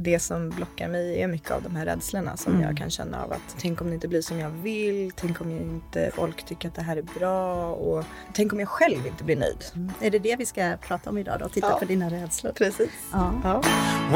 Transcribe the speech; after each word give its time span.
det 0.00 0.18
som 0.20 0.50
blockar 0.50 0.88
mig 0.88 1.22
är 1.22 1.28
mycket 1.28 1.50
av 1.50 1.62
de 1.62 1.76
här 1.76 1.84
rädslorna 1.86 2.36
som 2.36 2.52
Mm. 2.52 2.64
jag 2.66 2.76
kan 2.76 2.90
känna 2.90 3.22
av 3.24 3.32
att 3.32 3.56
tänk 3.58 3.80
om 3.80 3.86
det 3.88 3.94
inte 3.94 4.08
blir 4.08 4.22
som 4.22 4.38
jag 4.38 4.50
vill, 4.50 5.12
tänk 5.16 5.40
om 5.40 5.50
jag 5.50 5.60
inte 5.60 6.10
folk 6.14 6.42
tycker 6.46 6.68
att 6.68 6.74
det 6.74 6.82
här 6.82 6.96
är 6.96 7.02
bra 7.18 7.72
och 7.72 8.04
tänk 8.32 8.52
om 8.52 8.60
jag 8.60 8.68
själv 8.68 9.06
inte 9.06 9.24
blir 9.24 9.36
nöjd. 9.36 9.64
Är 10.00 10.10
det 10.10 10.18
det 10.18 10.36
vi 10.36 10.46
ska 10.46 10.76
prata 10.80 11.10
om 11.10 11.18
idag 11.18 11.38
då? 11.40 11.48
Titta 11.48 11.66
Ja. 11.70 11.78
på 11.78 11.84
dina 11.84 12.10
rädslor. 12.10 12.52
Precis. 12.52 12.90
Ja. 13.12 13.32
Ja. 13.44 13.62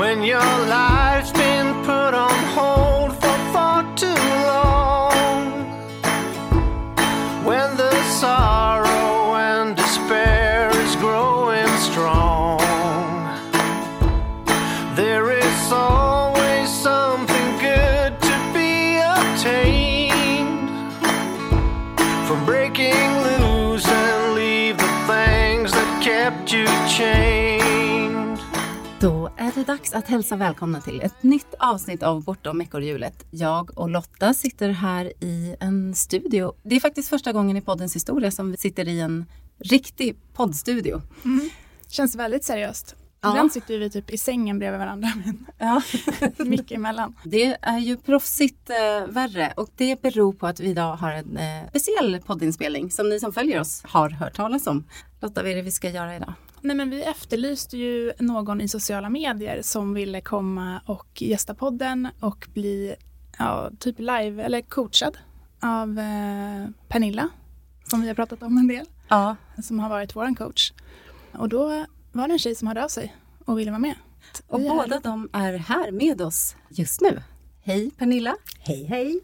When 0.03 0.19
your 0.25 0.67
life's 0.69 1.35
been 1.39 1.75
put 1.75 2.15
on 2.15 2.45
hold 2.57 3.13
for 3.23 3.53
far 3.53 3.97
too 3.97 4.47
long. 4.47 4.72
Är 29.63 29.67
det 29.67 29.73
dags 29.73 29.93
att 29.93 30.09
hälsa 30.09 30.37
välkomna 30.37 30.81
till 30.81 31.01
ett 31.01 31.23
nytt 31.23 31.55
avsnitt 31.59 32.03
av 32.03 32.25
Bortom 32.25 32.61
ekorrhjulet. 32.61 33.27
Jag 33.31 33.79
och 33.79 33.91
Lotta 33.91 34.35
sitter 34.35 34.69
här 34.69 35.13
i 35.21 35.57
en 35.61 35.95
studio. 35.95 36.53
Det 36.63 36.77
är 36.77 36.81
faktiskt 36.81 37.09
första 37.09 37.33
gången 37.33 37.57
i 37.57 37.61
poddens 37.61 37.97
historia 37.97 38.31
som 38.31 38.51
vi 38.51 38.57
sitter 38.57 38.89
i 38.89 39.01
en 39.01 39.25
riktig 39.59 40.17
poddstudio. 40.35 41.03
Mm. 41.25 41.51
Känns 41.89 42.15
väldigt 42.15 42.45
seriöst. 42.45 42.97
Ja. 43.23 43.31
Ibland 43.31 43.53
sitter 43.53 43.79
vi 43.79 43.91
typ 43.91 44.11
i 44.11 44.19
sängen 44.19 44.59
bredvid 44.59 44.79
varandra 44.81 45.09
men 45.25 45.47
Ja. 45.59 45.83
mycket 46.45 46.73
emellan. 46.77 47.15
Det 47.25 47.57
är 47.63 47.79
ju 47.79 47.97
proffsigt 47.97 48.71
eh, 48.71 49.07
värre 49.13 49.53
och 49.57 49.69
det 49.77 50.03
beror 50.03 50.33
på 50.33 50.47
att 50.47 50.61
vi 50.61 50.69
idag 50.69 50.97
har 50.97 51.11
en 51.13 51.37
eh, 51.37 51.69
speciell 51.69 52.21
poddinspelning 52.27 52.91
som 52.91 53.09
ni 53.09 53.21
som 53.21 53.33
följer 53.33 53.61
oss 53.61 53.83
har 53.85 54.11
hört 54.11 54.35
talas 54.37 54.67
om. 54.67 54.85
Lotta, 55.21 55.43
vad 55.43 55.51
är 55.53 55.57
det 55.57 55.63
vi 55.63 55.71
ska 55.71 55.91
göra 55.91 56.17
idag? 56.17 56.33
Nej 56.61 56.77
men 56.77 56.91
vi 56.91 57.03
efterlyste 57.03 57.77
ju 57.77 58.13
någon 58.19 58.61
i 58.61 58.69
sociala 58.69 59.11
medier 59.11 59.63
som 59.63 59.95
ville 59.95 60.21
komma 60.21 60.81
och 60.87 61.23
gästa 61.23 61.55
podden 61.55 62.09
och 62.21 62.49
bli 62.55 62.95
ja, 63.39 63.71
typ 63.79 63.99
live 63.99 64.43
eller 64.43 64.61
coachad 64.61 65.19
av 65.61 65.99
eh, 65.99 66.69
Pernilla 66.89 67.29
som 67.85 68.01
vi 68.01 68.09
har 68.09 68.15
pratat 68.15 68.43
om 68.43 68.59
en 68.59 68.69
del, 68.69 68.87
Ja, 69.09 69.37
som 69.63 69.79
har 69.79 69.89
varit 69.89 70.17
våran 70.17 70.35
coach. 70.35 70.73
Och 71.33 71.49
då 71.49 71.85
var 72.13 72.29
det 72.29 72.35
en 72.35 72.39
tjej 72.39 72.55
som 72.55 72.69
hörde 72.69 72.85
av 72.85 72.89
sig 72.89 73.17
och 73.45 73.59
ville 73.59 73.71
vara 73.71 73.79
med. 73.79 73.95
och 74.49 74.61
Vi 74.61 74.67
är 74.67 74.71
här. 74.71 74.77
båda 74.77 75.01
de 75.01 75.29
är 75.33 75.53
här 75.53 75.91
med 75.91 76.21
oss 76.23 76.57
just 76.69 77.01
nu. 77.01 77.23
Hej 77.63 77.91
Pernilla! 77.91 78.37
Hej 78.59 78.85
hej! 78.85 79.21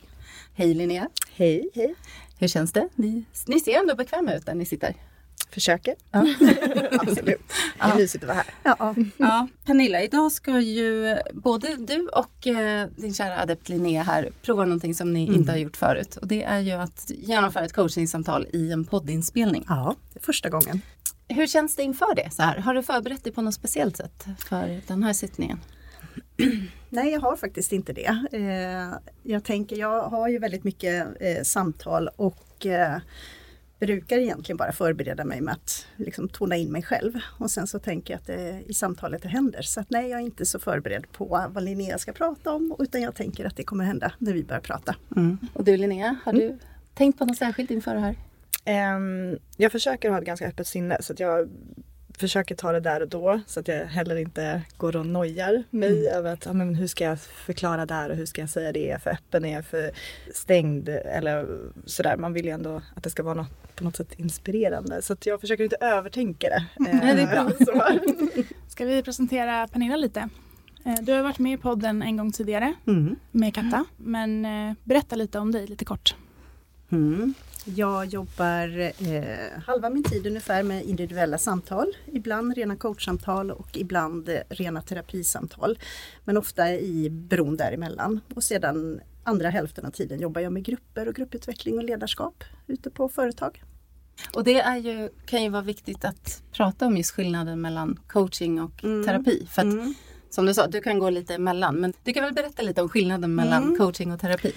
Hej 0.55 0.75
Linnea! 0.75 1.09
Hej, 1.37 1.71
hej. 1.75 1.95
Hur 2.39 2.49
känns 2.49 2.73
det? 2.73 2.89
Ni, 2.95 3.25
ni 3.47 3.61
ser 3.61 3.79
ändå 3.79 3.95
bekväma 3.95 4.33
ut 4.35 4.47
där 4.47 4.55
ni 4.55 4.67
sitter. 4.67 4.95
Försöker. 5.51 5.95
Absolut. 7.01 7.41
Det 7.79 7.85
är 7.85 7.97
mysigt 7.97 8.25
att 8.25 8.29
vara 8.29 8.37
här. 8.37 8.55
Ja, 8.79 8.95
Ja, 9.17 9.49
Pernilla, 9.65 10.03
idag 10.03 10.33
ska 10.33 10.61
ju 10.61 11.17
både 11.33 11.77
du 11.77 12.09
och 12.09 12.47
eh, 12.47 12.89
din 12.97 13.15
kära 13.15 13.41
adept 13.41 13.69
Linnea 13.69 14.03
här 14.03 14.31
prova 14.43 14.65
någonting 14.65 14.95
som 14.95 15.13
ni 15.13 15.27
inte 15.27 15.53
har 15.53 15.59
gjort 15.59 15.77
förut. 15.77 16.17
Och 16.17 16.27
det 16.29 16.43
är 16.43 16.61
ju 16.61 16.73
att 16.73 17.11
genomföra 17.11 17.65
ett 17.65 17.73
coachingsamtal 17.73 18.47
i 18.53 18.73
en 18.73 18.85
poddinspelning. 18.85 19.65
ja, 19.69 19.95
det 20.13 20.19
är 20.21 20.25
första 20.25 20.49
gången. 20.49 20.81
Hur 21.29 21.47
känns 21.47 21.77
det 21.77 21.83
inför 21.83 22.15
det? 22.15 22.31
Så 22.31 22.43
här? 22.43 22.59
Har 22.59 22.75
du 22.75 22.83
förberett 22.83 23.25
dig 23.25 23.33
på 23.33 23.43
något 23.43 23.55
speciellt 23.55 23.97
sätt 23.97 24.27
för 24.39 24.81
den 24.87 25.03
här 25.03 25.13
sittningen? 25.13 25.61
Nej, 26.89 27.13
jag 27.13 27.21
har 27.21 27.37
faktiskt 27.37 27.73
inte 27.73 27.93
det. 27.93 28.19
Eh, 28.33 28.99
jag 29.23 29.45
tänker, 29.45 29.77
jag 29.77 30.03
har 30.03 30.29
ju 30.29 30.39
väldigt 30.39 30.65
mycket 30.65 31.07
eh, 31.21 31.43
samtal 31.43 32.09
och 32.17 32.67
eh, 32.67 32.99
brukar 33.81 34.19
egentligen 34.19 34.57
bara 34.57 34.73
förbereda 34.73 35.25
mig 35.25 35.41
med 35.41 35.55
att 35.55 35.87
liksom 35.97 36.29
tona 36.29 36.57
in 36.57 36.73
mig 36.73 36.83
själv. 36.83 37.13
Och 37.39 37.51
sen 37.51 37.67
så 37.67 37.79
tänker 37.79 38.15
jag 38.15 38.19
att 38.19 38.27
det 38.27 38.63
i 38.67 38.75
samtalet 38.75 39.23
det 39.23 39.29
händer. 39.29 39.63
Så 39.63 39.81
att 39.81 39.91
nej, 39.91 40.11
jag 40.11 40.21
är 40.21 40.25
inte 40.25 40.47
så 40.47 40.59
förberedd 40.59 41.13
på 41.13 41.47
vad 41.51 41.65
Linnea 41.65 41.99
ska 41.99 42.13
prata 42.13 42.53
om 42.53 42.77
utan 42.79 43.03
jag 43.03 43.15
tänker 43.15 43.45
att 43.45 43.57
det 43.57 43.65
kommer 43.65 43.85
hända 43.85 44.13
när 44.19 44.33
vi 44.33 44.45
börjar 44.45 44.61
prata. 44.61 44.95
Och 45.53 45.65
du 45.65 45.77
Linnea, 45.77 46.17
har 46.25 46.33
du 46.33 46.59
tänkt 46.95 47.19
på 47.19 47.25
något 47.25 47.37
särskilt 47.37 47.71
inför 47.71 47.95
det 47.95 48.01
här? 48.01 48.17
Ehm, 48.65 49.39
jag 49.57 49.73
försöker 49.73 50.11
ha 50.11 50.19
ett 50.19 50.25
ganska 50.25 50.47
öppet 50.49 50.67
sinne 50.67 50.97
så 51.01 51.13
att 51.13 51.21
jag 51.21 51.49
försöker 52.19 52.55
ta 52.55 52.73
det 52.73 52.81
där 52.81 53.01
och 53.03 53.09
då 53.09 53.41
så 53.47 53.61
att 53.61 53.69
jag 53.69 53.87
heller 53.87 54.17
inte 54.17 54.63
går 54.77 54.97
och 54.97 55.07
nojar 55.07 55.63
mig 55.71 56.09
över 56.09 56.33
att 56.33 56.47
ja, 56.47 56.53
men 56.53 56.75
hur 56.75 56.87
ska 56.87 57.05
jag 57.05 57.21
förklara 57.21 57.87
det 57.87 57.95
här 57.95 58.11
och 58.11 58.17
hur 58.17 58.27
ska 58.27 58.41
jag 58.41 58.51
säga 58.51 58.73
det, 58.73 58.87
är 58.89 58.91
jag 58.93 59.03
för 59.03 59.11
öppen, 59.11 59.45
är 59.45 59.53
jag 59.55 59.65
för 59.67 59.91
stängd 60.35 60.89
eller 60.89 61.47
sådär. 61.85 62.17
Man 62.17 62.33
vill 62.33 62.45
ju 62.45 62.51
ändå 62.51 62.83
att 62.97 63.03
det 63.05 63.11
ska 63.11 63.23
vara 63.23 63.35
något, 63.35 63.77
på 63.77 63.85
något 63.85 63.97
sätt 63.97 64.13
inspirerande 64.17 65.03
så 65.03 65.13
att 65.13 65.27
jag 65.27 65.41
försöker 65.41 65.65
inte 65.65 65.77
övertänka 65.81 66.49
det. 66.49 66.67
Nej, 66.79 67.15
det 67.17 67.23
är 67.23 67.27
bra. 67.27 67.51
Eh, 67.61 67.67
så. 67.67 67.99
Ska 68.69 68.85
vi 68.85 69.03
presentera 69.03 69.69
Pernilla 69.69 69.97
lite? 69.97 70.29
Eh, 70.85 70.95
Du 71.03 71.13
har 71.13 71.23
varit 71.23 71.39
med 71.39 71.53
i 71.53 71.57
podden 71.57 72.03
en 72.03 72.17
gång 72.17 72.33
tidigare 72.33 72.75
Mm. 72.87 73.17
med 73.31 73.55
Katta, 73.55 73.85
men 73.97 74.45
eh, 74.45 74.75
berätta 74.85 75.17
lite 75.17 75.39
om 75.39 75.53
dig 75.53 75.67
lite 75.67 75.85
kort. 75.85 76.15
Mm. 77.69 77.79
Jag 77.79 78.07
jobbar 78.07 78.79
eh, 78.79 79.61
halva 79.67 79.91
min 79.91 80.03
tid 80.05 80.27
ungefär 80.27 80.63
med 80.63 80.85
individuella 80.85 81.39
samtal. 81.39 81.93
Ibland 82.13 82.55
rena 82.57 82.77
coachsamtal 82.77 83.51
och 83.51 83.77
ibland 83.77 84.29
eh, 84.29 84.39
rena 84.49 84.83
terapisamtal. 84.83 85.79
Men 86.25 86.37
ofta 86.37 86.71
i 86.71 87.11
bron 87.11 87.57
däremellan. 87.57 88.21
Och 88.35 88.45
sedan 88.45 89.01
andra 89.25 89.51
hälften 89.51 89.85
av 89.87 89.91
tiden 89.91 90.21
jobbar 90.21 90.41
jag 90.41 90.53
med 90.53 90.65
grupper 90.65 91.09
och 91.09 91.15
grupputveckling 91.15 91.79
och 91.79 91.85
ledarskap 91.85 92.45
ute 92.67 92.91
på 92.91 93.09
företag. 93.09 93.63
Och 94.35 94.45
det 94.45 94.61
är 94.61 94.77
ju, 94.77 95.09
kan 95.27 95.43
ju 95.43 95.49
vara 95.49 95.63
viktigt 95.63 96.05
att 96.05 96.43
prata 96.53 96.87
om 96.87 96.97
just 96.97 97.11
skillnaden 97.11 97.61
mellan 97.61 97.99
coaching 98.07 98.61
och 98.63 98.81
terapi. 98.81 99.47
För 99.51 99.63
att 99.63 99.73
Mm. 99.73 99.95
som 100.31 100.47
du 100.47 100.55
sa, 100.55 100.67
du 100.67 100.81
kan 100.81 100.99
gå 100.99 101.11
lite 101.11 101.35
emellan. 101.35 101.77
Men 101.77 101.93
du 102.05 102.13
kan 102.13 102.25
väl 102.25 102.33
berätta 102.35 102.63
lite 102.63 102.83
om 102.83 102.89
skillnaden 102.89 103.35
mellan 103.35 103.63
Mm. 103.63 103.77
coaching 103.79 104.13
och 104.13 104.21
terapi? 104.21 104.53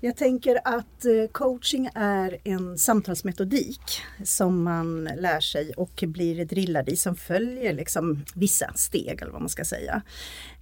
Jag 0.00 0.16
tänker 0.16 0.58
att 0.64 1.04
eh, 1.04 1.32
coaching 1.32 1.90
är 1.94 2.38
en 2.44 2.78
samtalsmetodik 2.78 3.80
som 4.24 4.62
man 4.62 5.04
lär 5.04 5.40
sig 5.40 5.72
och 5.76 6.04
blir 6.06 6.44
drillad 6.44 6.88
i 6.88 6.96
som 6.96 7.16
följer 7.16 7.72
liksom 7.72 8.24
vissa 8.34 8.72
steg 8.74 9.22
eller 9.22 9.32
vad 9.32 9.40
man 9.40 9.48
ska 9.48 9.64
säga. 9.64 10.02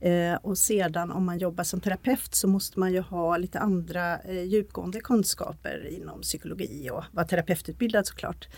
Eh, 0.00 0.34
och 0.34 0.58
sedan 0.58 1.12
om 1.12 1.26
man 1.26 1.38
jobbar 1.38 1.64
som 1.64 1.80
terapeut 1.80 2.34
så 2.34 2.48
måste 2.48 2.80
man 2.80 2.92
ju 2.92 3.00
ha 3.00 3.36
lite 3.36 3.58
andra 3.58 4.18
eh, 4.18 4.42
djupgående 4.42 5.00
kunskaper 5.00 5.88
inom 5.90 6.20
psykologi 6.20 6.90
och 6.90 7.04
vara 7.12 7.26
terapeututbildad 7.26 8.06
såklart. 8.06 8.48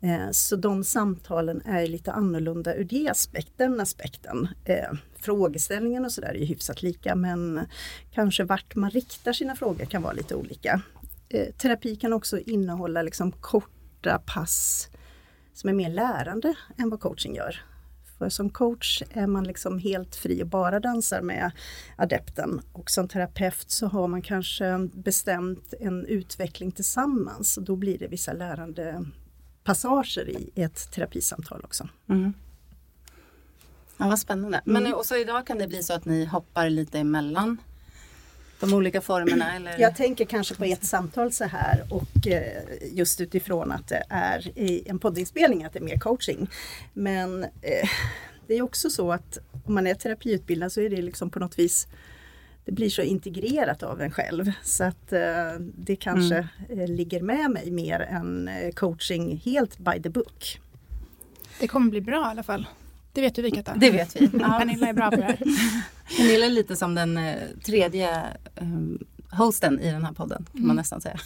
Eh, 0.00 0.30
så 0.30 0.56
de 0.56 0.84
samtalen 0.84 1.62
är 1.64 1.86
lite 1.86 2.12
annorlunda 2.12 2.74
ur 2.74 2.84
det 2.84 3.08
aspekt, 3.08 3.52
den 3.56 3.80
aspekten. 3.80 4.48
Eh, 4.64 4.92
frågeställningen 5.16 6.04
och 6.04 6.12
sådär 6.12 6.28
är 6.28 6.38
ju 6.38 6.44
hyfsat 6.44 6.82
lika 6.82 7.14
men 7.14 7.60
kanske 8.10 8.44
vart 8.44 8.74
man 8.74 8.90
riktar 8.90 9.32
sina 9.32 9.56
frågor 9.56 9.84
kan 9.84 10.02
vara 10.02 10.12
lite 10.12 10.34
olika. 10.34 10.82
Eh, 11.28 11.54
terapi 11.54 11.96
kan 11.96 12.12
också 12.12 12.38
innehålla 12.38 13.02
liksom 13.02 13.32
korta 13.32 14.22
pass 14.26 14.88
som 15.54 15.70
är 15.70 15.74
mer 15.74 15.90
lärande 15.90 16.54
än 16.76 16.90
vad 16.90 17.00
coaching 17.00 17.34
gör. 17.34 17.71
För 18.22 18.28
som 18.28 18.50
coach 18.50 19.02
är 19.10 19.26
man 19.26 19.44
liksom 19.44 19.78
helt 19.78 20.16
fri 20.16 20.42
och 20.42 20.46
bara 20.46 20.80
dansar 20.80 21.22
med 21.22 21.50
adepten 21.96 22.60
och 22.72 22.90
som 22.90 23.08
terapeut 23.08 23.70
så 23.70 23.86
har 23.86 24.08
man 24.08 24.22
kanske 24.22 24.88
bestämt 24.92 25.74
en 25.80 26.06
utveckling 26.06 26.72
tillsammans 26.72 27.56
och 27.56 27.62
då 27.62 27.76
blir 27.76 27.98
det 27.98 28.06
vissa 28.06 28.32
lärande 28.32 29.04
passager 29.64 30.28
i 30.28 30.50
ett 30.54 30.92
terapisamtal 30.92 31.60
också. 31.64 31.88
Mm. 32.08 32.32
Ja, 33.96 34.08
vad 34.08 34.18
spännande. 34.18 34.60
Men 34.64 34.94
och 34.94 35.06
så 35.06 35.16
idag 35.16 35.46
kan 35.46 35.58
det 35.58 35.68
bli 35.68 35.82
så 35.82 35.94
att 35.94 36.04
ni 36.04 36.24
hoppar 36.24 36.70
lite 36.70 36.98
emellan 36.98 37.56
de 38.62 38.74
olika 38.74 39.00
formerna? 39.00 39.54
Eller? 39.56 39.78
Jag 39.78 39.96
tänker 39.96 40.24
kanske 40.24 40.54
på 40.54 40.64
ett 40.64 40.84
samtal 40.84 41.32
så 41.32 41.44
här 41.44 41.84
och 41.90 42.26
eh, 42.26 42.62
just 42.92 43.20
utifrån 43.20 43.72
att 43.72 43.88
det 43.88 44.04
är 44.08 44.58
i 44.58 44.82
en 44.86 44.98
poddinspelning 44.98 45.64
att 45.64 45.72
det 45.72 45.78
är 45.78 45.84
mer 45.84 45.98
coaching. 45.98 46.50
Men 46.92 47.44
eh, 47.44 47.88
det 48.46 48.54
är 48.54 48.62
också 48.62 48.90
så 48.90 49.12
att 49.12 49.38
om 49.64 49.74
man 49.74 49.86
är 49.86 49.94
terapiutbildad 49.94 50.72
så 50.72 50.80
är 50.80 50.90
det 50.90 51.02
liksom 51.02 51.30
på 51.30 51.38
något 51.38 51.58
vis 51.58 51.88
det 52.64 52.72
blir 52.72 52.90
så 52.90 53.02
integrerat 53.02 53.82
av 53.82 54.00
en 54.00 54.10
själv 54.10 54.52
så 54.62 54.84
att 54.84 55.12
eh, 55.12 55.52
det 55.58 55.96
kanske 55.96 56.48
eh, 56.68 56.88
ligger 56.88 57.20
med 57.20 57.50
mig 57.50 57.70
mer 57.70 58.00
än 58.00 58.48
eh, 58.48 58.72
coaching 58.72 59.42
helt 59.44 59.78
by 59.78 60.02
the 60.02 60.08
book. 60.08 60.60
Det 61.60 61.68
kommer 61.68 61.90
bli 61.90 62.00
bra 62.00 62.26
i 62.28 62.30
alla 62.30 62.42
fall. 62.42 62.66
Det 63.12 63.20
vet 63.20 63.38
ju 63.38 63.42
vi 63.42 63.50
Katta. 63.50 63.74
Det 63.76 63.90
vet 63.90 64.16
vi. 64.16 64.30
Ja. 64.40 64.58
Pernilla 64.58 64.88
är 64.88 64.92
bra 64.92 65.10
på 65.10 65.16
det 65.16 65.22
här. 65.22 65.36
Pernilla 66.16 66.46
är 66.46 66.50
lite 66.50 66.76
som 66.76 66.94
den 66.94 67.16
eh, 67.16 67.34
tredje 67.64 68.10
eh, 68.56 68.66
hosten 69.32 69.80
i 69.80 69.90
den 69.92 70.04
här 70.04 70.12
podden 70.12 70.46
kan 70.52 70.66
man 70.66 70.76
nästan 70.76 71.00
säga. 71.00 71.18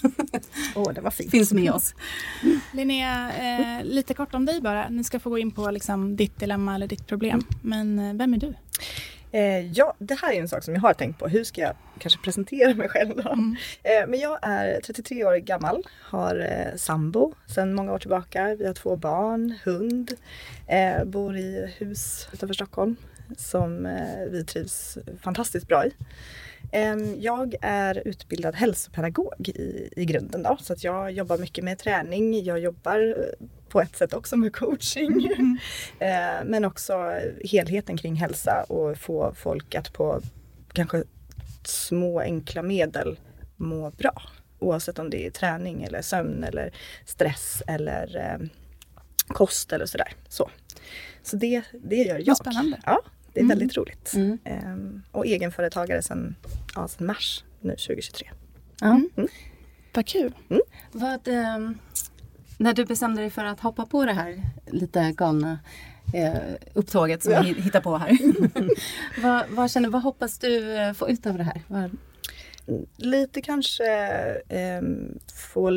Åh, 0.74 0.92
det 0.92 1.00
var 1.00 1.10
fint. 1.10 1.30
Finns 1.30 1.52
med 1.52 1.72
oss. 1.72 1.94
Linnea, 2.72 3.32
eh, 3.32 3.84
lite 3.84 4.14
kort 4.14 4.34
om 4.34 4.46
dig 4.46 4.60
bara. 4.60 4.88
Ni 4.88 5.04
ska 5.04 5.20
få 5.20 5.30
gå 5.30 5.38
in 5.38 5.50
på 5.50 5.70
liksom, 5.70 6.16
ditt 6.16 6.38
dilemma 6.38 6.74
eller 6.74 6.86
ditt 6.86 7.06
problem. 7.06 7.40
Men 7.62 7.98
eh, 7.98 8.14
vem 8.14 8.34
är 8.34 8.38
du? 8.38 8.54
Eh, 9.32 9.72
ja, 9.72 9.94
det 9.98 10.14
här 10.14 10.32
är 10.32 10.40
en 10.40 10.48
sak 10.48 10.62
som 10.62 10.74
jag 10.74 10.80
har 10.80 10.94
tänkt 10.94 11.18
på. 11.18 11.28
Hur 11.28 11.44
ska 11.44 11.60
jag 11.60 11.76
kanske 11.98 12.20
presentera 12.20 12.74
mig 12.74 12.88
själv 12.88 13.16
då? 13.16 13.32
Mm. 13.32 13.56
Eh, 13.82 14.06
men 14.08 14.20
jag 14.20 14.38
är 14.42 14.80
33 14.80 15.24
år 15.24 15.36
gammal, 15.36 15.86
har 16.00 16.38
eh, 16.38 16.76
sambo 16.76 17.34
sedan 17.46 17.74
många 17.74 17.92
år 17.92 17.98
tillbaka. 17.98 18.54
Vi 18.54 18.66
har 18.66 18.74
två 18.74 18.96
barn, 18.96 19.54
hund, 19.64 20.12
bor 21.06 21.36
i 21.36 21.74
hus 21.78 22.28
utanför 22.32 22.54
Stockholm 22.54 22.96
som 23.36 23.88
vi 24.30 24.44
trivs 24.44 24.98
fantastiskt 25.22 25.68
bra 25.68 25.86
i. 25.86 25.90
Ehm, 26.76 27.20
Jag 27.20 27.54
är 27.60 28.02
utbildad 28.08 28.54
hälsopedagog 28.54 29.48
i, 29.48 29.88
i 29.96 30.04
grunden 30.04 30.42
då, 30.42 30.56
så 30.60 30.72
att 30.72 30.84
jag 30.84 31.12
jobbar 31.12 31.38
mycket 31.38 31.64
med 31.64 31.78
träning. 31.78 32.44
Jag 32.44 32.58
jobbar 32.58 33.14
eh, 33.18 33.46
på 33.68 33.80
ett 33.80 33.96
sätt 33.96 34.12
också 34.12 34.36
med 34.36 34.52
coaching. 34.56 35.30
Eh, 35.98 36.44
Men 36.44 36.64
också 36.64 37.20
helheten 37.44 37.96
kring 37.96 38.14
hälsa 38.14 38.64
och 38.68 38.98
få 38.98 39.34
folk 39.34 39.74
att 39.74 39.92
på 39.92 40.20
kanske 40.72 41.02
små 41.64 42.20
enkla 42.20 42.62
medel 42.62 43.18
må 43.56 43.90
bra. 43.90 44.22
Oavsett 44.58 44.98
om 44.98 45.10
det 45.10 45.26
är 45.26 45.30
träning 45.30 45.82
eller 45.82 46.02
sömn 46.02 46.44
eller 46.44 46.72
stress 47.04 47.62
eller 47.66 48.16
eh, 48.16 48.48
kost 49.28 49.72
eller 49.72 49.86
sådär. 49.86 50.12
Så, 50.28 50.50
så 51.22 51.36
det, 51.36 51.62
det 51.72 51.96
gör 51.96 52.22
jag. 52.26 52.36
spännande. 52.36 52.80
Ja, 52.86 53.00
det 53.36 53.40
är 53.40 53.44
Mm. 53.44 53.58
väldigt 53.58 53.76
roligt. 53.76 54.12
Mm. 54.14 54.38
Ehm, 54.44 55.02
och 55.12 55.26
egenföretagare 55.26 56.02
sedan, 56.02 56.34
ja, 56.74 56.88
sedan 56.88 57.06
mars 57.06 57.44
nu 57.60 57.70
2023. 57.76 58.30
Ja. 58.80 59.00
Vad 59.94 60.06
kul. 60.06 60.34
Vad, 60.92 61.28
eh, 61.28 61.70
när 62.58 62.72
du 62.74 62.84
bestämde 62.84 63.20
dig 63.22 63.30
för 63.30 63.44
att 63.44 63.60
hoppa 63.60 63.86
på 63.86 64.04
det 64.04 64.12
här 64.12 64.42
lite 64.66 65.12
galna 65.12 65.58
eh, 66.14 66.36
upptåget 66.74 67.22
som 67.22 67.32
Ja. 67.32 67.42
vi 67.42 67.52
hittar 67.52 67.80
på 67.80 67.96
här. 67.96 68.18
vad, 69.22 69.44
vad, 69.50 69.70
känner, 69.70 69.88
vad 69.88 70.02
hoppas 70.02 70.38
du 70.38 70.76
eh, 70.76 70.92
få 70.92 71.08
ut 71.10 71.26
av 71.26 71.36
det 71.38 71.44
här? 71.44 71.62
Vad, 71.68 71.96
Lite 72.96 73.42
kanske 73.42 73.86
ehm, 74.48 75.18
få, 75.34 75.70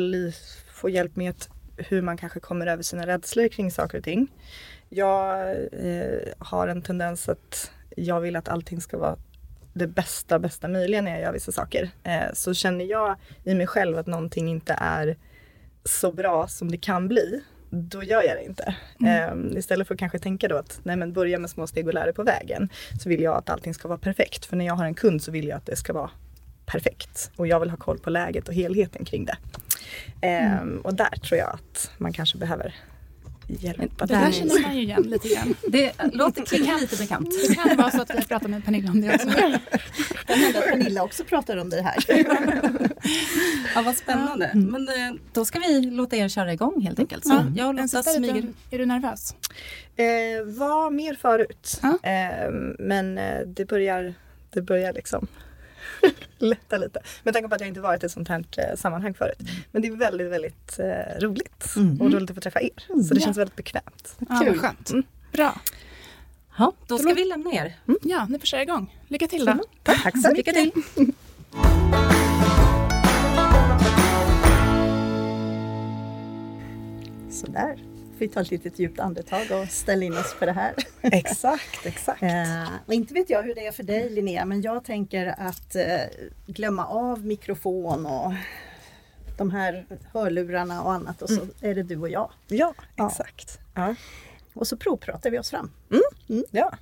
få 0.74 0.88
hjälp 0.88 1.16
med 1.16 1.34
hur 1.76 2.02
man 2.02 2.16
kanske 2.16 2.40
kommer 2.40 2.66
över 2.66 2.82
sina 2.82 3.06
rädslor 3.06 3.48
kring 3.48 3.70
saker 3.70 3.98
och 3.98 4.04
ting. 4.04 4.28
Jag 4.92 5.50
eh, 5.72 6.32
har 6.38 6.68
en 6.68 6.82
tendens 6.82 7.28
att 7.28 7.70
jag 7.96 8.20
vill 8.20 8.36
att 8.36 8.48
allting 8.48 8.80
ska 8.80 8.98
vara 8.98 9.16
det 9.72 9.86
bästa, 9.86 10.38
bästa 10.38 10.68
möjliga 10.68 11.02
när 11.02 11.10
jag 11.10 11.20
gör 11.20 11.32
vissa 11.32 11.52
saker. 11.52 11.90
Eh, 12.04 12.32
så 12.32 12.54
känner 12.54 12.84
jag 12.84 13.16
i 13.44 13.54
mig 13.54 13.66
själv 13.66 13.98
att 13.98 14.06
någonting 14.06 14.48
inte 14.48 14.76
är 14.78 15.16
så 15.84 16.12
bra 16.12 16.48
som 16.48 16.70
det 16.70 16.78
kan 16.78 17.08
bli, 17.08 17.40
då 17.70 18.02
gör 18.02 18.22
jag 18.22 18.36
det 18.36 18.44
inte. 18.44 18.74
Eh, 19.06 19.58
istället 19.58 19.86
för 19.86 19.94
att 19.94 20.00
kanske 20.00 20.18
tänka 20.18 20.48
då 20.48 20.56
att 20.56 20.80
nej 20.82 20.96
men 20.96 21.12
börja 21.12 21.38
med 21.38 21.50
små 21.50 21.66
steg 21.66 21.86
och 21.86 21.94
lär 21.94 22.04
dig 22.04 22.14
på 22.14 22.22
vägen, 22.22 22.68
så 23.02 23.08
vill 23.08 23.22
jag 23.22 23.36
att 23.36 23.50
allting 23.50 23.74
ska 23.74 23.88
vara 23.88 23.98
perfekt. 23.98 24.46
För 24.46 24.56
när 24.56 24.66
jag 24.66 24.74
har 24.74 24.84
en 24.84 24.94
kund 24.94 25.22
så 25.22 25.30
vill 25.30 25.48
jag 25.48 25.56
att 25.56 25.66
det 25.66 25.76
ska 25.76 25.92
vara 25.92 26.10
perfekt. 26.66 27.30
Och 27.36 27.46
jag 27.46 27.60
vill 27.60 27.70
ha 27.70 27.76
koll 27.76 27.98
på 27.98 28.10
läget 28.10 28.48
och 28.48 28.54
helheten 28.54 29.04
kring 29.04 29.24
det. 29.24 29.36
Ehm, 30.20 30.80
och 30.84 30.94
där 30.94 31.10
tror 31.10 31.38
jag 31.38 31.48
att 31.48 31.90
man 31.98 32.12
kanske 32.12 32.38
behöver 32.38 32.74
hjälpa 33.60 34.06
Det 34.06 34.14
där 34.14 34.32
känner 34.32 34.62
man 34.62 34.76
ju 34.76 34.82
igen 34.82 35.02
lite 35.08 35.28
grann. 35.28 35.54
det 35.68 35.92
låter 36.12 36.44
klinga 36.44 36.76
lite 36.76 36.96
bekant. 36.96 37.30
Det 37.48 37.54
kan 37.54 37.76
vara 37.76 37.90
så 37.90 38.02
att 38.02 38.10
vi 38.10 38.14
har 38.14 38.22
pratat 38.22 38.50
med 38.50 38.64
Pernilla 38.64 38.90
om 38.90 39.00
det 39.00 39.14
också. 39.14 39.28
kan 40.26 40.38
hända 40.38 40.58
att 40.58 40.64
Pernilla 40.64 41.02
också 41.02 41.24
pratar 41.24 41.56
om 41.56 41.70
det 41.70 41.82
här. 41.82 41.96
Ja, 43.74 43.82
vad 43.82 43.96
spännande. 43.96 44.50
Men 44.54 44.88
eh, 44.88 44.94
då 45.32 45.44
ska 45.44 45.58
vi 45.58 45.80
låta 45.80 46.16
er 46.16 46.28
köra 46.28 46.52
igång 46.52 46.80
helt 46.82 46.98
enkelt. 46.98 47.26
Så 47.26 47.32
Ja, 47.32 47.44
jag 47.56 47.68
och 47.68 47.74
Lotta 47.74 48.02
smyger. 48.02 48.44
Är 48.70 48.78
du 48.78 48.86
nervös? 48.86 49.34
Eh, 49.96 50.04
var 50.46 50.90
mer 50.90 51.14
förut. 51.14 51.80
Ja. 51.82 51.98
Ehm, 52.02 52.76
men 52.78 53.18
eh, 53.18 53.40
det 53.46 53.64
börjar, 53.64 54.14
det 54.50 54.62
börjar 54.62 54.92
liksom 54.92 55.26
lätta 56.38 56.76
lite. 56.78 57.00
Med 57.22 57.34
tanke 57.34 57.48
på 57.48 57.54
att 57.54 57.60
jag 57.60 57.68
inte 57.68 57.80
varit 57.80 58.02
i 58.02 58.06
ett 58.06 58.12
sånt 58.12 58.28
här 58.28 58.44
eh, 58.56 58.76
sammanhang 58.76 59.14
förut. 59.14 59.38
Men 59.72 59.82
det 59.82 59.88
är 59.88 59.92
väldigt, 59.92 60.30
väldigt 60.32 60.78
eh, 60.78 61.20
roligt. 61.20 61.74
Och 62.00 62.12
roligt 62.12 62.30
att 62.30 62.34
få 62.36 62.40
träffa 62.40 62.60
er. 62.62 62.70
Så 62.86 63.14
det 63.14 63.20
Ja. 63.20 63.24
känns 63.24 63.38
väldigt 63.38 63.56
bekvämt. 63.56 64.16
Ja, 64.18 64.42
vad 64.46 64.60
skönt. 64.60 64.90
Bra. 65.32 65.60
Ja, 66.58 66.72
då 66.86 66.98
ska 66.98 67.12
vi 67.14 67.24
lämna 67.24 67.50
er. 67.52 67.74
Ja, 68.02 68.26
nu 68.28 68.38
får 68.38 68.46
köra 68.46 68.62
igång. 68.62 68.98
Lycka 69.08 69.26
till 69.26 69.44
då. 69.44 69.58
Tack 69.82 70.14
så 70.22 70.32
Lycka 70.34 70.52
mycket. 70.52 70.84
till. 70.94 71.12
Sådär. 77.30 77.76
Vi 78.20 78.28
tar 78.28 78.40
ett 78.40 78.50
litet 78.50 78.78
djupt 78.78 79.00
andetag 79.00 79.46
och 79.50 79.68
ställer 79.68 80.06
in 80.06 80.12
oss 80.12 80.34
på 80.38 80.46
det 80.46 80.52
här. 80.52 80.74
Exakt, 81.02 81.86
exakt. 81.86 82.22
Eh, 82.22 82.68
inte 82.88 83.14
vet 83.14 83.30
jag 83.30 83.42
hur 83.42 83.54
det 83.54 83.66
är 83.66 83.72
för 83.72 83.82
dig 83.82 84.10
Linnea, 84.10 84.44
men 84.44 84.62
jag 84.62 84.84
tänker 84.84 85.34
att 85.38 85.74
eh, 85.74 85.84
glömma 86.46 86.86
av 86.86 87.26
mikrofon 87.26 88.06
och 88.06 88.32
de 89.38 89.50
här 89.50 89.86
hörlurarna 90.12 90.82
och 90.82 90.92
annat 90.92 91.22
och 91.22 91.30
så 91.30 91.40
är 91.60 91.74
det 91.74 91.82
du 91.82 91.96
och 91.96 92.08
jag. 92.08 92.30
Ja, 92.48 92.74
exakt. 92.96 93.58
Ja. 93.74 93.94
Och 94.54 94.66
så 94.66 94.76
provpratar 94.76 95.30
vi 95.30 95.38
oss 95.38 95.50
fram. 95.50 95.70
ja. 96.50 96.72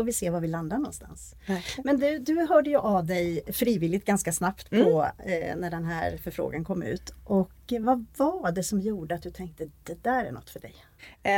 Får 0.00 0.04
vi 0.04 0.12
se 0.12 0.30
var 0.30 0.40
vi 0.40 0.48
landar 0.48 0.76
någonstans. 0.76 1.34
Verkligen. 1.46 1.86
Men 1.86 2.00
du, 2.00 2.18
du 2.18 2.46
hörde 2.46 2.70
ju 2.70 2.76
av 2.76 3.06
dig 3.06 3.42
frivilligt 3.52 4.04
ganska 4.04 4.32
snabbt 4.32 4.70
på 4.70 5.10
eh, 5.26 5.56
när 5.56 5.70
den 5.70 5.84
här 5.84 6.16
förfrågan 6.16 6.64
kom 6.64 6.82
ut. 6.82 7.12
Och 7.24 7.72
eh, 7.72 7.80
vad 7.80 8.06
var 8.18 8.52
det 8.52 8.62
som 8.62 8.80
gjorde 8.80 9.14
att 9.14 9.22
du 9.22 9.30
tänkte 9.30 9.70
det 9.84 10.02
där 10.02 10.24
är 10.24 10.32
något 10.32 10.50
för 10.50 10.60
dig? 10.60 10.74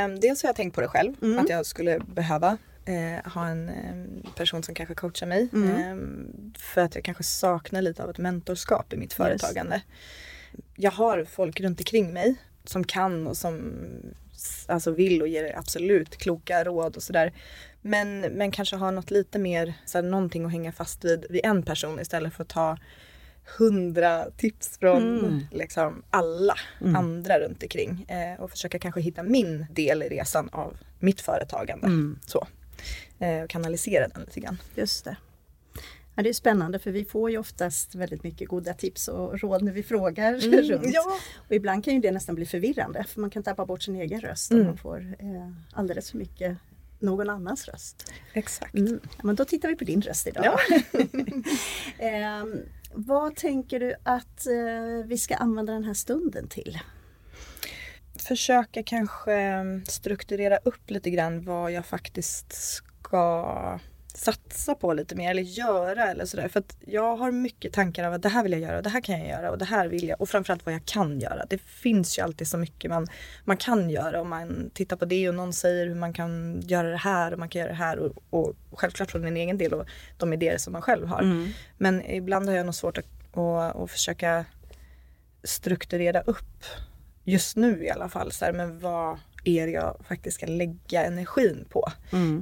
Um, 0.05 0.21
dels 0.21 0.43
har 0.43 0.49
jag 0.49 0.57
tänkt 0.57 0.75
på 0.75 0.81
det 0.81 0.89
själv, 0.89 1.15
Mm. 1.23 1.39
att 1.39 1.49
jag 1.49 1.67
skulle 1.67 1.99
behöva 1.99 2.59
eh, 2.85 3.33
ha 3.33 3.47
en 3.49 3.69
em, 3.69 4.23
person 4.37 4.63
som 4.63 4.75
kanske 4.75 4.95
coachar 4.95 5.27
mig. 5.27 5.49
Mm. 5.53 5.83
Em, 5.83 6.53
för 6.59 6.81
att 6.81 6.95
jag 6.95 7.05
kanske 7.05 7.25
saknar 7.25 7.83
lite 7.83 8.03
av 8.03 8.11
ett 8.11 8.19
mentorskap 8.19 8.93
i 8.93 8.97
mitt 8.97 9.13
företagande. 9.13 9.83
Jag 10.77 10.91
har 10.91 11.25
folk 11.25 11.61
runt 11.61 11.81
omkring 11.81 12.13
mig 12.13 12.35
som 12.65 12.85
kan 12.85 13.27
och 13.27 13.37
som 13.37 13.73
alltså 14.67 14.91
vill 14.91 15.23
och 15.23 15.29
ger 15.29 15.59
absolut 15.59 16.17
kloka 16.17 16.65
råd 16.65 16.97
och 16.97 17.03
sådär. 17.03 17.33
Men, 17.83 18.21
men 18.21 18.51
kanske 18.51 18.77
har 18.77 18.93
något 18.93 19.11
lite 19.11 19.39
mer, 19.39 19.75
så 19.85 19.99
här, 19.99 20.03
någonting 20.03 20.45
att 20.45 20.53
hänga 20.53 20.73
fast 20.73 21.05
vid, 21.05 21.27
vid 21.31 21.41
en 21.45 21.63
person 21.63 22.01
istället 22.01 22.35
för 22.35 22.43
att 22.43 22.49
ta 22.49 22.79
hundra 23.59 24.31
tips 24.37 24.79
från 24.79 25.19
Mm. 25.19 25.41
liksom 25.51 26.03
alla 26.11 26.55
andra 26.97 27.41
runt 27.41 27.63
omkring. 27.63 28.05
Eh, 28.09 28.41
och 28.41 28.51
försöka 28.51 28.79
kanske 28.79 29.01
hitta 29.01 29.23
min 29.23 29.67
del 29.71 30.03
i 30.03 30.09
resan 30.09 30.49
av 30.53 30.77
mitt 30.99 31.21
företagande. 31.21 31.87
Mm. 31.87 32.19
Så. 32.27 32.47
Eh, 33.19 33.43
och 33.43 33.51
kanalisera 33.51 34.09
den 34.09 34.23
lite 34.25 34.41
grann. 34.41 34.59
Just 34.75 35.05
det. 35.05 35.17
Ja, 36.15 36.23
det 36.23 36.29
är 36.29 36.33
spännande 36.33 36.79
för 36.79 36.91
vi 36.91 37.05
får 37.05 37.31
ju 37.31 37.39
oftast 37.39 37.95
väldigt 37.95 38.23
mycket 38.23 38.49
goda 38.49 38.75
tips 38.75 39.09
och 39.09 39.41
råd 39.41 39.63
när 39.63 39.73
vi 39.73 39.83
frågar 39.83 40.33
runt. 40.63 40.71
Mm. 40.73 40.91
Ja. 40.95 41.19
Och 41.49 41.53
ibland 41.55 41.85
kan 41.85 41.95
ju 41.95 42.01
det 42.01 42.11
nästan 42.11 42.35
bli 42.35 42.47
förvirrande 42.47 43.05
för 43.09 43.21
man 43.21 43.31
kan 43.31 43.43
tappa 43.43 43.67
bort 43.67 43.83
sin 43.83 43.97
egen 43.97 44.21
röst 44.21 44.51
om 44.51 44.57
Mm. 44.57 44.69
man 44.69 44.77
får 44.79 45.15
eh, 45.19 45.51
alldeles 45.73 46.11
för 46.11 46.19
mycket 46.19 46.57
någon 47.03 47.31
annans 47.31 47.69
röst. 47.69 48.13
Exakt. 48.33 48.75
Mm. 48.75 49.01
Men 49.23 49.37
då 49.37 49.45
tittar 49.45 49.69
vi 49.69 49.77
på 49.77 49.85
din 49.85 50.03
röst 50.03 50.27
idag. 50.27 50.45
Ja. 50.45 50.59
Ehm, 51.99 52.63
vad 52.95 53.37
tänker 53.37 53.81
du 53.81 53.95
att 54.03 54.47
eh, 54.47 55.07
vi 55.07 55.19
ska 55.19 55.35
använda 55.35 55.73
den 55.73 55.85
här 55.85 55.95
stunden 55.95 56.49
till? 56.49 56.79
Försöka 58.19 58.83
kanske 58.83 59.63
strukturera 59.89 60.57
upp 60.57 60.91
lite 60.91 61.11
grann 61.11 61.45
vad 61.45 61.73
jag 61.73 61.87
faktiskt 61.87 62.53
ska 62.53 63.81
satsa 64.23 64.75
på 64.75 64.93
lite 64.93 65.15
mer 65.15 65.31
eller 65.31 65.43
göra 65.43 66.11
eller 66.11 66.25
sådär. 66.25 66.49
För 66.49 66.61
att 66.61 66.77
jag 66.87 67.17
har 67.17 67.31
mycket 67.31 67.73
tankar 67.73 68.05
av 68.05 68.13
att 68.13 68.23
det 68.23 68.29
här 68.29 68.43
vill 68.43 68.53
jag 68.53 68.61
göra 68.61 68.77
och 68.77 68.83
det 68.83 68.91
här 68.91 69.01
kan 69.01 69.19
jag 69.19 69.29
göra 69.29 69.51
och 69.51 69.59
det 69.59 69.65
här 69.65 69.89
vill 69.89 70.09
jag 70.09 70.21
och 70.21 70.29
framförallt 70.29 70.67
vad 70.67 70.75
jag 70.75 70.85
kan 70.85 71.21
göra. 71.21 71.45
Det 71.49 71.59
finns 71.59 72.19
ju 72.19 72.23
alltid 72.23 72.49
så 72.49 72.59
mycket 72.59 72.91
man, 72.91 73.07
man 73.45 73.57
kan 73.57 73.91
göra 73.91 74.21
om 74.21 74.29
man 74.29 74.71
tittar 74.75 74.97
på 74.97 75.05
det 75.05 75.29
och 75.29 75.35
någon 75.35 75.53
säger 75.53 75.87
hur 75.87 75.95
man 75.95 76.13
kan 76.13 76.61
göra 76.61 76.91
det 76.91 76.97
här 76.97 77.33
och 77.33 77.39
man 77.39 77.49
kan 77.49 77.61
göra 77.61 77.71
det 77.71 77.77
här 77.77 77.99
och, 77.99 78.13
och 78.31 78.55
självklart 78.73 79.11
från 79.11 79.23
din 79.23 79.37
egen 79.37 79.59
del 79.59 79.75
och 79.75 79.87
de 80.19 80.33
idéer 80.33 80.59
som 80.59 80.73
man 80.73 80.83
själv 80.83 81.07
har. 81.07 81.23
Men 81.79 82.11
ibland 82.11 82.49
har 82.49 82.57
jag 82.57 82.67
nog 82.67 82.75
svårt 82.75 82.99
att, 82.99 83.07
att, 83.33 83.77
att 83.77 83.91
försöka 83.91 84.45
strukturera 85.45 86.21
upp 86.21 86.65
just 87.25 87.57
nu 87.57 87.85
i 87.85 87.91
alla 87.91 88.09
fall. 88.09 88.33
Så 88.33 88.45
här, 88.45 88.53
men 88.53 88.79
vad 88.79 89.19
är 89.45 89.67
det 89.67 89.73
jag 89.73 90.01
faktiskt 90.09 90.37
ska 90.37 90.47
lägga 90.47 91.05
energin 91.05 91.65
på? 91.71 91.93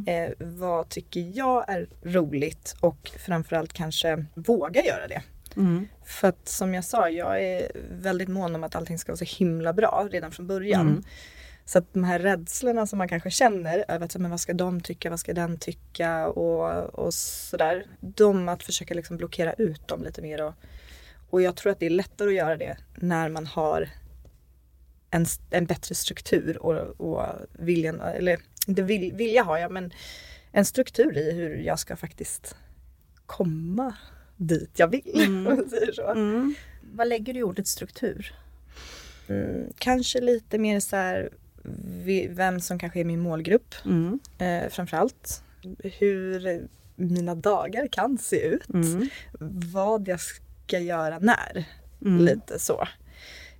Eh, 0.06 0.30
vad 0.38 0.88
tycker 0.88 1.32
jag 1.34 1.68
är 1.68 1.88
roligt 2.02 2.74
och 2.80 3.10
framförallt 3.18 3.72
kanske 3.72 4.24
våga 4.34 4.84
göra 4.84 5.06
det. 5.08 5.22
För 6.04 6.28
att 6.28 6.48
som 6.48 6.74
jag 6.74 6.84
sa, 6.84 7.08
jag 7.08 7.42
är 7.44 7.72
väldigt 7.90 8.28
mån 8.28 8.54
om 8.54 8.64
att 8.64 8.74
allting 8.74 8.98
ska 8.98 9.12
vara 9.12 9.16
så 9.26 9.38
himla 9.38 9.72
bra 9.72 10.08
redan 10.10 10.30
från 10.32 10.46
början. 10.46 11.04
Så 11.64 11.78
att 11.78 11.92
de 11.94 12.04
här 12.04 12.18
rädslorna 12.18 12.86
som 12.86 12.98
man 12.98 13.08
kanske 13.08 13.30
känner 13.30 13.84
över 13.88 14.04
att 14.04 14.16
men 14.16 14.30
vad 14.30 14.40
ska 14.40 14.52
de 14.52 14.80
tycka, 14.80 15.10
vad 15.10 15.20
ska 15.20 15.32
den 15.34 15.58
tycka 15.58 16.28
och, 16.28 16.94
och 16.94 17.14
sådär. 17.14 17.86
De 18.00 18.48
att 18.48 18.62
försöka 18.62 18.94
liksom 18.94 19.16
blockera 19.16 19.52
ut 19.52 19.88
dem 19.88 20.02
lite 20.02 20.22
mer. 20.22 20.42
Och, 20.42 20.54
och 21.30 21.42
jag 21.42 21.56
tror 21.56 21.72
att 21.72 21.80
det 21.80 21.86
är 21.86 21.90
lättare 21.90 22.28
att 22.28 22.34
göra 22.34 22.56
det 22.56 22.76
när 22.94 23.28
man 23.28 23.46
har 23.46 23.88
en, 25.10 25.26
en 25.50 25.66
bättre 25.66 25.94
struktur 25.94 26.56
och, 26.62 27.00
och 27.00 27.26
viljan, 27.52 28.00
eller 28.00 28.38
inte 28.66 28.82
vill, 28.82 29.12
vilja 29.12 29.42
har 29.42 29.58
jag 29.58 29.72
men 29.72 29.92
en 30.52 30.64
struktur 30.64 31.18
i 31.18 31.32
hur 31.32 31.56
jag 31.56 31.78
ska 31.78 31.96
faktiskt 31.96 32.56
komma 33.26 33.94
dit 34.36 34.70
jag 34.76 34.88
vill. 34.88 35.22
Mm. 35.24 35.46
Om 35.46 35.56
man 35.56 35.68
säger 35.70 35.92
så. 35.92 36.08
Mm. 36.10 36.54
Vad 36.94 37.08
lägger 37.08 37.34
du 37.34 37.40
i 37.40 37.42
ordet 37.42 37.66
struktur? 37.66 38.34
Mm, 39.28 39.72
kanske 39.78 40.20
lite 40.20 40.58
mer 40.58 40.80
så 40.80 40.96
här 40.96 41.30
vem 42.28 42.60
som 42.60 42.78
kanske 42.78 43.00
är 43.00 43.04
min 43.04 43.20
målgrupp 43.20 43.74
Mm. 43.84 44.20
eh, 44.38 44.68
framförallt. 44.70 45.42
Hur 45.78 46.68
mina 46.96 47.34
dagar 47.34 47.86
kan 47.86 48.18
se 48.18 48.40
ut. 48.46 48.68
Mm. 48.68 49.08
Vad 49.72 50.08
jag 50.08 50.20
ska 50.20 50.78
göra 50.78 51.18
när. 51.18 51.64
Mm. 52.02 52.24
Lite 52.24 52.58
så. 52.58 52.88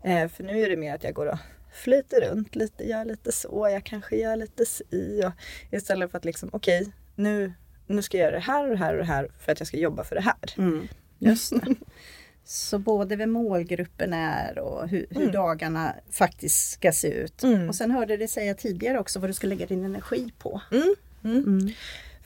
Eh, 0.03 0.29
för 0.29 0.45
nu 0.45 0.63
är 0.63 0.71
det 0.71 0.77
mer 0.77 0.95
att 0.95 1.05
jag 1.05 1.15
går 1.15 1.27
och 1.27 1.39
flyter 1.73 2.21
runt 2.21 2.55
lite, 2.55 2.85
gör 2.85 3.05
lite 3.05 3.33
så, 3.33 3.69
jag 3.73 3.85
kanske 3.85 4.17
gör 4.17 4.37
lite 4.37 4.67
si. 4.67 5.23
Och 5.27 5.33
istället 5.75 6.11
för 6.11 6.19
att 6.19 6.25
liksom, 6.25 6.51
okej, 6.53 6.93
nu, 7.17 7.53
nu 7.87 8.03
ska 8.03 8.17
jag 8.19 8.25
göra 8.25 8.37
det 8.37 8.43
här 8.43 8.65
och 8.65 8.71
det 8.71 8.77
här 8.77 8.93
och 8.93 8.99
det 8.99 9.05
här 9.05 9.29
för 9.39 9.53
att 9.53 9.61
jag 9.61 9.67
ska 9.67 9.77
jobba 9.77 10.05
för 10.05 10.15
det 10.15 10.21
här. 10.23 10.55
Mm. 10.59 10.89
Just 11.19 11.51
det. 11.51 11.75
Så 12.45 12.79
både 12.79 13.17
vem 13.17 13.31
målgruppen 13.31 14.13
är 14.13 14.59
och 14.59 14.89
hur, 14.89 15.07
hur 15.11 15.21
Mm. 15.21 15.33
dagarna 15.33 15.95
faktiskt 16.11 16.71
ska 16.73 16.93
se 16.93 17.09
ut. 17.09 17.43
Mm. 17.43 17.69
Och 17.69 17.75
sen 17.75 17.91
hörde 17.91 18.17
du 18.17 18.29
säga 18.29 18.55
tidigare 18.55 18.99
också 19.01 19.19
vad 19.19 19.31
du 19.31 19.35
ska 19.35 19.47
lägga 19.47 19.67
din 19.67 19.85
energi 19.85 20.33
på. 20.39 20.61
Mm. 20.73 20.95
Mm. 21.25 21.45
Mm. 21.45 21.73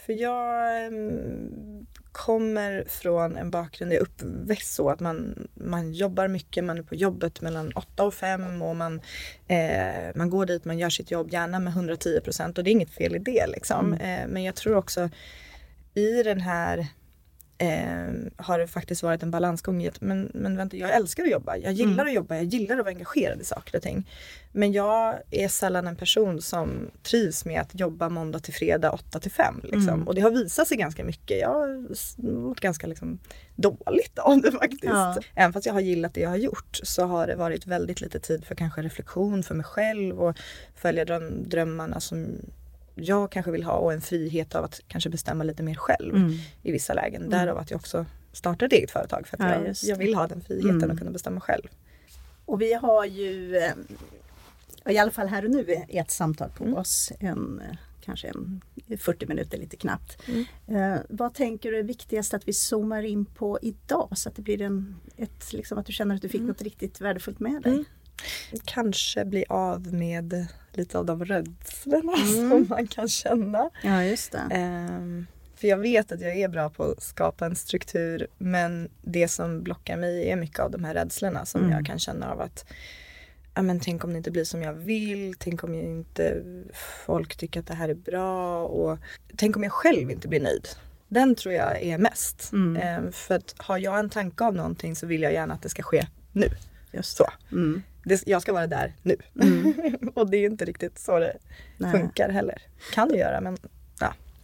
För 0.07 0.13
jag 0.13 0.85
em, 0.87 1.87
kommer 2.15 2.85
från 2.89 3.37
en 3.37 3.51
bakgrund, 3.51 3.93
jag 3.93 3.97
är 3.97 4.03
uppväxt 4.03 4.75
så 4.75 4.91
att 4.91 5.01
man, 5.01 5.49
man 5.55 5.93
jobbar 5.93 6.29
mycket, 6.29 6.65
man 6.65 6.79
är 6.79 6.83
på 6.83 6.95
jobbet 6.95 7.41
mellan 7.41 7.73
8 7.75 8.05
och 8.05 8.15
5 8.15 8.63
och 8.63 8.77
man, 8.77 9.01
eh, 9.49 10.15
man 10.15 10.31
går 10.31 10.47
dit, 10.47 10.65
man 10.65 10.79
gör 10.79 10.91
sitt 10.91 11.11
jobb 11.11 11.33
gärna 11.33 11.59
med 11.59 11.73
110 11.73 12.21
procent 12.21 12.59
och 12.59 12.65
det 12.65 12.71
är 12.71 12.73
inget 12.73 12.95
fel 12.95 13.17
i 13.17 13.19
det 13.19 13.47
liksom. 13.47 13.93
Eh, 13.93 14.27
men 14.29 14.45
jag 14.45 14.55
tror 14.55 14.77
också 14.77 15.11
i 15.95 16.23
den 16.23 16.41
här 16.41 16.87
eh, 17.59 18.13
har 18.37 18.59
det 18.59 18.67
faktiskt 18.67 19.03
varit 19.03 19.23
en 19.23 19.31
balansgång 19.31 19.83
i 19.83 19.89
att 19.89 20.01
men, 20.01 20.31
men 20.35 20.57
vänta, 20.57 20.77
jag 20.77 20.95
älskar 20.95 21.23
att 21.23 21.31
jobba, 21.31 21.57
jag 21.57 21.73
gillar 21.73 21.93
Mm. 21.93 22.07
att 22.07 22.13
jobba, 22.15 22.37
jag 22.37 22.45
gillar 22.45 22.77
att 22.77 22.85
vara 22.85 22.95
engagerad 22.95 23.41
i 23.41 23.45
saker 23.45 23.77
och 23.77 23.83
ting. 23.83 24.11
Men 24.53 24.73
jag 24.73 25.15
är 25.31 25.49
sällan 25.49 25.87
en 25.87 25.97
person 25.97 26.43
som 26.43 26.91
trivs 27.03 27.45
med 27.45 27.61
att 27.61 27.81
jobba 27.81 28.09
måndag 28.09 28.39
till 28.39 28.55
fredag 28.55 28.91
8 28.91 29.21
till 29.21 29.31
5. 29.31 29.61
Liksom. 29.63 29.89
Mm. 29.89 30.09
Och 30.09 30.15
det 30.15 30.21
har 30.21 30.31
visat 30.31 30.69
sig 30.69 30.77
ganska 30.77 31.05
mycket. 31.05 31.41
Jag 31.41 31.49
har 31.49 31.89
mått 32.49 32.61
ganska 32.61 32.87
liksom, 32.87 33.19
dåligt 33.57 34.19
av 34.19 34.41
det 34.41 34.53
faktiskt. 34.53 34.85
Ja. 34.85 35.17
Även 35.35 35.53
fast 35.53 35.67
jag 35.67 35.73
har 35.73 35.81
gillat 35.81 36.15
det 36.15 36.21
jag 36.21 36.31
har 36.31 36.37
gjort 36.37 36.81
så 36.83 37.05
har 37.05 37.27
det 37.27 37.37
varit 37.37 37.67
väldigt 37.67 38.01
lite 38.01 38.21
tid 38.21 38.45
för 38.45 38.55
kanske 38.55 38.83
reflektion 38.83 39.43
för 39.43 39.55
mig 39.55 39.65
själv 39.65 40.21
och 40.21 40.37
följa 40.75 41.05
dröm, 41.05 41.49
drömmarna 41.49 42.01
som 42.01 42.37
jag 42.95 43.31
kanske 43.33 43.51
vill 43.53 43.63
ha 43.65 43.73
och 43.73 43.93
en 43.93 44.01
frihet 44.01 44.55
av 44.55 44.65
att 44.65 44.81
kanske 44.89 45.11
bestämma 45.11 45.45
lite 45.45 45.63
mer 45.63 45.75
själv 45.75 46.15
Mm. 46.17 46.33
i 46.63 46.73
vissa 46.73 46.95
lägen. 46.95 47.23
Mm. 47.23 47.31
Därav 47.31 47.59
att 47.59 47.71
jag 47.71 47.79
också 47.79 48.07
startar 48.33 48.67
ett 48.67 48.73
eget 48.73 48.91
företag 48.91 49.27
för 49.29 49.37
att 49.37 49.51
Ja, 49.61 49.67
jag, 49.67 49.77
jag 49.83 49.97
vill 49.97 50.15
ha 50.15 50.27
den 50.27 50.41
friheten 50.41 50.71
Mm. 50.83 50.91
att 50.91 50.99
kunna 50.99 51.11
bestämma 51.11 51.41
själv. 51.41 51.63
Och 52.45 52.61
vi 52.63 52.75
har 52.75 53.05
ju, 53.05 53.57
eh, 53.57 53.73
i 54.93 54.99
alla 54.99 55.11
fall 55.11 55.27
här 55.29 55.45
och 55.45 55.51
nu, 55.51 55.67
ett 55.89 56.11
samtal 56.11 56.51
på 56.57 56.65
Mm. 56.65 56.77
oss. 56.77 57.13
En, 57.21 57.61
eh, 57.71 57.77
kanske 58.01 58.29
en 58.29 58.61
40 58.99 59.27
minuter 59.27 59.59
lite 59.59 59.77
knappt. 59.77 60.19
Mm. 60.29 60.45
Eh, 60.95 61.01
vad 61.09 61.35
tänker 61.35 61.71
du 61.73 61.79
är 61.79 61.83
viktigast 61.83 62.35
att 62.35 62.49
vi 62.49 62.53
zoomar 62.53 63.03
in 63.03 63.25
på 63.25 63.59
idag 63.63 64.09
så 64.15 64.29
att 64.29 64.37
det 64.37 64.43
blir 64.43 64.63
en, 64.63 64.97
ett, 65.17 65.53
liksom 65.53 65.79
att 65.79 65.87
du 65.87 65.93
känner 65.93 66.15
att 66.15 66.23
du 66.23 66.29
fick 66.29 66.39
Mm. 66.41 66.49
något 66.49 66.63
riktigt 66.63 67.01
värdefullt 67.01 67.41
med 67.41 67.63
dig? 67.63 67.85
Kanske 68.65 69.25
bli 69.25 69.45
av 69.49 69.95
med 69.95 70.47
lite 70.73 70.99
av 70.99 71.07
de 71.07 71.25
rädslorna 71.25 72.13
Mm. 72.17 72.27
som 72.51 72.67
man 72.69 72.87
kan 72.87 73.09
känna. 73.09 73.71
Ja, 73.83 74.05
just 74.05 74.33
det. 74.33 74.49
Ehm, 74.51 75.27
för 75.57 75.69
jag 75.69 75.77
vet 75.77 76.13
att 76.13 76.21
jag 76.21 76.37
är 76.37 76.49
bra 76.49 76.71
på 76.71 76.85
att 76.85 77.03
skapa 77.03 77.47
en 77.47 77.57
struktur 77.57 78.27
men 78.39 78.89
det 79.03 79.29
som 79.29 79.63
blockar 79.63 79.97
mig 79.97 80.31
är 80.31 80.37
mycket 80.37 80.59
av 80.61 80.71
de 80.71 80.85
här 80.85 80.95
rädslorna 80.95 81.47
som 81.47 81.61
Mm. 81.61 81.73
jag 81.73 81.87
kan 81.87 81.99
känna 81.99 82.33
av 82.33 82.41
att 82.41 82.65
ja, 83.55 83.63
men 83.63 83.81
tänk 83.81 84.05
om 84.05 84.11
det 84.13 84.17
inte 84.17 84.31
blir 84.31 84.45
som 84.45 84.63
jag 84.63 84.73
vill, 84.73 85.35
tänk 85.39 85.65
om 85.65 85.75
jag 85.75 85.85
inte 85.85 86.43
folk 87.07 87.37
tycker 87.37 87.61
att 87.61 87.67
det 87.67 87.75
här 87.75 87.89
är 87.89 87.95
bra 87.95 88.65
och 88.65 88.99
tänk 89.37 89.57
om 89.57 89.63
jag 89.63 89.73
själv 89.73 90.11
inte 90.11 90.29
blir 90.29 90.41
nöjd. 90.41 90.69
Den 91.09 91.35
tror 91.35 91.55
jag 91.55 91.83
är 91.83 91.99
mest. 91.99 92.53
Mm. 92.53 92.83
Ehm, 92.83 93.13
för 93.13 93.35
att 93.35 93.55
har 93.57 93.79
jag 93.79 93.99
en 93.99 94.11
tanke 94.11 94.45
av 94.45 94.55
någonting 94.55 94.97
så 94.97 95.07
vill 95.07 95.23
jag 95.23 95.33
gärna 95.33 95.55
att 95.55 95.63
det 95.63 95.69
ska 95.69 95.83
ske 95.83 96.07
nu. 96.33 96.49
Just 96.93 97.17
Så. 97.17 97.27
Mm. 97.53 97.83
Det, 98.05 98.23
jag 98.27 98.43
ska 98.43 98.53
vara 98.53 98.67
där 98.67 98.93
nu. 99.03 99.17
Mm. 99.41 99.75
och 100.15 100.31
det 100.31 100.37
är 100.37 100.47
inte 100.47 100.65
riktigt 100.65 100.99
så 100.99 101.19
det 101.19 101.37
Nej. 101.79 101.93
funkar 101.93 102.29
heller. 102.29 102.63
Kan 102.93 103.09
det 103.09 103.17
göra 103.17 103.41
men 103.41 103.59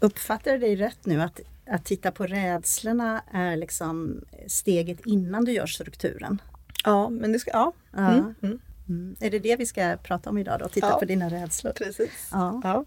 Uppfattar 0.03 0.51
jag 0.51 0.61
dig 0.61 0.77
rätt 0.77 1.07
nu 1.07 1.23
att, 1.23 1.41
att 1.67 1.85
titta 1.85 2.11
på 2.11 2.27
rädslorna 2.27 3.23
är 3.33 3.57
liksom 3.57 4.25
steget 4.47 5.01
innan 5.07 5.45
du 5.45 5.53
gör 5.53 5.67
strukturen? 5.67 6.43
ja, 6.85 7.09
men 7.09 7.33
det 7.33 7.39
ska, 7.39 7.51
ja. 7.51 7.73
Ja. 7.93 8.13
Mm, 8.13 8.35
mm. 8.43 8.61
Mm. 8.89 9.17
Är 9.21 9.31
det 9.31 9.39
det 9.39 9.57
vi 9.57 9.67
ska 9.67 9.97
prata 10.03 10.31
om 10.31 10.39
idag 10.39 10.59
då? 10.59 10.69
Titta 10.69 10.87
Ja. 10.87 10.99
på 10.99 11.05
dina 11.05 11.29
rädslor? 11.29 11.73
Precis. 11.73 12.29
Ja. 12.33 12.61
Ja. 12.65 12.85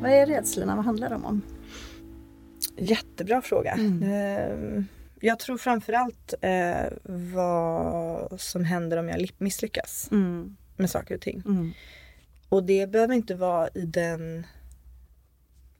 Vad 0.00 0.10
är 0.10 0.26
rädslorna? 0.26 0.76
Vad 0.76 0.84
handlar 0.84 1.10
de 1.10 1.24
om? 1.24 1.42
Jättebra 2.76 3.42
fråga. 3.42 3.72
Mm. 3.72 4.84
Jag 5.20 5.38
tror 5.38 5.58
framförallt 5.58 6.34
eh, 6.40 6.84
vad 7.04 8.40
som 8.40 8.64
händer 8.64 8.96
om 8.96 9.08
jag 9.08 9.30
misslyckas 9.38 10.08
Mm. 10.10 10.56
med 10.76 10.90
saker 10.90 11.14
och 11.14 11.20
ting. 11.20 11.42
Mm. 11.46 11.72
Och 12.48 12.64
det 12.64 12.86
behöver 12.86 13.14
inte 13.14 13.34
vara 13.34 13.68
i 13.68 13.80
den 13.80 14.46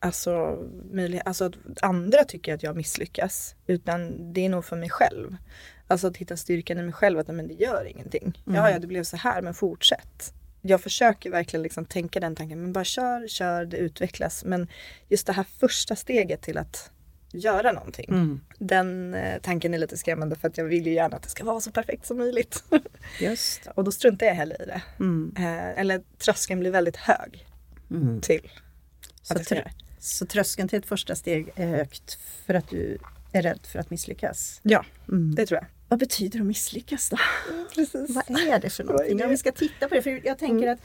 Alltså, 0.03 0.59
möjlighet, 0.93 1.27
alltså 1.27 1.45
att 1.45 1.55
andra 1.83 2.25
tycker 2.25 2.55
att 2.55 2.63
jag 2.63 2.77
misslyckas. 2.77 3.55
Utan 3.67 4.33
det 4.33 4.45
är 4.45 4.49
nog 4.49 4.65
för 4.65 4.77
mig 4.77 4.91
själv. 4.91 5.37
Alltså 5.87 6.07
att 6.07 6.17
hitta 6.17 6.37
styrkan 6.37 6.79
i 6.79 6.83
mig 6.83 6.93
själv. 6.93 7.19
Att 7.19 7.29
men 7.29 7.49
det 7.49 7.55
gör 7.55 7.85
ingenting. 7.85 8.43
Mm. 8.47 8.57
Ja, 8.57 8.71
ja, 8.71 8.79
det 8.79 8.87
blev 8.87 9.05
så 9.05 9.17
här 9.17 9.43
men 9.43 9.55
fortsätt. 9.55 10.35
Jag 10.63 10.81
försöker 10.81 11.31
verkligen 11.31 11.63
liksom 11.63 11.85
tänka 11.85 12.21
den 12.21 12.37
tanken. 12.37 12.63
Men 12.63 12.73
bara 12.73 12.85
kör, 12.85 13.29
kör, 13.29 13.65
det 13.65 13.77
utvecklas. 13.77 14.45
Men 14.45 14.69
just 15.09 15.27
det 15.27 15.33
här 15.33 15.47
första 15.61 15.97
steget 15.97 16.43
till 16.43 16.59
att 16.59 16.91
göra 17.33 17.73
någonting. 17.73 18.07
Mm. 18.09 18.41
Den 18.59 19.15
eh, 19.15 19.41
tanken 19.43 19.75
är 19.75 19.79
lite 19.79 19.97
skrämmande 19.97 20.37
för 20.37 20.49
att 20.49 20.59
jag 20.59 20.65
vill 20.65 20.87
ju 20.87 20.93
gärna 20.93 21.17
att 21.17 21.23
det 21.23 21.29
ska 21.31 21.45
vara 21.45 21.61
så 21.61 21.71
perfekt 21.71 22.07
som 22.07 22.19
möjligt. 22.19 22.65
Just. 23.21 23.67
och 23.75 23.85
då 23.85 23.93
struntar 23.93 24.27
jag 24.27 24.35
heller 24.35 24.63
i 24.63 24.67
det. 24.67 24.83
Mm. 25.01 25.35
Eh, 25.39 25.79
eller 25.81 26.03
tröskeln 26.19 26.61
blir 26.61 26.71
väldigt 26.71 26.97
hög 26.97 27.47
Mm. 27.91 28.21
till 28.21 28.51
Så, 29.23 29.35
trö- 29.35 29.69
så 29.99 30.27
tröskeln 30.27 30.69
till 30.69 30.79
ett 30.79 30.87
första 30.87 31.15
steg 31.15 31.51
är 31.57 31.67
högt 31.77 32.19
för 32.47 32.55
att 32.55 32.69
du 32.69 32.99
är 33.33 33.43
rädd 33.43 33.61
för 33.67 33.79
att 33.79 33.91
misslyckas? 33.91 34.61
Ja, 34.63 34.85
Mm. 35.09 35.35
det 35.35 35.47
tror 35.47 35.59
jag. 35.61 35.67
Vad 35.89 35.99
betyder 35.99 36.41
att 36.41 36.47
misslyckas 36.47 37.11
då? 37.11 37.17
Precis. 37.75 38.11
Vad 38.11 38.31
är 38.41 38.59
det 38.59 38.71
för 38.71 38.85
någonting? 38.85 39.17
det? 39.17 39.25
Om 39.25 39.31
vi 39.31 39.37
ska 39.37 39.53
titta 39.53 39.89
på 39.89 39.95
det, 39.95 40.03
för 40.03 40.21
jag 40.27 40.39
tänker 40.39 40.69
att 40.69 40.79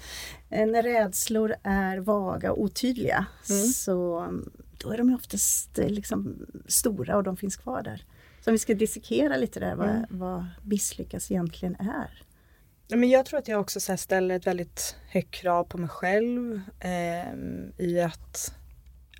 eh, 0.50 0.66
när 0.68 0.84
rädslor 0.84 1.56
är 1.64 1.98
vaga 1.98 2.52
och 2.52 2.62
otydliga 2.62 3.26
Mm. 3.50 3.66
så 3.68 4.20
mm, 4.20 4.50
då 4.86 4.92
är 4.92 4.98
de 4.98 5.10
ju 5.10 5.16
oftast 5.16 5.80
eh, 5.80 5.90
liksom 5.90 6.46
stora 6.68 7.18
och 7.18 7.24
de 7.24 7.38
finns 7.38 7.56
kvar 7.56 7.82
där. 7.84 8.06
Så 8.42 8.50
om 8.50 8.54
vi 8.54 8.58
ska 8.60 8.74
dissekera 8.74 9.38
lite 9.38 9.60
där 9.60 9.76
vad, 9.76 9.90
Mm. 9.90 10.06
vad 10.10 10.46
misslyckas 10.64 11.32
egentligen 11.32 11.76
är. 11.76 12.24
Ja, 12.88 12.98
Men 12.98 13.10
jag 13.10 13.26
tror 13.26 13.40
att 13.40 13.48
jag 13.48 13.62
också 13.62 13.80
så 13.80 13.98
ställer 13.98 14.36
ett 14.36 14.48
väldigt 14.48 14.96
högt 15.10 15.32
krav 15.32 15.64
på 15.64 15.78
mig 15.78 15.90
själv 15.90 16.62
ehm, 16.80 17.72
i 17.78 18.02
att 18.02 18.54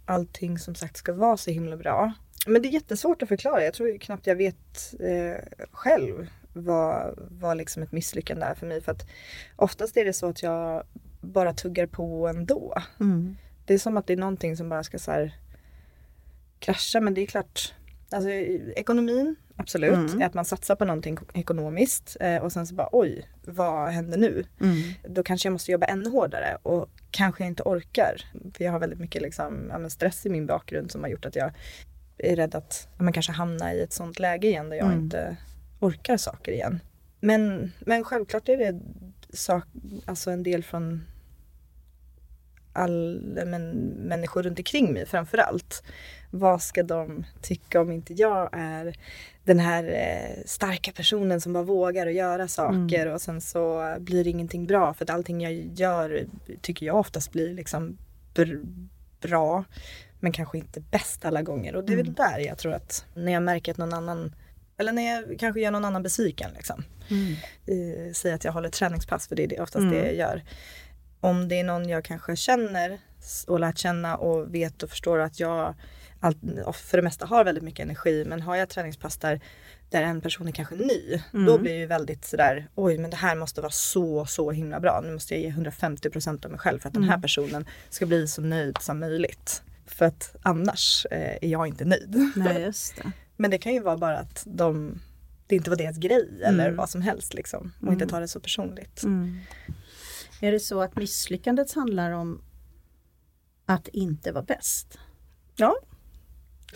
allting 0.06 0.60
som 0.60 0.76
sagt 0.76 0.98
ska 0.98 1.14
vara 1.14 1.38
så 1.38 1.52
himla 1.52 1.78
bra. 1.78 2.14
Men 2.48 2.62
det 2.62 2.68
är 2.68 2.72
jättesvårt 2.72 3.22
att 3.22 3.30
förklara. 3.30 3.64
Jag 3.64 3.74
tror 3.74 3.98
knappt 3.98 4.28
jag 4.28 4.36
vet 4.36 4.94
eh, 5.00 5.66
själv 5.72 6.28
vad, 6.54 7.20
vad 7.32 7.58
liksom 7.58 7.84
ett 7.84 7.92
misslyckande 7.92 8.46
är 8.46 8.54
för 8.56 8.68
mig. 8.68 8.82
För 8.82 8.92
att 8.92 9.08
oftast 9.56 9.98
är 9.98 10.06
det 10.06 10.14
så 10.14 10.30
att 10.30 10.44
jag 10.44 10.84
bara 11.22 11.54
tuggar 11.54 11.86
på 11.86 12.28
ändå. 12.28 12.76
Mm. 13.00 13.36
Det 13.66 13.74
är 13.74 13.78
som 13.78 13.98
att 13.98 14.08
det 14.08 14.14
är 14.14 14.18
någonting 14.18 14.58
som 14.58 14.70
bara 14.70 14.84
ska 14.84 15.00
så 15.00 15.12
här 15.12 15.36
krascha. 16.60 17.02
Men 17.02 17.14
det 17.14 17.22
är 17.22 17.26
klart, 17.26 17.74
alltså 18.12 18.30
ekonomin, 18.30 19.36
absolut. 19.56 20.12
Mm. 20.12 20.22
Att 20.22 20.34
man 20.34 20.46
satsar 20.46 20.76
på 20.76 20.86
någonting 20.86 21.18
ekonomiskt 21.34 22.18
eh, 22.20 22.38
och 22.38 22.52
sen 22.52 22.68
så 22.68 22.76
bara 22.76 22.90
oj, 22.92 23.30
vad 23.46 23.90
händer 23.90 24.18
nu? 24.18 24.46
Mm. 24.62 24.78
Då 25.10 25.24
kanske 25.24 25.48
jag 25.48 25.54
måste 25.54 25.72
jobba 25.72 25.86
ännu 25.86 26.10
hårdare 26.10 26.58
och 26.64 26.90
kanske 27.12 27.44
jag 27.44 27.48
inte 27.52 27.64
orkar. 27.64 28.22
För 28.54 28.64
jag 28.64 28.72
har 28.72 28.80
väldigt 28.80 29.00
mycket 29.00 29.22
liksom, 29.22 29.86
stress 29.90 30.26
i 30.26 30.30
min 30.30 30.46
bakgrund 30.46 30.92
som 30.92 31.04
har 31.04 31.10
gjort 31.10 31.26
att 31.26 31.36
jag 31.36 31.52
är 32.18 32.36
rädd 32.36 32.56
att 32.56 32.88
men 32.98 33.14
kanske 33.14 33.32
hamna 33.32 33.74
i 33.74 33.82
ett 33.82 33.94
sånt 33.94 34.20
läge 34.20 34.48
igen 34.48 34.70
där 34.70 34.78
jag 34.78 34.88
Mm. 34.88 35.00
inte 35.00 35.38
orkar 35.80 36.18
saker 36.18 36.52
igen. 36.52 36.80
Men, 37.20 37.72
men 37.80 38.04
självklart 38.04 38.50
är 38.50 38.58
det 38.58 38.82
sak, 39.30 39.64
alltså 40.06 40.32
en 40.32 40.44
del 40.44 40.64
från 40.64 41.06
alla 42.74 43.46
men, 43.46 43.72
människor 44.08 44.44
runt 44.44 44.60
omkring 44.60 44.94
mig 44.94 45.06
framför 45.06 45.38
allt. 45.38 45.84
Vad 46.40 46.62
ska 46.62 46.84
de 46.84 47.26
tycka 47.42 47.82
om 47.82 47.92
inte 47.92 48.14
jag 48.14 48.50
är 48.52 48.96
den 49.44 49.60
här 49.60 49.84
eh, 49.84 50.44
starka 50.46 50.92
personen 50.92 51.42
som 51.42 51.54
bara 51.54 51.64
vågar 51.64 52.08
att 52.08 52.14
göra 52.14 52.48
saker 52.48 53.08
och 53.08 53.22
sen 53.22 53.42
så 53.42 53.96
blir 54.00 54.24
det 54.24 54.30
ingenting 54.30 54.66
bra 54.68 54.94
för 54.94 55.06
att 55.06 55.10
allting 55.10 55.42
jag 55.42 55.54
gör 55.54 56.26
tycker 56.62 56.86
jag 56.86 56.96
oftast 56.96 57.32
blir 57.32 57.54
liksom 57.54 57.98
br- 58.34 58.88
bra 59.22 59.64
men 60.20 60.32
kanske 60.32 60.58
inte 60.58 60.80
bäst 60.82 61.26
alla 61.26 61.42
gånger. 61.42 61.76
Och 61.76 61.84
det 61.86 61.94
är 61.94 61.98
väl 61.98 62.14
där 62.14 62.40
jag 62.40 62.58
tror 62.58 62.74
att 62.74 63.06
när 63.16 63.32
jag 63.32 63.44
märker 63.44 63.72
att 63.72 63.78
någon 63.78 63.94
annan 63.94 64.36
eller 64.78 64.92
när 64.92 65.16
jag 65.16 65.40
kanske 65.40 65.62
gör 65.62 65.72
någon 65.72 65.86
annan 65.86 66.04
besviken 66.04 66.52
liksom. 66.56 66.84
Eh, 67.66 68.14
Säg 68.14 68.34
att 68.34 68.44
jag 68.44 68.52
håller 68.52 68.70
träningspass 68.70 69.28
för 69.28 69.36
det 69.36 69.44
är 69.44 69.48
det- 69.48 69.60
oftast 69.60 69.92
det 69.92 70.06
jag 70.06 70.16
gör. 70.16 70.44
Om 71.20 71.48
det 71.48 71.60
är 71.60 71.64
någon 71.64 71.90
jag 71.90 72.04
kanske 72.06 72.36
känner 72.36 72.98
och 73.48 73.60
lärt 73.60 73.78
känna 73.78 74.16
och 74.18 74.56
vet 74.56 74.84
och 74.84 74.90
förstår 74.90 75.20
att 75.20 75.40
jag 75.40 75.76
allt, 76.26 76.78
för 76.78 76.98
det 76.98 77.04
mesta 77.04 77.26
har 77.26 77.44
väldigt 77.44 77.64
mycket 77.64 77.84
energi 77.84 78.26
men 78.28 78.42
har 78.42 78.56
jag 78.56 78.70
träningspass 78.70 79.18
där, 79.18 79.42
där 79.90 80.04
en 80.04 80.22
person 80.22 80.48
är 80.48 80.52
kanske 80.52 80.76
ny 80.76 81.22
då 81.46 81.58
blir 81.58 81.72
jag 81.72 81.80
ju 81.80 81.86
väldigt 81.86 82.26
sådär 82.26 82.68
oj 82.76 82.98
men 82.98 83.10
det 83.10 83.18
här 83.18 83.36
måste 83.36 83.62
vara 83.62 83.72
så 83.72 84.26
så 84.26 84.52
himla 84.52 84.80
bra. 84.80 85.02
Nu 85.04 85.14
måste 85.14 85.34
jag 85.34 85.44
ge 85.44 85.50
150% 85.50 86.46
av 86.46 86.52
mig 86.52 86.60
själv 86.60 86.80
för 86.80 86.88
att 86.88 86.94
den 86.94 87.04
här 87.04 87.18
personen 87.18 87.66
ska 87.90 88.06
bli 88.06 88.28
så 88.28 88.42
nöjd 88.42 88.78
som 88.82 89.00
möjligt. 89.00 89.64
För 89.86 90.06
att 90.06 90.36
annars 90.42 91.06
eh, 91.12 91.38
är 91.42 91.48
jag 91.48 91.68
inte 91.68 91.86
nöjd. 91.86 92.32
Nej, 92.36 92.62
just 92.66 92.96
det. 92.96 93.12
Men 93.36 93.52
det 93.52 93.58
kan 93.58 93.74
ju 93.74 93.80
vara 93.80 93.98
bara 93.98 94.18
att 94.18 94.44
de, 94.46 95.02
det 95.48 95.56
inte 95.56 95.70
var 95.70 95.78
deras 95.78 95.98
grej 95.98 96.42
eller 96.44 96.72
vad 96.72 96.90
som 96.90 97.02
helst 97.02 97.34
liksom. 97.34 97.72
Och 97.82 97.94
inte 97.94 98.08
ta 98.08 98.20
det 98.20 98.28
så 98.28 98.40
personligt. 98.40 99.04
Är 100.42 100.52
det 100.52 100.60
så 100.60 100.82
att 100.82 100.96
misslyckandet 100.96 101.74
handlar 101.74 102.12
om 102.12 102.42
att 103.66 103.88
inte 103.88 104.32
vara 104.32 104.44
bäst? 104.44 105.00
Ja. 105.56 105.76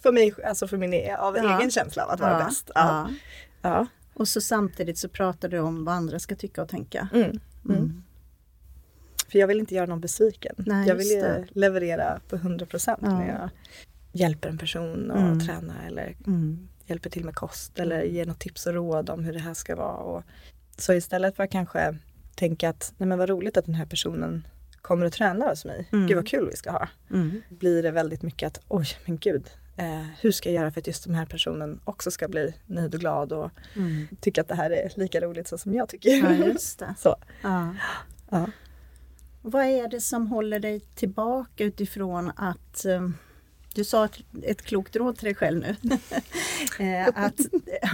För 0.04 0.12
mig, 0.12 0.34
alltså 0.46 0.68
för 0.68 0.78
min 0.78 0.94
e- 0.94 1.16
av 1.20 1.38
Ja. 1.38 1.58
egen 1.60 1.72
känsla 1.72 2.04
av 2.06 2.10
att 2.12 2.20
vara 2.20 2.40
Ja, 2.40 2.46
bäst. 2.46 2.72
Ja. 2.76 3.10
Ja. 3.62 3.88
Och 4.14 4.28
så 4.28 4.42
samtidigt 4.42 4.98
så 4.98 5.10
pratar 5.10 5.50
du 5.50 5.60
om 5.60 5.86
vad 5.86 5.96
andra 5.96 6.20
ska 6.20 6.36
tycka 6.36 6.62
och 6.62 6.70
tänka. 6.70 7.08
Mm. 7.14 7.40
Mm. 7.70 8.04
För 9.32 9.40
jag 9.40 9.48
vill 9.48 9.60
inte 9.60 9.76
göra 9.76 9.86
någon 9.86 10.02
besviken. 10.02 10.56
Nej, 10.58 10.88
jag 10.88 10.96
vill 10.96 11.46
leverera 11.52 12.20
på 12.30 12.36
100% 12.38 12.98
Ja. 13.02 13.10
när 13.20 13.28
jag 13.28 13.50
hjälper 14.12 14.50
en 14.50 14.58
person 14.58 15.12
och 15.12 15.18
Mm. 15.22 15.40
träna 15.40 15.74
eller 15.88 16.16
Mm. 16.28 16.68
hjälper 16.86 17.10
till 17.10 17.26
med 17.26 17.36
kost 17.36 17.80
eller 17.80 18.02
ger 18.04 18.26
något 18.26 18.40
tips 18.40 18.66
och 18.68 18.74
råd 18.74 19.10
om 19.10 19.24
hur 19.24 19.34
det 19.34 19.40
här 19.40 19.54
ska 19.54 19.76
vara. 19.76 19.96
Och 19.98 20.24
så 20.78 20.94
istället 20.94 21.36
för 21.36 21.44
att 21.44 21.52
kanske 21.52 21.98
tänka 22.36 22.70
att 22.70 22.94
nej 22.98 23.08
men 23.08 23.18
vad 23.18 23.30
roligt 23.30 23.58
att 23.58 23.66
den 23.66 23.76
här 23.76 23.86
personen 23.86 24.48
kommer 24.82 25.06
att 25.06 25.14
träna 25.14 25.46
hos 25.50 25.66
mig. 25.66 25.90
Mm. 25.92 26.08
Gud 26.08 26.16
vad 26.18 26.28
kul 26.28 26.48
vi 26.52 26.56
ska 26.56 26.72
ha. 26.72 26.88
Mm. 27.12 27.42
Blir 27.50 27.84
det 27.84 27.92
väldigt 27.92 28.22
mycket 28.22 28.48
att 28.48 28.62
oj 28.68 28.88
men 29.06 29.18
gud. 29.18 29.50
Eh, 29.80 30.06
hur 30.22 30.32
ska 30.32 30.50
jag 30.50 30.62
göra 30.62 30.72
för 30.72 30.82
att 30.82 30.88
just 30.88 31.04
den 31.06 31.16
här 31.16 31.26
personen 31.26 31.80
också 31.86 32.12
ska 32.12 32.28
bli 32.28 32.54
nöjd 32.66 32.94
och 32.94 33.00
glad 33.00 33.34
och 33.34 33.52
Mm. 33.76 34.08
tycka 34.22 34.42
att 34.42 34.48
det 34.48 34.56
här 34.56 34.70
är 34.72 34.92
lika 34.96 35.22
roligt 35.22 35.48
så 35.48 35.58
som 35.58 35.74
jag 35.74 35.90
tycker. 35.90 36.10
Ja, 36.10 36.34
just 36.34 36.80
det. 36.80 36.96
så. 37.00 37.16
Ja. 37.44 37.76
Ja. 38.30 38.46
Vad 39.42 39.66
är 39.66 39.88
det 39.88 40.02
som 40.02 40.28
håller 40.28 40.60
dig 40.60 40.80
tillbaka 40.80 41.64
utifrån 41.64 42.32
att 42.36 42.86
eh, 42.86 43.10
du 43.76 43.84
sa 43.84 44.06
ett, 44.06 44.18
ett 44.44 44.62
klokt 44.62 44.96
råd 44.96 45.18
till 45.18 45.26
dig 45.26 45.36
själv 45.36 45.60
nu. 45.60 45.76
Eh, 46.80 47.08
att 47.16 47.40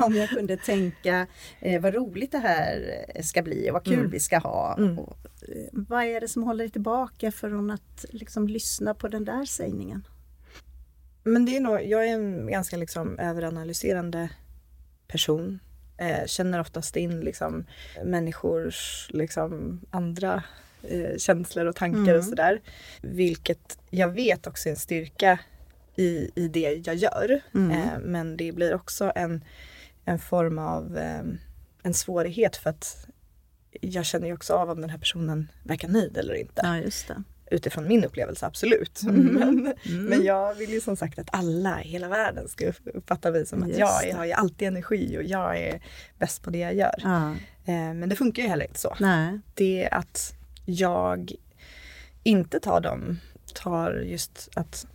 om 0.03 0.15
jag 0.15 0.29
kunde 0.29 0.57
tänka 0.57 1.27
eh, 1.59 1.81
vad 1.81 1.93
roligt 1.95 2.31
det 2.31 2.37
här 2.37 3.05
ska 3.23 3.41
bli 3.41 3.69
och 3.69 3.73
vad 3.73 3.83
kul 3.85 3.93
Mm. 3.99 4.09
vi 4.11 4.19
ska 4.19 4.37
ha. 4.37 4.75
Mm. 4.77 4.99
Och, 4.99 5.17
eh, 5.41 5.67
vad 5.71 6.03
är 6.03 6.21
det 6.21 6.27
som 6.27 6.43
håller 6.43 6.63
dig 6.63 6.69
tillbaka 6.71 7.31
från 7.31 7.71
att 7.71 8.05
liksom 8.09 8.47
lyssna 8.47 8.93
på 8.93 9.07
den 9.07 9.25
där 9.25 9.45
sägningen? 9.45 10.07
Men 11.27 11.45
det 11.45 11.57
är 11.57 11.61
nog, 11.61 11.85
jag 11.85 12.07
är 12.07 12.13
en 12.13 12.47
ganska 12.47 12.77
liksom 12.77 13.19
överanalyserande 13.19 14.29
person. 15.07 15.59
Eh, 15.97 16.25
känner 16.25 16.59
oftast 16.59 16.95
in 16.95 17.19
liksom 17.19 17.65
människors 18.03 19.09
liksom 19.13 19.81
andra 19.89 20.43
eh, 20.83 21.17
känslor 21.17 21.65
och 21.65 21.75
tankar 21.75 21.99
Mm. 21.99 22.17
och 22.17 22.23
sådär. 22.23 22.61
Vilket 23.01 23.79
jag 23.89 24.07
vet 24.09 24.47
också 24.47 24.69
är 24.69 24.71
en 24.71 24.77
styrka 24.79 25.39
i, 25.95 26.31
i 26.35 26.47
det 26.47 26.81
jag 26.85 26.95
gör. 26.95 27.41
Mm. 27.53 27.71
Eh, 27.71 27.99
men 28.01 28.37
det 28.37 28.51
blir 28.51 28.73
också 28.75 29.11
en, 29.15 29.43
en 30.05 30.19
form 30.19 30.59
av 30.59 30.97
eh, 30.97 31.21
en 31.83 31.93
svårighet 31.93 32.55
för 32.55 32.69
att 32.69 33.07
jag 33.81 34.05
känner 34.05 34.27
ju 34.27 34.33
också 34.33 34.53
av 34.53 34.69
om 34.69 34.81
den 34.81 34.89
här 34.89 34.97
personen 34.97 35.51
verkar 35.63 35.87
nöjd 35.87 36.17
eller 36.17 36.33
inte 36.33 36.61
Ja. 36.63 37.15
Utifrån 37.55 37.87
min 37.87 38.03
upplevelse, 38.05 38.45
absolut. 38.45 39.01
Mm. 39.03 39.25
Men, 39.33 39.73
men 40.09 40.23
jag 40.23 40.53
vill 40.55 40.69
ju 40.69 40.81
som 40.81 40.95
sagt 40.97 41.19
att 41.19 41.27
alla 41.31 41.83
i 41.83 41.87
hela 41.87 42.07
världen 42.07 42.47
ska 42.47 42.67
upp- 42.69 42.87
uppfatta 42.93 43.31
mig 43.31 43.45
som 43.45 43.61
att 43.63 43.67
Just 43.69 43.79
jag 43.79 43.99
det. 44.03 44.11
har 44.11 44.25
ju 44.25 44.31
alltid 44.31 44.67
energi 44.67 45.17
och 45.17 45.23
jag 45.23 45.57
är 45.57 45.81
bäst 46.19 46.41
på 46.43 46.49
det 46.49 46.57
jag 46.57 46.73
gör. 46.75 46.95
Ja. 47.03 47.29
Eh, 47.65 47.93
men 47.93 48.09
det 48.09 48.15
funkar 48.15 48.43
ju 48.43 48.49
heller 48.49 48.65
inte 48.65 48.79
så. 48.79 48.95
Nej. 48.99 49.39
Det 49.53 49.83
är 49.83 49.93
att 49.93 50.33
jag 50.65 51.31
inte 52.23 52.59
tar 52.59 52.81
dem, 52.81 53.19
tar 53.53 53.91
just 53.93 54.49
att 54.55 54.87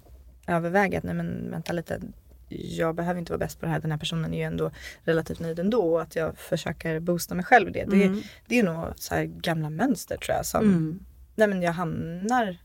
överväga 0.47 0.99
att 0.99 1.05
nej 1.05 1.15
men 1.15 1.51
vänta 1.51 1.73
lite, 1.73 2.01
jag 2.49 2.95
behöver 2.95 3.21
inte 3.21 3.33
vara 3.33 3.39
bäst 3.39 3.61
på 3.61 3.67
det 3.67 3.73
här, 3.73 3.81
den 3.81 3.91
här 3.91 3.99
personen 3.99 4.35
är 4.35 4.39
ju 4.39 4.45
ändå 4.45 4.71
relativt 5.05 5.41
nöjd 5.41 5.59
ändå 5.59 5.95
och 5.95 6.03
att 6.03 6.17
jag 6.17 6.39
försöker 6.39 7.01
boosta 7.01 7.35
mig 7.35 7.45
själv 7.45 7.69
i 7.69 7.73
det. 7.73 7.85
Det, 7.85 8.05
Mm. 8.05 8.21
det 8.47 8.59
är 8.59 8.63
nog 8.63 8.85
så 8.97 9.15
här 9.15 9.25
gamla 9.25 9.71
mönster 9.71 10.17
tror 10.17 10.37
jag 10.37 10.47
som 10.47 10.65
Mm. 10.65 11.01
Nej 11.41 11.49
men 11.49 11.63
jag 11.63 11.73
hamnar 11.73 12.57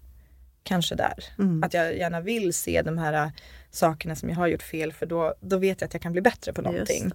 kanske 0.63 0.95
där. 0.95 1.23
Mm. 1.39 1.63
Att 1.63 1.73
jag 1.73 1.97
gärna 1.97 2.21
vill 2.21 2.53
se 2.53 2.81
de 2.81 2.97
här 2.97 3.13
äh, 3.13 3.29
sakerna 3.71 4.15
som 4.15 4.29
jag 4.29 4.35
har 4.35 4.47
gjort 4.47 4.63
fel 4.63 4.93
för 4.93 5.05
då, 5.05 5.33
då 5.41 5.57
vet 5.57 5.81
jag 5.81 5.88
att 5.88 5.93
jag 5.93 6.01
kan 6.01 6.11
bli 6.11 6.21
bättre 6.21 6.53
på 6.53 6.61
någonting. 6.61 7.11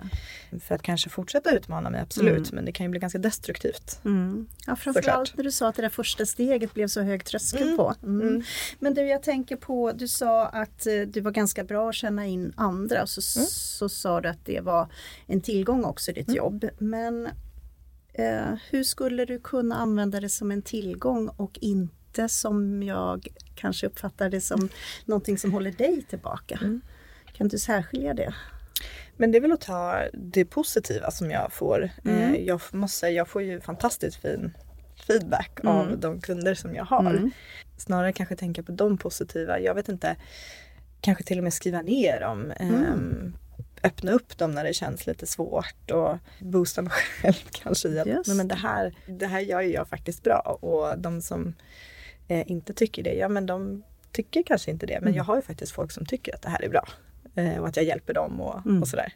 För 0.62 0.74
att 0.74 0.82
kanske 0.82 1.10
fortsätta 1.10 1.56
utmana 1.56 1.90
mig, 1.90 2.00
absolut. 2.00 2.36
Mm. 2.38 2.48
Men 2.52 2.64
det 2.64 2.72
kan 2.72 2.86
ju 2.86 2.90
bli 2.90 3.00
ganska 3.00 3.18
destruktivt. 3.18 4.00
Mm. 4.04 4.46
Ja, 4.66 4.76
framförallt 4.76 5.36
när 5.36 5.44
du 5.44 5.52
sa 5.52 5.68
att 5.68 5.74
det 5.74 5.82
där 5.82 5.88
första 5.88 6.26
steget 6.26 6.74
blev 6.74 6.88
så 6.88 7.00
hög 7.02 7.24
tröskel 7.24 7.62
Mm. 7.62 7.76
på. 7.76 7.94
Mm. 8.02 8.28
Mm. 8.28 8.42
Men 8.78 8.94
du, 8.94 9.02
jag 9.02 9.22
tänker 9.22 9.56
på, 9.56 9.92
du 9.92 10.08
sa 10.08 10.46
att 10.46 10.86
eh, 10.86 10.92
du 11.06 11.20
var 11.20 11.30
ganska 11.30 11.64
bra 11.64 11.88
att 11.88 11.94
känna 11.94 12.26
in 12.26 12.52
andra 12.56 13.02
och 13.02 13.08
så, 13.08 13.38
Mm. 13.40 13.46
så 13.50 13.88
sa 13.88 14.20
du 14.20 14.28
att 14.28 14.44
det 14.44 14.60
var 14.60 14.88
en 15.26 15.40
tillgång 15.40 15.84
också 15.84 16.10
i 16.10 16.14
ditt 16.14 16.34
jobb. 16.34 16.68
Men 16.78 17.28
eh, 18.12 18.54
hur 18.70 18.84
skulle 18.84 19.24
du 19.24 19.38
kunna 19.38 19.76
använda 19.76 20.20
det 20.20 20.28
som 20.28 20.50
en 20.50 20.62
tillgång 20.62 21.28
och 21.28 21.58
inte 21.60 22.28
som 22.28 22.82
jag 22.82 23.28
kanske 23.54 23.86
uppfattar 23.86 24.30
det 24.30 24.40
som 24.40 24.68
någonting 25.04 25.38
som 25.38 25.52
håller 25.52 25.72
dig 25.72 26.02
tillbaka? 26.02 26.58
Mm. 26.62 26.80
Kan 27.32 27.48
du 27.48 27.58
särskilja 27.58 28.14
det? 28.14 28.34
Men 29.16 29.32
det 29.32 29.38
är 29.38 29.42
väl 29.42 29.52
att 29.52 29.60
ta 29.60 30.02
det 30.12 30.44
positiva 30.44 31.10
som 31.10 31.30
jag 31.30 31.52
får. 31.52 31.90
Mm. 32.04 32.34
Eh, 32.34 32.40
Jag 32.40 32.60
måste 32.72 32.98
säga, 32.98 33.12
jag 33.12 33.28
får 33.28 33.42
ju 33.42 33.60
fantastiskt 33.60 34.16
fin 34.22 34.52
feedback 35.06 35.60
av 35.64 35.86
Mm. 35.86 36.00
de 36.00 36.20
kunder 36.20 36.54
som 36.54 36.74
jag 36.74 36.84
har. 36.84 37.10
Mm. 37.14 37.30
Snarare 37.76 38.12
kanske 38.12 38.36
tänka 38.36 38.62
på 38.62 38.72
de 38.72 38.98
positiva. 38.98 39.60
Jag 39.60 39.74
vet 39.74 39.88
inte, 39.88 40.16
kanske 41.00 41.24
till 41.24 41.38
och 41.38 41.44
med 41.44 41.52
skriva 41.54 41.82
ner 41.82 42.20
dem. 42.20 42.52
Mm. 42.60 43.32
Öppna 43.82 44.12
upp 44.12 44.38
dem 44.38 44.52
när 44.52 44.64
det 44.64 44.74
känns 44.74 45.06
lite 45.06 45.26
svårt 45.26 45.90
och 45.90 46.18
boosta 46.40 46.82
mig 46.82 46.92
själv 47.22 47.34
kanske 47.50 47.88
i 47.88 47.98
att 48.00 48.06
"Nej, 48.06 48.36
men 48.36 48.48
det, 48.48 48.54
här, 48.54 48.94
det 49.06 49.26
här 49.26 49.40
gör 49.40 49.60
jag 49.60 49.88
faktiskt 49.88 50.22
bra. 50.22 50.58
Och 50.60 50.98
de 50.98 51.22
som 51.22 51.54
eh, 52.28 52.50
inte 52.50 52.72
tycker 52.74 53.02
det, 53.02 53.14
ja 53.14 53.28
men 53.28 53.46
de 53.46 53.82
tycker 54.12 54.42
kanske 54.42 54.70
inte 54.70 54.86
det. 54.86 54.94
Men 55.00 55.02
Mm. 55.08 55.14
jag 55.16 55.24
har 55.24 55.36
ju 55.36 55.42
faktiskt 55.42 55.72
folk 55.72 55.92
som 55.92 56.06
tycker 56.06 56.34
att 56.34 56.42
det 56.42 56.48
här 56.48 56.62
är 56.64 56.68
bra. 56.68 56.88
Eh, 57.34 57.56
och 57.58 57.68
att 57.68 57.76
jag 57.76 57.84
hjälper 57.84 58.14
dem 58.14 58.40
och, 58.40 58.66
Mm. 58.66 58.82
och 58.82 58.88
sådär. 58.88 59.12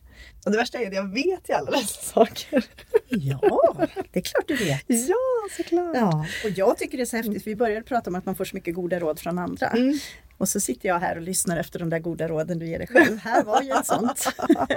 Och 0.47 0.51
det 0.53 0.57
värsta 0.59 0.79
är 0.79 0.87
att 0.87 0.95
jag 0.95 1.15
vet 1.15 1.49
ju 1.49 1.53
alla 1.55 1.71
dessa 1.71 2.03
saker. 2.13 2.65
Ja, 3.09 3.77
det 4.13 4.19
är 4.19 4.23
klart 4.25 4.49
du 4.49 4.57
vet. 4.57 4.85
ja, 4.87 5.17
såklart. 5.57 5.97
Ja, 5.97 6.27
och 6.45 6.51
jag 6.51 6.79
tycker 6.79 6.97
det 6.97 7.03
är 7.03 7.07
så 7.07 7.17
häftigt. 7.17 7.47
Vi 7.47 7.57
började 7.57 7.83
prata 7.83 8.11
om 8.11 8.15
att 8.17 8.27
man 8.27 8.35
får 8.35 8.45
så 8.45 8.57
mycket 8.57 8.75
goda 8.75 8.99
råd 9.01 9.19
från 9.21 9.39
andra. 9.39 9.67
Mm. 9.67 9.99
Och 10.39 10.49
så 10.49 10.61
sitter 10.61 10.89
jag 10.89 10.99
här 10.99 11.17
och 11.17 11.23
lyssnar 11.23 11.57
efter 11.57 11.79
de 11.79 11.91
där 11.91 11.99
goda 11.99 12.29
råden 12.29 12.59
du 12.59 12.67
ger 12.67 12.79
dig 12.79 12.87
själv. 12.89 13.19
Här 13.19 13.45
var 13.45 13.63
ju 13.63 13.71
ett 13.71 13.87
sånt. 13.87 14.27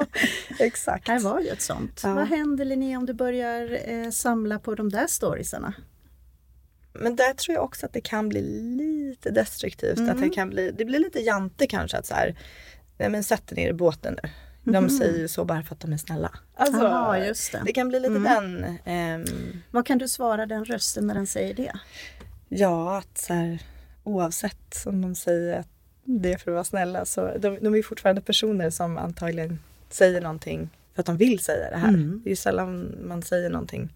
Exakt. 0.59 1.07
Här 1.07 1.19
var 1.19 1.39
ju 1.39 1.47
ett 1.47 1.61
sånt. 1.61 2.01
Ja. 2.03 2.13
Vad 2.13 2.27
händer 2.27 2.65
Linnea 2.65 2.97
om 2.97 3.05
du 3.05 3.13
börjar 3.13 3.79
eh, 3.89 4.09
samla 4.11 4.59
på 4.59 4.75
de 4.75 4.89
där 4.89 5.07
storiesarna? 5.07 5.73
Men 6.93 7.15
där 7.15 7.33
tror 7.33 7.55
jag 7.55 7.63
också 7.63 7.85
att 7.85 7.93
det 7.93 8.01
kan 8.01 8.29
bli 8.29 8.41
lite 8.77 9.29
destruktivt. 9.31 9.97
Mm. 9.97 10.09
Att 10.15 10.21
det, 10.21 10.29
kan 10.29 10.49
bli, 10.49 10.71
det 10.71 10.85
blir 10.85 10.99
lite 10.99 11.19
jante 11.19 11.67
kanske 11.67 11.97
att 11.97 12.05
så 12.05 12.13
här, 12.13 12.37
nej 12.97 13.09
men 13.09 13.23
sätt 13.23 13.51
er 13.51 13.55
ner 13.55 13.69
i 13.69 13.73
båten 13.73 14.17
nu. 14.23 14.29
De 14.71 14.79
Mhm. 14.83 14.89
säger 14.89 15.17
ju 15.19 15.27
så 15.27 15.45
bara 15.45 15.63
för 15.63 15.75
att 15.75 15.79
de 15.81 15.93
är 15.93 15.97
snälla. 15.97 16.31
Alltså, 16.55 16.83
Jaha, 16.83 17.25
just 17.25 17.51
det. 17.51 17.61
det 17.65 17.73
kan 17.73 17.89
bli 17.89 17.99
lite 17.99 18.15
Mm. 18.15 18.23
den, 18.61 18.77
ehm, 18.85 19.25
Vad 19.71 19.85
kan 19.85 19.97
du 19.97 20.07
svara 20.07 20.45
den 20.45 20.65
rösten 20.65 21.07
när 21.07 21.15
den 21.15 21.27
säger 21.27 21.53
det? 21.53 21.71
ja 22.49 22.97
att 22.97 23.17
så 23.17 23.33
här, 23.33 23.59
oavsett 24.07 24.83
om 24.85 25.01
de 25.01 25.15
säger 25.15 25.59
att 25.59 25.67
det 26.03 26.33
är 26.33 26.37
för 26.37 26.51
att 26.51 26.55
vara 26.55 26.63
snälla 26.63 27.05
så 27.05 27.31
de, 27.39 27.57
de 27.61 27.75
är 27.75 27.81
fortfarande 27.83 28.21
personer 28.21 28.69
som 28.69 28.97
antagligen 28.97 29.59
säger 29.89 30.21
någonting 30.21 30.69
för 30.93 30.99
att 31.01 31.05
de 31.05 31.17
vill 31.17 31.39
säga 31.39 31.69
det 31.69 31.77
här. 31.77 31.87
Mm. 31.89 32.21
Det 32.23 32.27
är 32.27 32.31
ju 32.31 32.35
sällan 32.35 32.95
man 33.03 33.21
säger 33.21 33.49
någonting 33.49 33.93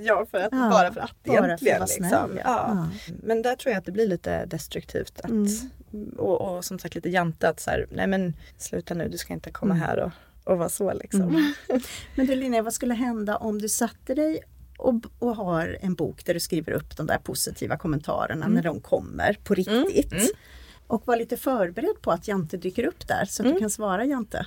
Ja, 0.00 0.26
för 0.30 0.38
att, 0.38 0.48
Ja, 0.52 0.70
bara 0.70 0.92
för 0.92 1.00
att 1.00 1.24
bara 1.24 1.36
för 1.36 1.48
att 1.48 1.62
egentligen. 1.62 1.78
vara 1.78 1.86
snäll, 1.86 2.30
liksom. 2.34 2.38
ja. 2.44 2.64
ja. 2.68 2.88
Men 3.22 3.42
där 3.42 3.56
tror 3.56 3.70
jag 3.72 3.78
att 3.78 3.84
det 3.86 3.92
blir 3.92 4.08
lite 4.08 4.44
destruktivt. 4.46 5.20
Att, 5.20 5.30
Mm. 5.30 6.10
och, 6.18 6.56
och 6.56 6.64
som 6.64 6.78
sagt 6.78 6.94
lite 6.94 7.08
jante 7.10 7.48
att 7.48 7.60
så 7.60 7.70
här, 7.70 7.86
nej 7.90 8.06
men 8.06 8.36
sluta 8.58 8.94
nu, 8.94 9.08
du 9.08 9.18
ska 9.18 9.32
inte 9.32 9.50
komma 9.50 9.74
Mm. 9.74 9.86
här 9.86 9.98
och, 9.98 10.10
och 10.52 10.58
vara 10.58 10.68
så 10.68 10.92
liksom. 10.92 11.22
Mm. 11.22 11.52
Men 12.16 12.26
du 12.26 12.34
Linnea, 12.34 12.62
vad 12.62 12.72
skulle 12.74 12.94
hända 12.94 13.36
om 13.36 13.58
du 13.60 13.68
satte 13.68 14.14
dig 14.14 14.40
och, 14.88 14.94
och 15.18 15.36
har 15.36 15.78
en 15.80 15.94
bok 15.94 16.24
där 16.24 16.34
du 16.34 16.40
skriver 16.40 16.72
upp 16.72 16.96
de 16.96 17.06
där 17.06 17.18
positiva 17.18 17.76
kommentarerna 17.76 18.48
när 18.48 18.62
de 18.62 18.80
kommer 18.80 19.38
på 19.44 19.54
riktigt? 19.54 20.12
Mm. 20.12 20.26
Och 20.86 21.06
var 21.06 21.16
lite 21.16 21.36
förberedd 21.36 22.02
på 22.02 22.10
att 22.12 22.28
Jante 22.28 22.56
dyker 22.56 22.84
upp 22.84 23.08
där 23.08 23.24
så 23.24 23.42
att 23.42 23.46
Mm. 23.46 23.54
du 23.54 23.60
kan 23.60 23.70
svara 23.70 24.04
Jante. 24.04 24.46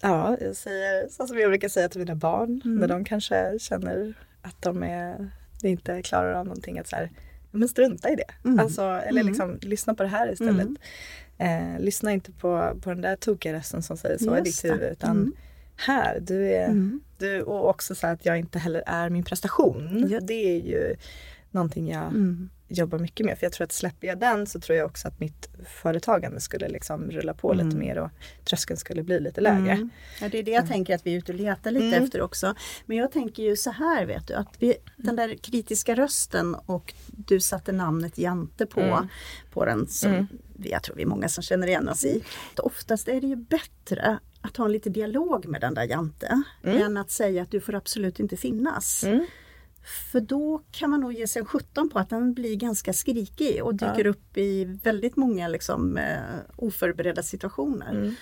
Ja, 0.00 0.36
jag 0.40 0.56
säger 0.56 1.08
så 1.08 1.26
som 1.26 1.38
jag 1.38 1.50
brukar 1.50 1.68
säga 1.68 1.88
till 1.88 2.00
mina 2.00 2.14
barn 2.14 2.60
Mm. 2.64 2.78
när 2.78 2.88
de 2.88 3.04
kanske 3.04 3.58
känner 3.58 4.14
att 4.42 4.62
de 4.62 4.82
är, 4.82 5.30
inte 5.62 6.02
klarar 6.02 6.32
av 6.32 6.44
någonting. 6.46 6.78
Att 6.78 6.88
så 6.88 6.96
här, 6.96 7.10
"Ja, 7.52 7.58
men 7.58 7.68
strunta 7.68 8.10
i 8.10 8.16
det. 8.16 8.48
Mm. 8.48 8.58
Alltså, 8.60 8.82
eller 8.82 9.20
Mm. 9.20 9.26
liksom, 9.26 9.58
lyssna 9.62 9.94
på 9.94 10.02
det 10.02 10.08
här 10.08 10.32
istället. 10.32 10.68
Mm. 11.38 11.74
Eh, 11.76 11.80
lyssna 11.80 12.12
inte 12.12 12.32
på, 12.32 12.78
på 12.82 12.90
den 12.90 13.00
där 13.00 13.16
tokiga 13.16 13.52
rösten 13.52 13.82
som 13.82 13.96
säger 13.96 14.18
så 14.18 14.34
i 14.36 14.38
Just 14.38 14.44
ditt 14.44 14.62
det. 14.62 14.68
huvud. 14.78 14.92
Utan 14.92 15.10
Mm. 15.10 15.32
Här, 15.86 16.20
du 16.20 16.46
är, 16.54 16.64
Mm. 16.64 17.00
du, 17.18 17.42
och 17.42 17.68
också 17.68 17.94
så 17.94 18.06
att 18.06 18.26
jag 18.26 18.38
inte 18.38 18.58
heller 18.58 18.82
är 18.86 19.10
min 19.10 19.24
prestation. 19.24 20.06
Ja. 20.10 20.20
Det 20.20 20.34
är 20.34 20.60
ju 20.66 20.94
någonting 21.50 21.88
jag 21.90 22.02
Mm. 22.06 22.50
jobbar 22.68 22.98
mycket 22.98 23.26
med. 23.26 23.38
För 23.38 23.46
jag 23.46 23.52
tror 23.52 23.64
att 23.64 23.72
släpper 23.72 24.06
jag 24.06 24.18
den 24.18 24.46
så 24.46 24.60
tror 24.60 24.78
jag 24.78 24.86
också 24.86 25.08
att 25.08 25.20
mitt 25.20 25.48
företagande 25.82 26.40
skulle 26.40 26.68
liksom 26.68 27.10
rulla 27.10 27.34
på 27.34 27.52
lite 27.52 27.64
Mm. 27.66 27.78
mer 27.78 27.98
och 27.98 28.10
tröskeln 28.44 28.76
skulle 28.76 29.02
bli 29.02 29.20
lite 29.20 29.40
lägre. 29.40 29.72
Mm. 29.72 29.90
Ja, 30.20 30.28
det 30.28 30.38
är 30.38 30.42
det 30.42 30.50
jag 30.50 30.66
tänker 30.68 30.94
att 30.94 31.06
vi 31.06 31.12
är 31.14 31.18
ute 31.18 31.32
och 31.32 31.38
letar 31.38 31.70
lite 31.70 31.86
Mm. 31.96 32.04
efter 32.04 32.20
också. 32.22 32.54
Men 32.86 32.96
jag 32.96 33.12
tänker 33.12 33.42
ju 33.42 33.56
så 33.56 33.70
här 33.70 34.06
vet 34.06 34.26
du, 34.26 34.34
att 34.34 34.48
vi, 34.58 34.74
den 34.96 35.16
där 35.16 35.34
kritiska 35.34 35.94
rösten 35.94 36.54
och 36.54 36.94
du 37.06 37.40
satte 37.40 37.72
namnet 37.72 38.18
Jante 38.18 38.66
på, 38.66 38.80
Mm. 38.80 39.08
på 39.52 39.64
den 39.64 39.86
som 39.86 40.26
jag 40.62 40.82
tror 40.82 40.96
vi 40.96 41.02
är 41.02 41.06
många 41.06 41.28
som 41.28 41.42
känner 41.42 41.66
igen 41.66 41.88
oss 41.88 42.04
i. 42.04 42.22
Oftast 42.56 43.08
är 43.08 43.20
det 43.20 43.26
ju 43.26 43.36
bättre 43.36 44.18
att 44.40 44.56
ha 44.56 44.64
en 44.64 44.72
lite 44.72 44.90
dialog 44.90 45.46
med 45.48 45.60
den 45.60 45.74
där 45.74 45.84
Jante 45.84 46.42
Mm. 46.62 46.82
än 46.82 46.96
att 46.96 47.10
säga 47.10 47.42
att 47.42 47.50
du 47.50 47.60
får 47.60 47.74
absolut 47.74 48.20
inte 48.20 48.36
finnas. 48.36 49.04
Mm. 49.04 49.26
För 50.12 50.20
då 50.20 50.62
kan 50.70 50.90
man 50.90 51.00
nog 51.00 51.12
ge 51.12 51.26
sig 51.26 51.40
en 51.40 51.46
sjutton 51.46 51.88
på 51.88 51.98
att 51.98 52.10
den 52.10 52.34
blir 52.34 52.56
ganska 52.56 52.92
skrikig 52.92 53.64
och 53.64 53.74
dyker 53.74 54.06
upp 54.06 54.36
i 54.36 54.64
väldigt 54.64 55.16
många 55.16 55.48
liksom, 55.48 55.96
eh, 55.96 56.18
oförberedda 56.56 57.22
situationer. 57.22 57.90
Mm. 57.90 58.14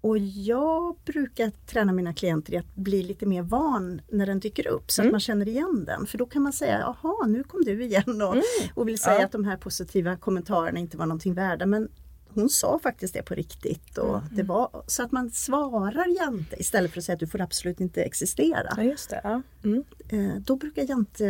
Och 0.00 0.18
jag 0.18 0.96
brukar 1.04 1.50
träna 1.66 1.92
mina 1.92 2.14
klienter 2.14 2.52
i 2.52 2.56
att 2.56 2.74
bli 2.74 3.02
lite 3.02 3.26
mer 3.26 3.42
van 3.42 4.00
när 4.10 4.26
den 4.26 4.40
dyker 4.40 4.66
upp 4.66 4.90
så 4.90 5.02
att 5.02 5.04
Mm. 5.04 5.12
man 5.12 5.20
känner 5.20 5.48
igen 5.48 5.84
den. 5.86 6.06
För 6.06 6.18
då 6.18 6.26
kan 6.26 6.42
man 6.42 6.52
säga, 6.52 6.78
jaha 7.02 7.26
nu 7.26 7.42
kom 7.44 7.64
du 7.64 7.84
igen 7.84 8.22
och, 8.22 8.36
och 8.74 8.88
vill 8.88 8.98
säga 8.98 9.12
Mm. 9.12 9.20
Ja. 9.20 9.26
att 9.26 9.32
de 9.32 9.44
här 9.44 9.56
positiva 9.56 10.16
kommentarerna 10.16 10.78
inte 10.78 10.96
var 10.96 11.06
någonting 11.06 11.34
värda. 11.34 11.66
Men 11.66 11.88
hon 12.34 12.48
sa 12.48 12.78
faktiskt 12.82 13.14
det 13.14 13.22
på 13.22 13.34
riktigt. 13.34 13.98
Och 13.98 14.16
Mm. 14.18 14.28
det 14.32 14.42
var, 14.42 14.82
så 14.86 15.02
att 15.02 15.12
man 15.12 15.30
svarar 15.30 16.16
Jante 16.20 16.56
istället 16.60 16.90
för 16.92 16.98
att 16.98 17.04
säga 17.04 17.14
att 17.14 17.20
du 17.20 17.26
får 17.26 17.40
absolut 17.40 17.80
inte 17.80 18.02
existera. 18.02 18.72
Ja, 18.76 18.82
just 18.82 19.10
det. 19.10 19.20
Ja. 19.24 19.42
Mm. 19.64 19.84
Eh, 20.08 20.40
då 20.40 20.56
brukar 20.56 20.82
Jante 20.82 21.26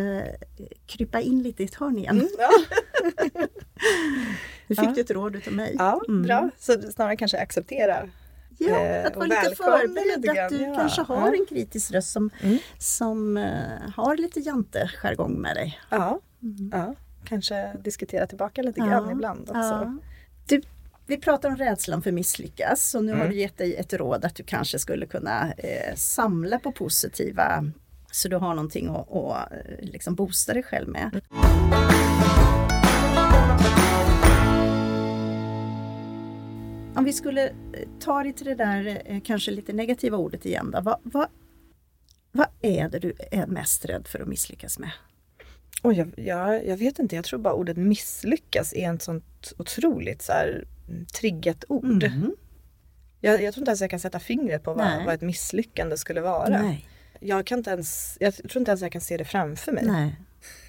eh, 0.58 0.66
krypa 0.86 1.20
in 1.20 1.42
lite 1.42 1.62
i 1.62 1.66
ett 1.66 1.74
hörn 1.74 1.98
igen. 1.98 2.28
Ja. 2.38 2.50
Nu 4.66 4.76
fick 4.76 4.84
Ja. 4.88 4.92
du 4.94 5.00
ett 5.00 5.10
råd 5.10 5.36
utav 5.36 5.52
mig. 5.54 5.74
ja, 5.78 6.00
Mm. 6.08 6.22
bra. 6.22 6.50
Så 6.58 6.72
snarare 6.92 7.16
kanske 7.16 7.38
acceptera. 7.38 8.08
Ja, 8.58 8.68
Eh, 8.78 9.06
att 9.06 9.16
vara 9.16 9.24
och 9.24 9.28
lite 9.28 9.56
förberedd 9.56 10.38
att 10.44 10.50
du 10.50 10.56
ja. 10.62 10.74
kanske 10.76 11.02
har 11.02 11.26
Ja. 11.28 11.34
en 11.34 11.46
kritisk 11.46 11.92
röst 11.92 12.12
som, 12.12 12.30
Mm. 12.42 12.58
som 12.78 13.36
eh, 13.36 13.90
har 13.96 14.16
lite 14.16 14.40
jante-jargong 14.40 15.40
med 15.40 15.56
dig. 15.56 15.80
Ja, 15.90 16.20
Mm. 16.42 16.70
ja. 16.72 16.94
kanske 17.24 17.72
diskutera 17.84 18.26
tillbaka 18.26 18.62
lite 18.62 18.80
grann 18.80 19.10
ibland 19.10 19.40
också. 19.40 19.58
Ja. 19.60 19.96
Du, 20.48 20.62
vi 21.06 21.16
pratar 21.16 21.48
om 21.48 21.56
rädslan 21.56 22.02
för 22.02 22.10
att 22.10 22.14
misslyckas 22.14 22.94
och 22.94 23.04
nu 23.04 23.12
har 23.12 23.18
Mm. 23.18 23.30
du 23.30 23.36
gett 23.40 23.58
dig 23.58 23.76
ett 23.76 23.92
råd 23.92 24.24
att 24.24 24.34
du 24.34 24.42
kanske 24.42 24.78
skulle 24.78 25.06
kunna 25.06 25.52
eh, 25.52 25.94
samla 25.94 26.58
på 26.58 26.72
positiva 26.72 27.64
så 28.12 28.28
du 28.28 28.36
har 28.36 28.54
någonting 28.54 28.88
att, 28.88 29.12
att 29.12 29.52
eh, 29.52 29.58
liksom 29.80 30.14
boosta 30.14 30.52
dig 30.54 30.62
själv 30.62 30.88
med. 30.88 31.20
Om 36.94 37.04
vi 37.04 37.12
skulle 37.12 37.46
eh, 37.48 37.52
ta 38.00 38.22
dig 38.22 38.32
till 38.32 38.46
det 38.46 38.54
där 38.54 39.02
eh, 39.04 39.20
kanske 39.24 39.50
lite 39.50 39.72
negativa 39.72 40.16
ordet 40.16 40.46
igen 40.46 40.70
då. 40.70 40.80
Vad, 40.80 40.96
vad, 41.02 41.28
vad 42.32 42.46
är 42.62 42.88
det 42.88 42.98
du 42.98 43.14
är 43.30 43.46
mest 43.46 43.84
rädd 43.84 44.08
för 44.08 44.18
att 44.20 44.28
misslyckas 44.28 44.78
med? 44.78 44.90
Och 45.82 45.92
jag, 45.94 46.12
jag, 46.16 46.66
jag 46.66 46.76
vet 46.76 46.98
inte, 46.98 47.16
jag 47.16 47.24
tror 47.24 47.38
bara 47.38 47.54
ordet 47.54 47.76
misslyckas 47.76 48.72
är 48.74 48.94
ett 48.94 49.02
sånt 49.02 49.52
otroligt 49.58 50.22
så 50.22 50.32
här, 50.32 50.64
triggat 51.14 51.64
ord. 51.68 52.02
Mm. 52.04 52.32
Jag, 53.20 53.42
jag 53.42 53.54
tror 53.54 53.62
inte 53.62 53.70
ens 53.70 53.80
jag 53.80 53.90
kan 53.90 54.00
sätta 54.00 54.18
fingret 54.18 54.62
på 54.64 54.74
vad, 54.74 55.04
vad 55.04 55.14
ett 55.14 55.20
misslyckande 55.22 55.96
skulle 55.96 56.20
vara. 56.20 56.48
Nej. 56.62 56.88
Jag, 57.20 57.46
kan 57.46 57.58
inte 57.58 57.70
ens, 57.70 58.16
jag 58.20 58.34
tror 58.34 58.58
inte 58.58 58.70
ens 58.70 58.82
jag 58.82 58.92
kan 58.92 59.00
se 59.00 59.16
det 59.16 59.24
framför 59.24 59.72
mig. 59.72 59.84
Nej. 59.86 60.16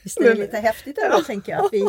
Visst 0.03 0.17
är 0.19 0.23
det 0.23 0.33
lite 0.35 0.57
häftigt 0.57 0.97
ändå 0.97 1.21
tänker 1.21 1.51
jag. 1.51 1.69
Vi, 1.71 1.81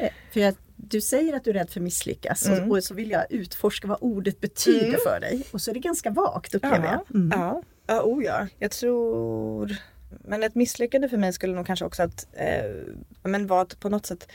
eh, 0.00 0.10
för 0.32 0.40
jag, 0.40 0.54
du 0.76 1.00
säger 1.00 1.36
att 1.36 1.44
du 1.44 1.50
är 1.50 1.54
rädd 1.54 1.70
för 1.70 1.80
att 1.80 1.84
misslyckas 1.84 2.46
Mm. 2.48 2.70
och, 2.70 2.76
och 2.76 2.84
så 2.84 2.94
vill 2.94 3.10
jag 3.10 3.32
utforska 3.32 3.88
vad 3.88 3.98
ordet 4.00 4.40
betyder 4.40 4.86
Mm. 4.88 5.00
för 5.04 5.20
dig. 5.20 5.42
Och 5.50 5.60
så 5.60 5.70
är 5.70 5.74
det 5.74 5.80
ganska 5.80 6.10
vagt 6.10 6.54
upplever 6.54 6.84
Ja, 6.84 7.04
jag. 7.08 7.16
Mm. 7.16 7.40
ja. 7.40 7.62
ja, 7.86 8.02
oh 8.02 8.24
ja. 8.24 8.46
Jag 8.58 8.70
tror... 8.70 9.76
Men 10.24 10.42
ett 10.42 10.54
misslyckande 10.54 11.08
för 11.08 11.16
mig 11.16 11.32
skulle 11.32 11.54
nog 11.54 11.66
kanske 11.66 11.84
också 11.84 12.02
att, 12.02 12.26
eh, 12.32 12.64
men 13.22 13.46
vara 13.46 13.64
på 13.64 13.88
något 13.88 14.06
sätt 14.06 14.28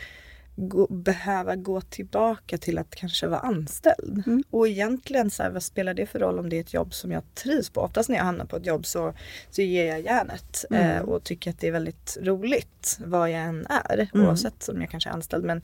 gå, 0.67 0.88
behöva 0.88 1.56
gå 1.56 1.82
tillbaka 1.82 2.58
till 2.58 2.78
att 2.78 2.95
kanske 2.95 3.28
vara 3.28 3.39
anställd. 3.39 4.24
Mm. 4.28 4.43
Och 4.50 4.67
egentligen 4.67 5.30
så 5.32 5.43
här, 5.43 5.50
vad 5.52 5.63
spelar 5.63 5.93
det 5.93 6.06
för 6.06 6.19
roll 6.19 6.39
om 6.39 6.50
det 6.50 6.56
är 6.56 6.62
ett 6.62 6.74
jobb 6.74 6.93
som 6.93 7.12
jag 7.12 7.24
trivs 7.36 7.69
på? 7.69 7.82
Oftast 7.82 8.10
när 8.10 8.15
jag 8.17 8.24
hamnar 8.24 8.45
på 8.45 8.56
ett 8.56 8.65
jobb 8.65 8.86
så, 8.86 9.13
så 9.50 9.62
ger 9.62 9.86
jag 9.86 10.02
järnet 10.02 10.65
eh, 10.72 10.91
Mm. 10.98 11.10
och 11.10 11.24
tycker 11.24 11.50
att 11.52 11.60
det 11.60 11.67
är 11.67 11.72
väldigt 11.72 12.17
roligt 12.22 12.98
vad 13.06 13.32
jag 13.32 13.41
än 13.41 13.65
är 13.69 14.10
Mm. 14.13 14.28
oavsett 14.28 14.67
om 14.69 14.82
jag 14.82 14.89
kanske 14.89 15.10
är 15.10 15.13
anställd. 15.13 15.45
Men 15.45 15.62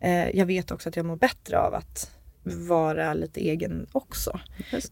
eh, 0.00 0.30
jag 0.36 0.46
vet 0.46 0.70
också 0.70 0.88
att 0.88 0.96
jag 0.96 1.06
mår 1.06 1.16
bättre 1.16 1.58
av 1.58 1.74
att 1.74 2.10
vara 2.42 3.14
lite 3.14 3.40
egen 3.40 3.86
också. 3.92 4.40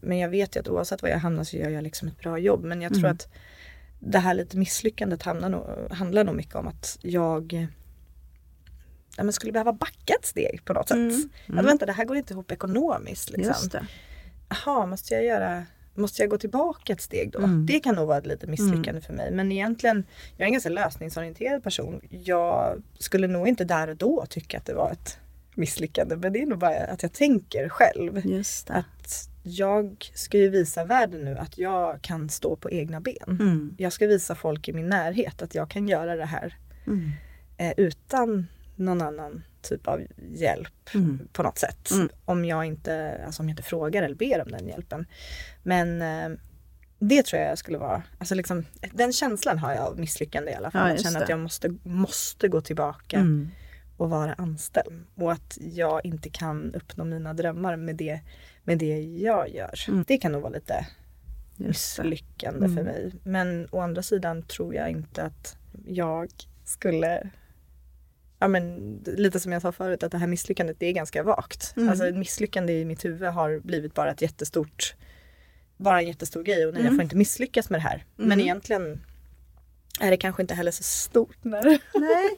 Men 0.01 0.17
jag 0.17 0.29
vet 0.29 0.55
ju 0.55 0.59
att 0.59 0.67
oavsett 0.67 1.01
var 1.01 1.09
jag 1.09 1.17
hamnar 1.19 1.43
så 1.43 1.57
gör 1.57 1.69
jag 1.69 1.83
liksom 1.83 2.07
ett 2.07 2.19
bra 2.19 2.37
jobb. 2.37 2.63
Men 2.63 2.81
jag 2.81 2.91
tror 2.93 3.03
Mm. 3.05 3.11
att 3.15 3.27
det 3.99 4.19
här 4.19 4.33
lite 4.33 4.57
misslyckandet 4.57 5.23
handlar 5.23 5.49
nog, 5.49 5.63
handlar 5.91 6.23
nog 6.23 6.35
mycket 6.35 6.55
om 6.55 6.67
att 6.67 6.97
jag 7.01 7.67
ja, 9.17 9.23
men 9.23 9.33
skulle 9.33 9.51
behöva 9.51 9.73
backa 9.73 10.13
ett 10.19 10.25
steg 10.25 10.65
på 10.65 10.73
något 10.73 10.87
sätt. 10.87 10.97
Mm. 10.97 11.59
Att 11.59 11.65
vänta, 11.65 11.85
det 11.85 11.91
här 11.91 12.05
går 12.05 12.17
inte 12.17 12.33
ihop 12.33 12.51
ekonomiskt. 12.51 13.29
Liksom. 13.29 13.69
Jaha, 14.49 14.85
måste 14.85 15.13
jag 15.13 15.23
göra 15.23 15.65
Måste 15.95 16.21
jag 16.21 16.29
gå 16.29 16.37
tillbaka 16.37 16.93
ett 16.93 17.01
steg 17.01 17.31
då? 17.31 17.39
Mm. 17.39 17.65
Det 17.65 17.79
kan 17.79 17.95
nog 17.95 18.07
vara 18.07 18.17
ett 18.17 18.25
litet 18.25 18.49
misslyckande 18.49 19.01
för 19.01 19.13
mig. 19.13 19.31
Men 19.31 19.51
egentligen, 19.51 20.05
jag 20.37 20.41
är 20.41 20.45
en 20.45 20.51
ganska 20.51 20.69
lösningsorienterad 20.69 21.63
person. 21.63 22.01
Jag 22.09 22.83
skulle 22.99 23.27
nog 23.27 23.47
inte 23.47 23.63
där 23.63 23.87
och 23.87 23.97
då 23.97 24.25
tycka 24.29 24.57
att 24.57 24.65
det 24.65 24.73
var 24.73 24.91
ett 24.91 25.17
misslyckande. 25.55 26.15
Men 26.15 26.33
det 26.33 26.41
är 26.41 26.45
nog 26.45 26.59
bara 26.59 26.75
att 26.75 27.03
jag 27.03 27.13
tänker 27.13 27.69
själv. 27.69 28.21
Att 28.69 29.29
jag 29.43 30.11
ska 30.13 30.37
ju 30.37 30.49
visa 30.49 30.85
världen 30.85 31.25
nu 31.25 31.37
att 31.37 31.57
jag 31.57 32.01
kan 32.01 32.29
stå 32.29 32.55
på 32.55 32.71
egna 32.71 33.01
ben. 33.01 33.37
Mm. 33.39 33.75
Jag 33.77 33.93
ska 33.93 34.07
visa 34.07 34.35
folk 34.35 34.67
i 34.67 34.73
min 34.73 34.89
närhet 34.89 35.41
att 35.41 35.55
jag 35.55 35.69
kan 35.69 35.87
göra 35.87 36.15
det 36.15 36.25
här 36.25 36.57
Mm. 36.87 37.11
eh, 37.57 37.73
utan 37.77 38.47
någon 38.83 39.01
annan 39.01 39.43
typ 39.61 39.87
av 39.87 40.01
hjälp 40.33 40.89
Mm. 40.95 41.27
på 41.33 41.43
något 41.43 41.57
sätt. 41.57 41.91
Mm. 41.91 42.09
Om, 42.25 42.45
jag 42.45 42.65
inte, 42.65 43.21
alltså 43.25 43.43
om 43.43 43.49
jag 43.49 43.53
inte 43.53 43.63
frågar 43.63 44.03
eller 44.03 44.15
ber 44.15 44.41
om 44.41 44.51
den 44.51 44.67
hjälpen. 44.67 45.05
Men 45.63 46.01
eh, 46.01 46.37
det 46.99 47.25
tror 47.25 47.41
jag 47.41 47.57
skulle 47.57 47.77
vara, 47.77 48.03
alltså 48.17 48.35
liksom, 48.35 48.65
den 48.93 49.13
känslan 49.13 49.57
har 49.59 49.73
jag 49.73 49.85
av 49.87 49.99
misslyckande 49.99 50.51
i 50.51 50.55
alla 50.55 50.71
fall. 50.71 50.87
Ja, 50.89 50.93
att 50.95 51.01
känna 51.03 51.19
att 51.19 51.29
jag 51.29 51.39
måste, 51.39 51.75
måste 51.83 52.47
gå 52.47 52.61
tillbaka 52.61 53.17
Mm. 53.17 53.49
och 53.97 54.09
vara 54.09 54.33
anställd. 54.33 55.05
Och 55.15 55.31
att 55.31 55.57
jag 55.61 56.05
inte 56.05 56.29
kan 56.29 56.73
uppnå 56.75 57.03
mina 57.03 57.33
drömmar 57.33 57.75
med 57.75 57.95
det, 57.95 58.19
med 58.63 58.77
det 58.77 58.99
jag 59.01 59.49
gör. 59.49 59.73
Mm. 59.87 60.03
Det 60.07 60.17
kan 60.17 60.31
nog 60.31 60.41
vara 60.41 60.53
lite 60.53 60.87
misslyckande 61.57 62.65
Mm. 62.65 62.75
för 62.75 62.83
mig. 62.83 63.11
Men 63.23 63.67
å 63.71 63.79
andra 63.79 64.01
sidan 64.03 64.43
tror 64.43 64.75
jag 64.75 64.89
inte 64.89 65.23
att 65.23 65.57
jag 65.85 66.29
skulle 66.65 67.29
Ja 68.43 68.47
men 68.47 68.95
lite 69.05 69.39
som 69.39 69.51
jag 69.51 69.61
sa 69.61 69.71
förut 69.71 70.03
att 70.03 70.11
det 70.11 70.17
här 70.17 70.27
misslyckandet 70.27 70.79
det 70.79 70.85
är 70.85 70.91
ganska 70.91 71.23
vagt. 71.23 71.73
Mm. 71.77 71.89
Alltså 71.89 72.07
ett 72.07 72.15
misslyckande 72.15 72.73
i 72.73 72.85
mitt 72.85 73.05
huvud 73.05 73.29
har 73.29 73.59
blivit 73.59 73.93
bara 73.93 74.11
ett 74.11 74.21
jättestort 74.21 74.95
bara 75.77 76.01
en 76.01 76.07
jättestor 76.07 76.43
grej 76.43 76.65
och 76.65 76.73
nej 76.73 76.81
jag 76.81 76.87
Mm. 76.87 76.95
får 76.97 77.03
inte 77.03 77.15
misslyckas 77.15 77.69
med 77.69 77.79
det 77.79 77.83
här. 77.83 78.05
Men 78.15 78.25
Mm. 78.31 78.39
egentligen 78.39 79.01
är 79.99 80.11
det 80.11 80.17
kanske 80.17 80.41
inte 80.41 80.53
heller 80.53 80.71
så 80.71 80.83
stort 80.83 81.37
när 81.43 81.63
Nej, 81.99 82.29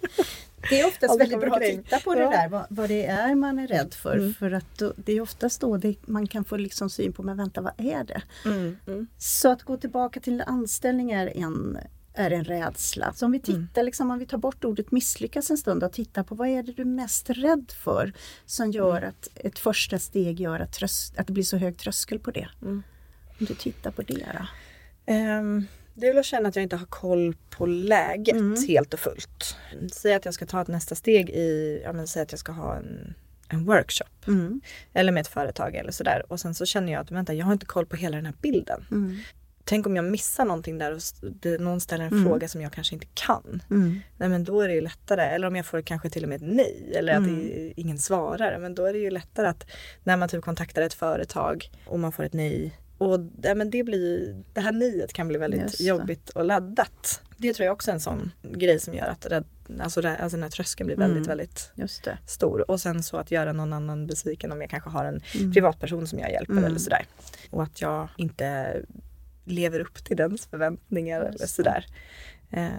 det 0.69 0.79
är 0.79 0.87
oftast 0.87 1.13
det 1.13 1.19
väldigt 1.23 1.39
bra 1.39 1.55
att 1.55 1.61
titta 1.61 1.99
på 1.99 2.15
det 2.15 2.21
Ja. 2.21 2.29
där, 2.31 2.49
vad, 2.49 2.65
vad 2.69 2.89
det 2.89 3.05
är 3.05 3.35
man 3.35 3.59
är 3.59 3.67
rädd 3.67 3.93
för. 3.93 4.17
Mm. 4.17 4.33
För 4.33 4.51
att 4.51 4.77
då, 4.77 4.93
det 4.97 5.13
är 5.13 5.21
oftast 5.21 5.61
då 5.61 5.77
det, 5.77 5.95
man 6.07 6.27
kan 6.27 6.43
få 6.45 6.57
liksom 6.57 6.89
syn 6.89 7.13
på, 7.13 7.23
men 7.23 7.37
vänta 7.37 7.61
vad 7.61 7.73
är 7.77 8.03
det? 8.03 8.21
mm, 8.45 8.77
mm, 8.87 9.07
Så 9.17 9.51
att 9.51 9.63
gå 9.63 9.77
tillbaka 9.77 10.19
till 10.19 10.41
anställning 10.47 11.11
är 11.11 11.37
en, 11.37 11.77
är 12.15 12.31
en 12.31 12.43
rädsla. 12.43 13.13
Så 13.13 13.25
om 13.25 13.31
vi 13.31 13.41
Mm. 13.47 13.67
tittar, 13.67 13.83
liksom, 13.83 14.11
om 14.11 14.19
vi 14.19 14.25
tar 14.25 14.37
bort 14.37 14.65
ordet 14.65 14.91
misslyckas 14.91 15.49
en 15.49 15.57
stund 15.57 15.83
och 15.83 15.93
tittar 15.93 16.23
på 16.23 16.35
vad 16.35 16.47
är 16.47 16.63
det 16.63 16.71
du 16.71 16.81
är 16.81 16.85
mest 16.85 17.29
rädd 17.29 17.71
för 17.83 18.13
som 18.45 18.71
gör 18.71 18.97
Mm. 18.97 19.09
att 19.09 19.29
ett 19.35 19.59
första 19.59 19.99
steg 19.99 20.39
gör 20.39 20.59
att, 20.59 20.71
trös- 20.79 21.13
att 21.17 21.27
det 21.27 21.33
blir 21.33 21.43
så 21.43 21.57
hög 21.57 21.77
tröskel 21.77 22.19
på 22.19 22.31
det. 22.31 22.47
Mm. 22.61 22.83
Om 23.39 23.45
du 23.45 23.55
tittar 23.55 23.91
på 23.91 24.01
det 24.01 24.25
då. 24.39 24.47
Ehm, 25.13 25.65
det 25.93 26.07
är 26.07 26.11
väl 26.13 26.19
att 26.19 26.25
känna 26.25 26.49
att 26.49 26.55
jag 26.55 26.63
inte 26.63 26.75
har 26.75 26.85
koll 26.85 27.35
på 27.49 27.65
läget 27.65 28.35
Mm. 28.35 28.63
helt 28.67 28.93
och 28.93 28.99
fullt. 28.99 29.55
Säg 29.93 30.13
att 30.13 30.25
jag 30.25 30.33
ska 30.33 30.45
ta 30.45 30.61
ett 30.61 30.67
nästa 30.67 30.95
steg 30.95 31.29
i, 31.29 31.81
ja 31.83 31.93
men 31.93 32.07
säg 32.07 32.21
att 32.21 32.31
jag 32.31 32.39
ska 32.39 32.51
ha 32.51 32.75
en, 32.75 33.13
en 33.49 33.65
workshop. 33.65 34.27
Mm. 34.27 34.61
Eller 34.93 35.11
med 35.11 35.21
ett 35.21 35.27
företag 35.27 35.75
eller 35.75 35.91
sådär. 35.91 36.23
Och 36.29 36.39
sen 36.39 36.55
så 36.55 36.65
känner 36.65 36.91
jag 36.93 37.01
att 37.01 37.11
vänta, 37.11 37.33
jag 37.33 37.45
har 37.45 37.53
inte 37.53 37.65
koll 37.65 37.85
på 37.85 37.95
hela 37.95 38.15
den 38.15 38.25
här 38.25 38.35
bilden. 38.41 38.85
Mm. 38.91 39.17
Tänk 39.67 39.87
om 39.87 39.95
jag 39.95 40.05
missar 40.05 40.45
någonting 40.45 40.77
där 40.77 40.91
och 40.91 41.01
någon 41.61 41.79
ställer 41.81 42.05
en 42.05 42.11
Mm. 42.13 42.23
fråga 42.25 42.47
som 42.47 42.61
jag 42.61 42.71
kanske 42.71 42.93
inte 42.95 43.07
kan. 43.13 43.63
Mm. 43.69 43.99
Nej 44.17 44.29
men 44.29 44.43
då 44.43 44.61
är 44.61 44.67
det 44.67 44.73
ju 44.73 44.81
lättare. 44.81 45.21
Eller 45.21 45.47
om 45.47 45.55
jag 45.55 45.65
får 45.65 45.81
kanske 45.81 46.09
till 46.09 46.23
och 46.23 46.29
med 46.29 46.35
ett 46.35 46.49
nej. 46.55 46.91
Eller 46.95 47.13
att 47.13 47.17
Mm. 47.19 47.73
ingen 47.75 47.97
svarar. 47.97 48.57
Men 48.59 48.75
då 48.75 48.85
är 48.85 48.93
det 48.93 48.99
ju 48.99 49.09
lättare 49.11 49.47
att 49.47 49.65
när 50.03 50.17
man 50.17 50.29
typ 50.29 50.41
kontaktar 50.43 50.81
ett 50.81 50.93
företag 50.93 51.69
och 51.87 51.99
man 51.99 52.11
får 52.11 52.23
ett 52.23 52.33
nej. 52.33 52.79
Och 52.97 53.19
ja, 53.41 53.55
men 53.55 53.69
det, 53.69 53.83
blir, 53.83 54.43
det 54.53 54.61
här 54.61 54.71
nejet 54.71 55.13
kan 55.13 55.27
bli 55.27 55.37
väldigt 55.37 55.81
jobbigt 55.81 56.29
och 56.29 56.45
laddat. 56.45 57.21
Det 57.37 57.53
tror 57.53 57.65
jag 57.65 57.73
också 57.73 57.91
är 57.91 57.93
en 57.93 57.99
sån 57.99 58.31
grej 58.41 58.79
som 58.79 58.93
gör 58.93 59.07
att 59.07 59.25
rädd, 59.25 59.43
alltså, 59.79 60.07
alltså 60.07 60.37
den 60.37 60.43
här 60.43 60.49
tröskeln 60.49 60.87
blir 60.87 60.97
väldigt, 60.97 61.17
Mm. 61.27 61.37
väldigt 61.37 61.71
stor. 62.27 62.71
Och 62.71 62.79
sen 62.81 63.03
så 63.03 63.17
att 63.17 63.31
göra 63.31 63.53
någon 63.53 63.73
annan 63.73 64.07
besviken 64.07 64.51
om 64.51 64.61
jag 64.61 64.69
kanske 64.69 64.89
har 64.89 65.05
en 65.05 65.21
Mm. 65.39 65.53
privatperson 65.53 66.07
som 66.07 66.19
jag 66.19 66.31
hjälper 66.31 66.51
Mm. 66.53 66.63
eller 66.65 66.79
sådär. 66.79 67.05
Och 67.51 67.63
att 67.63 67.81
jag 67.81 68.07
inte 68.17 68.75
lever 69.45 69.79
upp 69.79 70.03
till 70.05 70.17
dens 70.17 70.45
förväntningar 70.45 71.25
Just 71.25 71.35
eller 71.35 71.47
sådär. 71.47 71.85
Eh, 72.51 72.69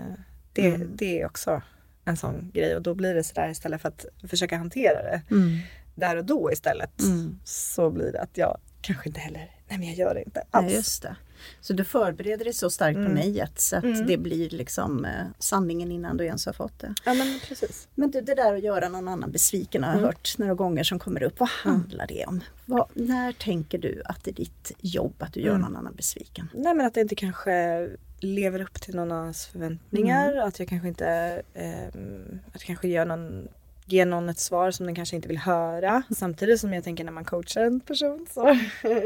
det, 0.52 0.66
Mm. 0.66 0.90
det 0.96 1.20
är 1.20 1.26
också 1.26 1.62
en 2.05 2.16
sån 2.16 2.50
grej 2.55 2.76
och 2.76 2.83
då 2.83 2.94
blir 2.94 3.14
det 3.14 3.24
sådär 3.24 3.48
istället 3.48 3.81
för 3.81 3.88
att 3.88 4.07
försöka 4.29 4.57
hantera 4.57 5.02
det 5.02 5.22
Mm. 5.31 5.59
där 5.94 6.16
och 6.16 6.24
då 6.24 6.52
istället 6.52 7.00
Mm. 7.02 7.38
så 7.44 7.90
blir 7.90 8.12
det 8.12 8.20
att 8.20 8.38
jag 8.38 8.59
kanske 8.81 9.09
inte 9.09 9.20
heller, 9.20 9.50
nej 9.68 9.79
men 9.79 9.83
jag 9.88 9.96
gör 9.96 10.14
det 10.14 10.22
inte 10.22 10.42
alls. 10.50 10.66
Nej, 10.66 10.74
just 10.74 11.02
det. 11.02 11.16
Så 11.61 11.72
du 11.72 11.85
förbereder 11.85 12.44
dig 12.44 12.55
så 12.55 12.70
starkt 12.70 12.94
på 12.96 13.01
Mm. 13.01 13.12
nejet 13.14 13.61
så 13.61 13.77
att 13.77 13.85
Mm. 13.85 14.07
det 14.07 14.16
blir 14.16 14.51
liksom 14.51 15.05
eh, 15.05 15.11
sanningen 15.38 15.92
innan 15.92 16.16
du 16.16 16.25
ens 16.25 16.46
har 16.46 16.53
fått 16.53 16.79
det. 16.79 16.94
Ja 17.05 17.14
men 17.14 17.40
precis. 17.49 17.88
Men 17.94 18.11
du, 18.11 18.20
det 18.20 18.35
där 18.35 18.55
att 18.55 18.62
göra 18.62 18.88
någon 18.88 19.09
annan 19.09 19.31
besviken 19.33 19.83
har 19.85 19.90
jag 19.90 19.99
Mm. 19.99 20.07
hört 20.07 20.38
några 20.38 20.55
gånger 20.55 20.85
som 20.85 20.99
kommer 20.99 21.22
upp. 21.22 21.40
Vad 21.40 21.49
handlar 21.49 22.07
det 22.07 22.25
om? 22.27 22.40
Vad, 22.66 22.88
när 22.94 23.33
tänker 23.33 23.79
du 23.79 24.03
att 24.05 24.25
det 24.25 24.31
är 24.31 24.35
ditt 24.35 24.72
jobb 24.81 25.14
att 25.18 25.33
du 25.33 25.40
gör 25.40 25.51
Mm. 25.51 25.61
någon 25.62 25.77
annan 25.77 25.94
besviken? 25.94 26.49
Nej 26.55 26.75
men 26.75 26.87
att 26.87 26.94
det 26.94 27.01
inte 27.01 27.14
kanske 27.14 27.88
lever 28.20 28.61
upp 28.62 28.81
till 28.81 28.94
någon 28.96 29.12
annans 29.12 29.46
förväntningar. 29.46 30.33
Mm. 30.33 30.49
Att 30.49 30.59
jag 30.59 30.68
kanske 30.68 30.88
inte, 30.88 31.42
ehm, 31.55 32.38
att 32.49 32.55
jag 32.55 32.62
kanske 32.62 32.88
gör 32.88 33.05
någon, 33.05 33.49
ger 33.87 34.07
någon 34.07 34.29
ett 34.29 34.38
svar 34.38 34.70
som 34.70 34.87
den 34.87 34.94
kanske 34.94 35.16
inte 35.16 35.29
vill 35.29 35.38
höra. 35.38 36.03
Samtidigt 36.16 36.61
som 36.61 36.72
jag 36.72 36.85
tänker 36.85 37.05
när 37.05 37.12
man 37.12 37.25
coachar 37.25 37.64
en 37.64 37.81
person 37.81 38.27
så, 38.31 38.40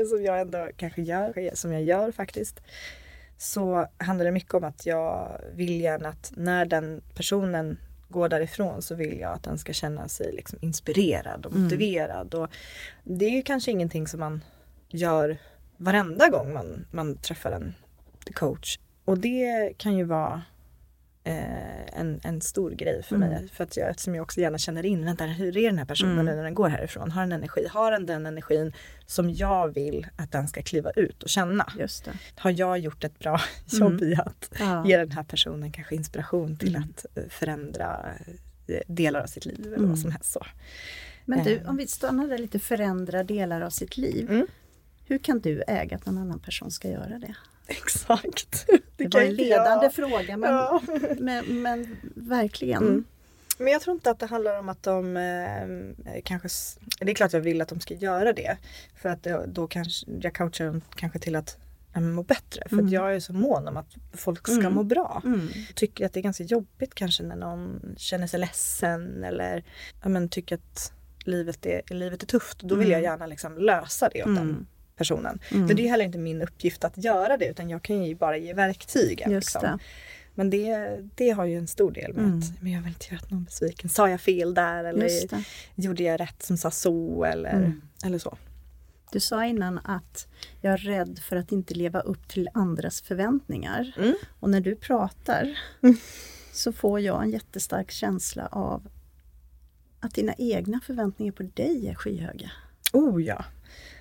som 0.08 0.24
jag 0.24 0.40
ändå 0.40 0.68
kanske 0.76 1.02
gör, 1.02 1.50
som 1.54 1.72
jag 1.72 1.82
gör 1.82 2.12
faktiskt. 2.12 2.60
Så 3.38 3.86
handlar 3.98 4.24
det 4.24 4.30
mycket 4.32 4.54
om 4.54 4.64
att 4.64 4.86
jag 4.86 5.40
vill 5.54 5.80
gärna 5.80 6.08
att 6.08 6.32
när 6.36 6.64
den 6.64 7.02
personen 7.14 7.78
går 8.08 8.28
därifrån 8.28 8.82
så 8.82 8.94
vill 8.94 9.20
jag 9.20 9.32
att 9.32 9.42
den 9.42 9.58
ska 9.58 9.72
känna 9.72 10.08
sig 10.08 10.32
liksom 10.32 10.58
inspirerad 10.62 11.46
och 11.46 11.52
Mm. 11.52 11.64
motiverad. 11.64 12.34
Och 12.34 12.48
det 13.04 13.24
är 13.24 13.30
ju 13.30 13.42
kanske 13.42 13.70
ingenting 13.70 14.06
som 14.08 14.20
man 14.20 14.44
gör 14.88 15.36
varenda 15.76 16.28
gång 16.28 16.52
man, 16.52 16.86
man 16.90 17.16
träffar 17.16 17.52
en 17.52 17.74
coach. 18.34 18.78
Och 19.04 19.18
det 19.18 19.72
kan 19.76 19.96
ju 19.96 20.04
vara 20.04 20.42
eh, 21.24 22.00
en, 22.00 22.20
en 22.24 22.40
stor 22.40 22.70
grej 22.70 23.02
för 23.02 23.16
Mm. 23.16 23.28
mig. 23.28 23.48
För 23.48 23.64
att 23.64 23.76
jag, 23.76 23.90
eftersom 23.90 24.14
jag 24.14 24.22
också 24.22 24.40
gärna 24.40 24.58
känner 24.58 24.86
in, 24.86 25.04
vänta 25.04 25.24
hur 25.24 25.56
är 25.56 25.62
den 25.66 25.78
här 25.78 25.84
personen 25.84 26.18
Mm. 26.18 26.36
när 26.36 26.44
den 26.44 26.54
går 26.54 26.68
härifrån? 26.68 27.10
Har 27.10 27.20
den 27.22 27.32
energi? 27.32 27.66
Har 27.70 27.92
den 27.92 28.06
den 28.06 28.26
energin 28.26 28.72
som 29.06 29.30
jag 29.30 29.74
vill 29.74 30.06
att 30.16 30.32
den 30.32 30.48
ska 30.48 30.62
kliva 30.62 30.90
ut 30.90 31.22
och 31.22 31.28
känna? 31.28 31.66
Har 32.36 32.50
jag 32.50 32.78
gjort 32.78 33.04
ett 33.04 33.18
bra 33.18 33.40
jobb 33.72 33.92
Mm. 33.92 34.12
i 34.12 34.14
att 34.14 34.50
Ja. 34.58 34.86
ge 34.86 34.96
den 34.96 35.10
här 35.10 35.22
personen 35.24 35.72
kanske 35.72 35.94
inspiration 35.94 36.56
till 36.56 36.76
Mm. 36.76 36.88
att 36.88 37.06
eh, 37.18 37.24
förändra 37.28 38.06
eh, 38.66 38.80
delar 38.86 39.20
av 39.20 39.26
sitt 39.26 39.44
liv 39.46 39.60
eller 39.66 39.76
Mm. 39.76 39.88
vad 39.88 39.98
som 39.98 40.10
helst 40.12 40.32
så. 40.32 40.46
Men 41.24 41.44
du, 41.44 41.60
om 41.66 41.76
vi 41.76 41.86
stannar 41.86 42.28
där 42.28 42.38
lite, 42.38 42.58
förändra 42.58 43.24
delar 43.24 43.60
av 43.60 43.70
sitt 43.70 43.96
liv. 43.96 44.46
Mm. 45.10 45.18
Hur 45.18 45.18
kan 45.24 45.40
du 45.40 45.62
äga 45.66 45.96
att 45.96 46.06
någon 46.06 46.18
annan 46.18 46.38
person 46.40 46.70
ska 46.70 46.88
göra 46.88 47.18
det? 47.18 47.34
Exakt. 47.66 48.66
Det, 48.96 49.10
kan 49.10 49.20
var 49.20 49.26
en 49.28 49.34
ledande 49.34 49.84
jag. 49.86 49.94
fråga 49.94 50.36
men, 50.36 50.50
Ja. 50.54 50.82
men, 51.18 51.62
men 51.62 51.96
verkligen. 52.14 52.82
Mm. 52.82 53.04
Men 53.58 53.72
jag 53.72 53.80
tror 53.82 53.94
inte 53.94 54.10
att 54.10 54.18
det 54.18 54.26
handlar 54.26 54.58
om 54.58 54.68
att 54.68 54.82
de 54.82 55.16
eh, 55.16 56.20
kanske, 56.24 56.48
det 57.00 57.10
är 57.10 57.14
klart 57.14 57.32
jag 57.32 57.40
vill 57.40 57.60
att 57.60 57.68
de 57.68 57.80
ska 57.80 57.94
göra 57.94 58.32
det. 58.32 58.56
För 58.96 59.08
att 59.08 59.22
det, 59.22 59.44
då 59.46 59.66
kanske, 59.66 60.06
jag 60.20 60.34
coachar 60.34 60.66
dem 60.66 60.80
kanske 60.96 61.18
till 61.18 61.36
att 61.36 61.56
må 61.94 62.22
bättre. 62.22 62.62
För 62.68 62.72
Mm. 62.74 62.86
att 62.86 62.92
jag 62.92 63.14
är 63.14 63.20
så 63.20 63.32
mån 63.32 63.68
om 63.68 63.76
att 63.76 63.94
folk 64.12 64.46
ska 64.48 64.60
Mm. 64.60 64.74
må 64.74 64.82
bra. 64.82 65.22
Mm. 65.24 65.48
Tycker 65.74 66.06
att 66.06 66.12
det 66.12 66.20
är 66.20 66.22
ganska 66.22 66.44
jobbigt 66.44 66.94
kanske 66.94 67.22
när 67.22 67.36
någon 67.36 67.94
känner 67.96 68.26
sig 68.26 68.40
ledsen 68.40 69.24
eller 69.24 69.64
ja, 70.02 70.08
men, 70.08 70.28
tycker 70.28 70.54
att 70.54 70.92
livet 71.24 71.66
är, 71.66 71.82
livet 71.94 72.22
är 72.22 72.26
tufft. 72.26 72.58
Då 72.60 72.74
vill 72.74 72.86
Mm. 72.88 72.92
jag 72.92 73.02
gärna 73.02 73.26
liksom 73.26 73.58
lösa 73.58 74.08
det 74.08 74.22
åt 74.22 74.26
Mm. 74.26 74.46
den 74.46 74.66
personen. 75.00 75.38
Mm. 75.50 75.66
Men 75.66 75.76
det 75.76 75.82
är 75.86 75.88
heller 75.90 76.04
inte 76.04 76.18
min 76.18 76.42
uppgift 76.42 76.84
att 76.84 77.04
göra 77.04 77.36
det 77.36 77.46
utan 77.46 77.70
jag 77.70 77.82
kan 77.82 78.04
ju 78.04 78.14
bara 78.14 78.36
ge 78.36 78.54
verktygen. 78.54 79.32
Liksom. 79.32 79.62
det. 79.62 79.78
Men 80.34 80.50
det, 80.50 80.98
det 81.14 81.30
har 81.30 81.44
ju 81.44 81.58
en 81.58 81.66
stor 81.66 81.90
del 81.92 82.12
med 82.14 82.24
Mm. 82.24 82.38
att 82.38 82.62
men 82.62 82.72
jag 82.72 82.80
vill 82.80 82.88
inte 82.88 83.14
göra 83.14 83.24
någon 83.28 83.44
besviken. 83.44 83.90
Sa 83.90 84.10
jag 84.10 84.20
fel 84.20 84.54
där 84.54 84.84
eller 84.84 85.08
gjorde 85.74 86.02
jag 86.02 86.20
rätt 86.20 86.42
som 86.42 86.56
sa 86.56 86.70
så 86.70 87.24
eller, 87.24 87.50
Mm. 87.56 87.80
eller 88.04 88.18
så. 88.18 88.38
Du 89.12 89.20
sa 89.20 89.44
innan 89.46 89.78
att 89.78 90.26
jag 90.60 90.72
är 90.72 90.76
rädd 90.76 91.18
för 91.28 91.36
att 91.36 91.52
inte 91.52 91.74
leva 91.74 92.00
upp 92.00 92.28
till 92.28 92.48
andras 92.54 93.00
förväntningar. 93.02 93.92
Mm. 93.98 94.14
Och 94.40 94.50
när 94.50 94.60
du 94.60 94.76
pratar 94.76 95.58
så 96.52 96.72
får 96.72 97.00
jag 97.00 97.22
en 97.22 97.30
jättestark 97.30 97.90
känsla 97.90 98.46
av 98.46 98.88
att 100.00 100.14
dina 100.14 100.34
egna 100.38 100.80
förväntningar 100.86 101.32
på 101.32 101.42
dig 101.42 101.88
är 101.88 101.94
skyhöga. 101.94 102.50
Oh 102.92 103.22
ja. 103.22 103.44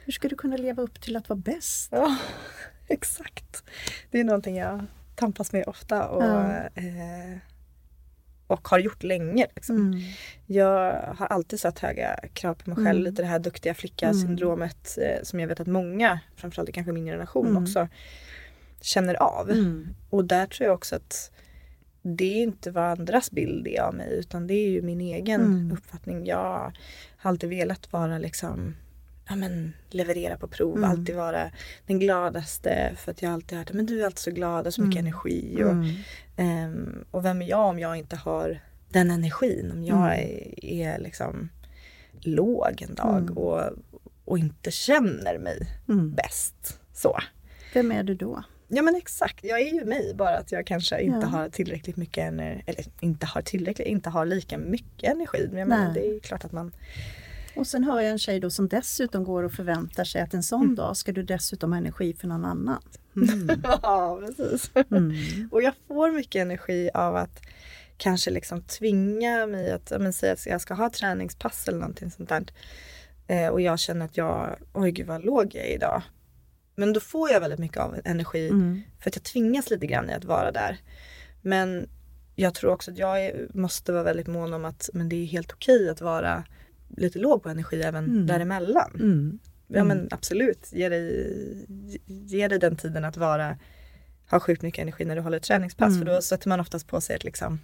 Hur 0.10 0.14
ska 0.14 0.28
du 0.28 0.36
kunna 0.36 0.58
leva 0.58 0.84
upp 0.84 1.02
till 1.02 1.16
att 1.16 1.30
vara 1.30 1.40
bäst? 1.40 1.90
ja, 1.92 2.18
exakt. 2.88 3.64
Det 4.12 4.20
är 4.20 4.24
någonting 4.24 4.58
jag 4.58 4.86
tampas 5.16 5.54
med 5.54 5.68
ofta 5.68 6.08
och, 6.08 6.24
Ja. 6.24 6.52
eh, 6.76 7.38
och 8.48 8.68
har 8.68 8.80
gjort 8.80 9.04
länge. 9.04 9.48
Liksom. 9.56 9.76
Mm. 9.76 10.00
Jag 10.46 10.94
har 11.18 11.26
alltid 11.28 11.60
satt 11.60 11.80
höga 11.80 12.20
krav 12.34 12.54
på 12.54 12.70
mig 12.70 12.76
själv. 12.76 13.00
Mm. 13.00 13.04
Lite 13.04 13.22
det 13.22 13.28
här 13.28 13.40
duktiga 13.40 13.74
flicka-syndromet 13.74 14.98
eh, 15.02 15.24
som 15.24 15.40
jag 15.40 15.48
vet 15.48 15.60
att 15.60 15.68
många, 15.68 16.20
framförallt 16.36 16.74
kanske 16.74 16.92
min 16.92 17.06
generation 17.06 17.48
Mm. 17.48 17.64
också, 17.64 17.88
känner 18.82 19.16
av. 19.16 19.50
Mm. 19.52 19.88
Och 20.10 20.26
där 20.26 20.46
tror 20.46 20.68
jag 20.68 20.76
också 20.76 20.96
att 20.96 21.32
det 22.02 22.26
är 22.40 22.44
inte 22.44 22.72
vad 22.72 22.84
andras 23.00 23.32
bild 23.32 23.68
är 23.68 23.82
av 23.82 23.94
mig 23.94 24.14
utan 24.20 24.48
det 24.48 24.54
är 24.54 24.70
ju 24.70 24.82
min 24.82 25.02
egen 25.02 25.42
Mm. 25.42 25.72
uppfattning. 25.72 26.26
Jag 26.26 26.38
har 27.18 27.30
alltid 27.30 27.50
velat 27.50 27.94
vara 27.94 28.18
liksom 28.18 28.76
Ja 29.30 29.36
men 29.36 29.74
leverera 29.90 30.38
på 30.38 30.48
prov, 30.48 30.78
Mm. 30.78 30.90
alltid 30.90 31.16
vara 31.16 31.52
den 31.88 32.00
gladaste 32.00 32.96
för 32.98 33.12
att 33.12 33.22
jag 33.22 33.30
har 33.30 33.34
alltid 33.34 33.58
hört 33.58 33.74
men 33.74 33.86
du 33.86 34.02
är 34.02 34.06
alltid 34.06 34.20
så 34.20 34.32
glad 34.32 34.68
och 34.68 34.74
så 34.74 34.82
mycket 34.82 35.00
Mm. 35.00 35.08
energi. 35.14 35.64
Och, 35.64 35.76
ehm, 36.44 37.06
och 37.12 37.26
vem 37.26 37.42
är 37.42 37.50
jag 37.50 37.68
om 37.70 37.80
jag 37.80 37.96
inte 37.98 38.16
har 38.16 38.60
den 38.90 39.12
energin? 39.12 39.72
Om 39.72 39.84
jag 39.86 39.98
Mm. 39.98 40.12
är, 40.12 40.66
är 40.66 41.00
liksom 41.00 41.50
låg 42.22 42.82
en 42.90 42.96
dag 42.96 43.18
Mm. 43.22 43.38
och, 43.38 43.62
och 44.26 44.38
inte 44.40 44.72
känner 44.72 45.38
mig 45.38 45.68
bäst. 46.16 46.80
Så. 46.94 47.18
Vem 47.74 47.92
är 47.92 48.04
du 48.04 48.16
då? 48.16 48.44
Ja 48.68 48.82
men 48.82 48.96
exakt, 48.96 49.44
jag 49.44 49.60
är 49.62 49.74
ju 49.74 49.86
mig 49.86 50.14
bara 50.16 50.38
att 50.38 50.52
jag 50.52 50.66
kanske 50.68 51.02
inte 51.02 51.20
Ja. 51.20 51.26
har 51.28 51.50
tillräckligt 51.50 51.96
mycket 51.98 52.24
energi, 52.28 52.64
eller 52.68 52.86
inte 53.00 53.26
har 53.26 53.42
tillräckligt, 53.42 53.88
inte 53.88 54.10
har 54.10 54.26
lika 54.26 54.58
mycket 54.58 55.12
energi. 55.12 55.48
Men 55.50 55.60
jag 55.60 55.68
menar, 55.68 55.94
det 55.94 56.08
är 56.08 56.20
klart 56.20 56.46
att 56.46 56.52
man 56.52 56.72
Och 57.56 57.68
sen 57.68 57.84
hör 57.84 58.02
jag 58.02 58.12
en 58.12 58.20
tjej 58.20 58.40
då 58.40 58.50
som 58.50 58.68
dessutom 58.68 59.24
går 59.24 59.44
och 59.44 59.52
förväntar 59.52 60.04
sig 60.04 60.22
att 60.22 60.34
en 60.34 60.44
sån 60.44 60.62
Mm. 60.64 60.76
dag 60.76 60.98
ska 60.98 61.12
du 61.12 61.24
dessutom 61.24 61.72
ha 61.72 61.78
energi 61.78 62.14
för 62.14 62.28
någon 62.28 62.46
annan. 62.46 62.82
Mm. 63.16 63.62
Ja 63.82 64.20
precis. 64.26 64.72
Mm. 64.92 65.50
Och 65.52 65.62
jag 65.62 65.74
får 65.88 66.12
mycket 66.12 66.42
energi 66.42 66.90
av 66.94 67.16
att 67.16 67.42
kanske 67.98 68.32
liksom 68.32 68.62
tvinga 68.62 69.46
mig 69.48 69.72
att, 69.72 69.92
men 70.00 70.14
säga 70.14 70.34
att 70.34 70.46
jag 70.46 70.62
ska 70.62 70.74
ha 70.74 70.90
träningspass 70.90 71.68
eller 71.68 71.80
någonting 71.80 72.12
sånt 72.12 72.30
där. 72.30 72.44
Eh, 73.28 73.48
och 73.48 73.62
jag 73.62 73.80
känner 73.80 74.06
att 74.06 74.18
jag, 74.18 74.56
oj 74.74 74.92
gud 74.92 75.08
vad 75.08 75.26
låg 75.26 75.56
jag 75.56 75.66
är 75.66 75.76
idag. 75.76 76.02
Men 76.76 76.94
då 76.94 77.00
får 77.00 77.30
jag 77.32 77.40
väldigt 77.40 77.60
mycket 77.60 77.78
av 77.78 77.96
energi 78.06 78.50
Mm. 78.50 78.82
för 79.02 79.10
att 79.10 79.16
jag 79.16 79.24
tvingas 79.24 79.70
lite 79.70 79.88
grann 79.88 80.10
i 80.10 80.14
att 80.14 80.26
vara 80.26 80.52
där. 80.52 80.78
Men 81.42 81.90
jag 82.36 82.54
tror 82.54 82.72
också 82.72 82.92
att 82.92 82.98
jag 82.98 83.26
är, 83.26 83.48
måste 83.54 83.92
vara 83.92 84.04
väldigt 84.04 84.28
mån 84.28 84.54
om 84.54 84.66
att 84.66 84.90
men 84.94 85.10
det 85.10 85.16
är 85.16 85.26
helt 85.26 85.52
okej 85.52 85.90
att 85.90 86.02
vara 86.02 86.44
lite 86.98 87.20
låg 87.20 87.44
på 87.44 87.50
energi 87.50 87.82
även 87.82 88.06
Mm. 88.06 88.28
däremellan. 88.28 88.92
Mm. 88.96 89.40
Ja 89.68 89.84
men 89.84 90.08
absolut, 90.12 90.70
ge 90.72 90.90
dig, 90.90 91.68
ge 92.06 92.48
dig 92.48 92.60
den 92.60 92.76
tiden 92.76 93.06
att 93.06 93.18
vara 93.18 93.58
ha 94.30 94.40
sjukt 94.40 94.62
mycket 94.62 94.82
energi 94.82 95.06
när 95.06 95.16
du 95.16 95.22
håller 95.22 95.38
ett 95.38 95.44
träningspass 95.44 95.88
Mm. 95.94 96.00
för 96.00 96.14
då 96.16 96.22
sätter 96.22 96.50
man 96.50 96.60
oftast 96.60 96.88
på 96.88 97.02
sig 97.02 97.16
ett 97.16 97.24
liksom 97.24 97.60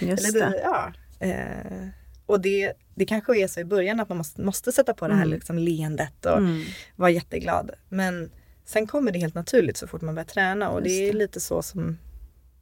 Just 0.00 0.28
eller 0.36 0.50
det. 0.50 0.60
ja. 0.64 0.92
Eh, 1.26 1.88
och 2.26 2.40
det, 2.40 2.72
det 2.94 3.04
kanske 3.04 3.42
är 3.42 3.46
så 3.48 3.60
i 3.60 3.64
början 3.64 4.00
att 4.00 4.08
man 4.08 4.18
måste, 4.18 4.42
måste 4.42 4.72
sätta 4.72 4.94
på 4.94 5.08
det 5.08 5.14
här 5.14 5.22
Mm. 5.22 5.34
liksom 5.34 5.58
leendet 5.58 6.26
och 6.26 6.38
Mm. 6.38 6.62
vara 6.96 7.10
jätteglad. 7.10 7.70
Men 7.88 8.30
sen 8.64 8.86
kommer 8.86 9.12
det 9.12 9.18
helt 9.18 9.34
naturligt 9.34 9.76
så 9.76 9.86
fort 9.86 10.02
man 10.02 10.14
börjar 10.14 10.26
träna 10.26 10.70
och 10.70 10.82
det 10.82 10.88
Just 10.90 11.00
är 11.08 11.12
det. 11.12 11.18
lite 11.18 11.40
så 11.40 11.62
som 11.62 11.98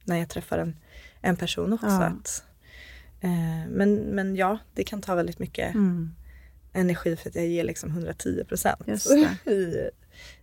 när 0.03 0.17
jag 0.17 0.29
träffar 0.29 0.57
en, 0.57 0.75
en 1.21 1.35
person 1.35 1.73
också. 1.73 1.85
Ja. 1.87 2.03
Att, 2.03 2.43
men, 3.69 3.95
men 3.95 4.35
ja, 4.35 4.57
det 4.73 4.83
kan 4.83 5.01
ta 5.01 5.15
väldigt 5.15 5.39
mycket 5.39 5.75
Mm. 5.75 6.11
energi 6.73 7.15
för 7.15 7.29
att 7.29 7.35
jag 7.35 7.47
ger 7.47 7.63
liksom 7.63 7.89
110 7.89 8.43
procent 8.47 8.87
i, 9.45 9.89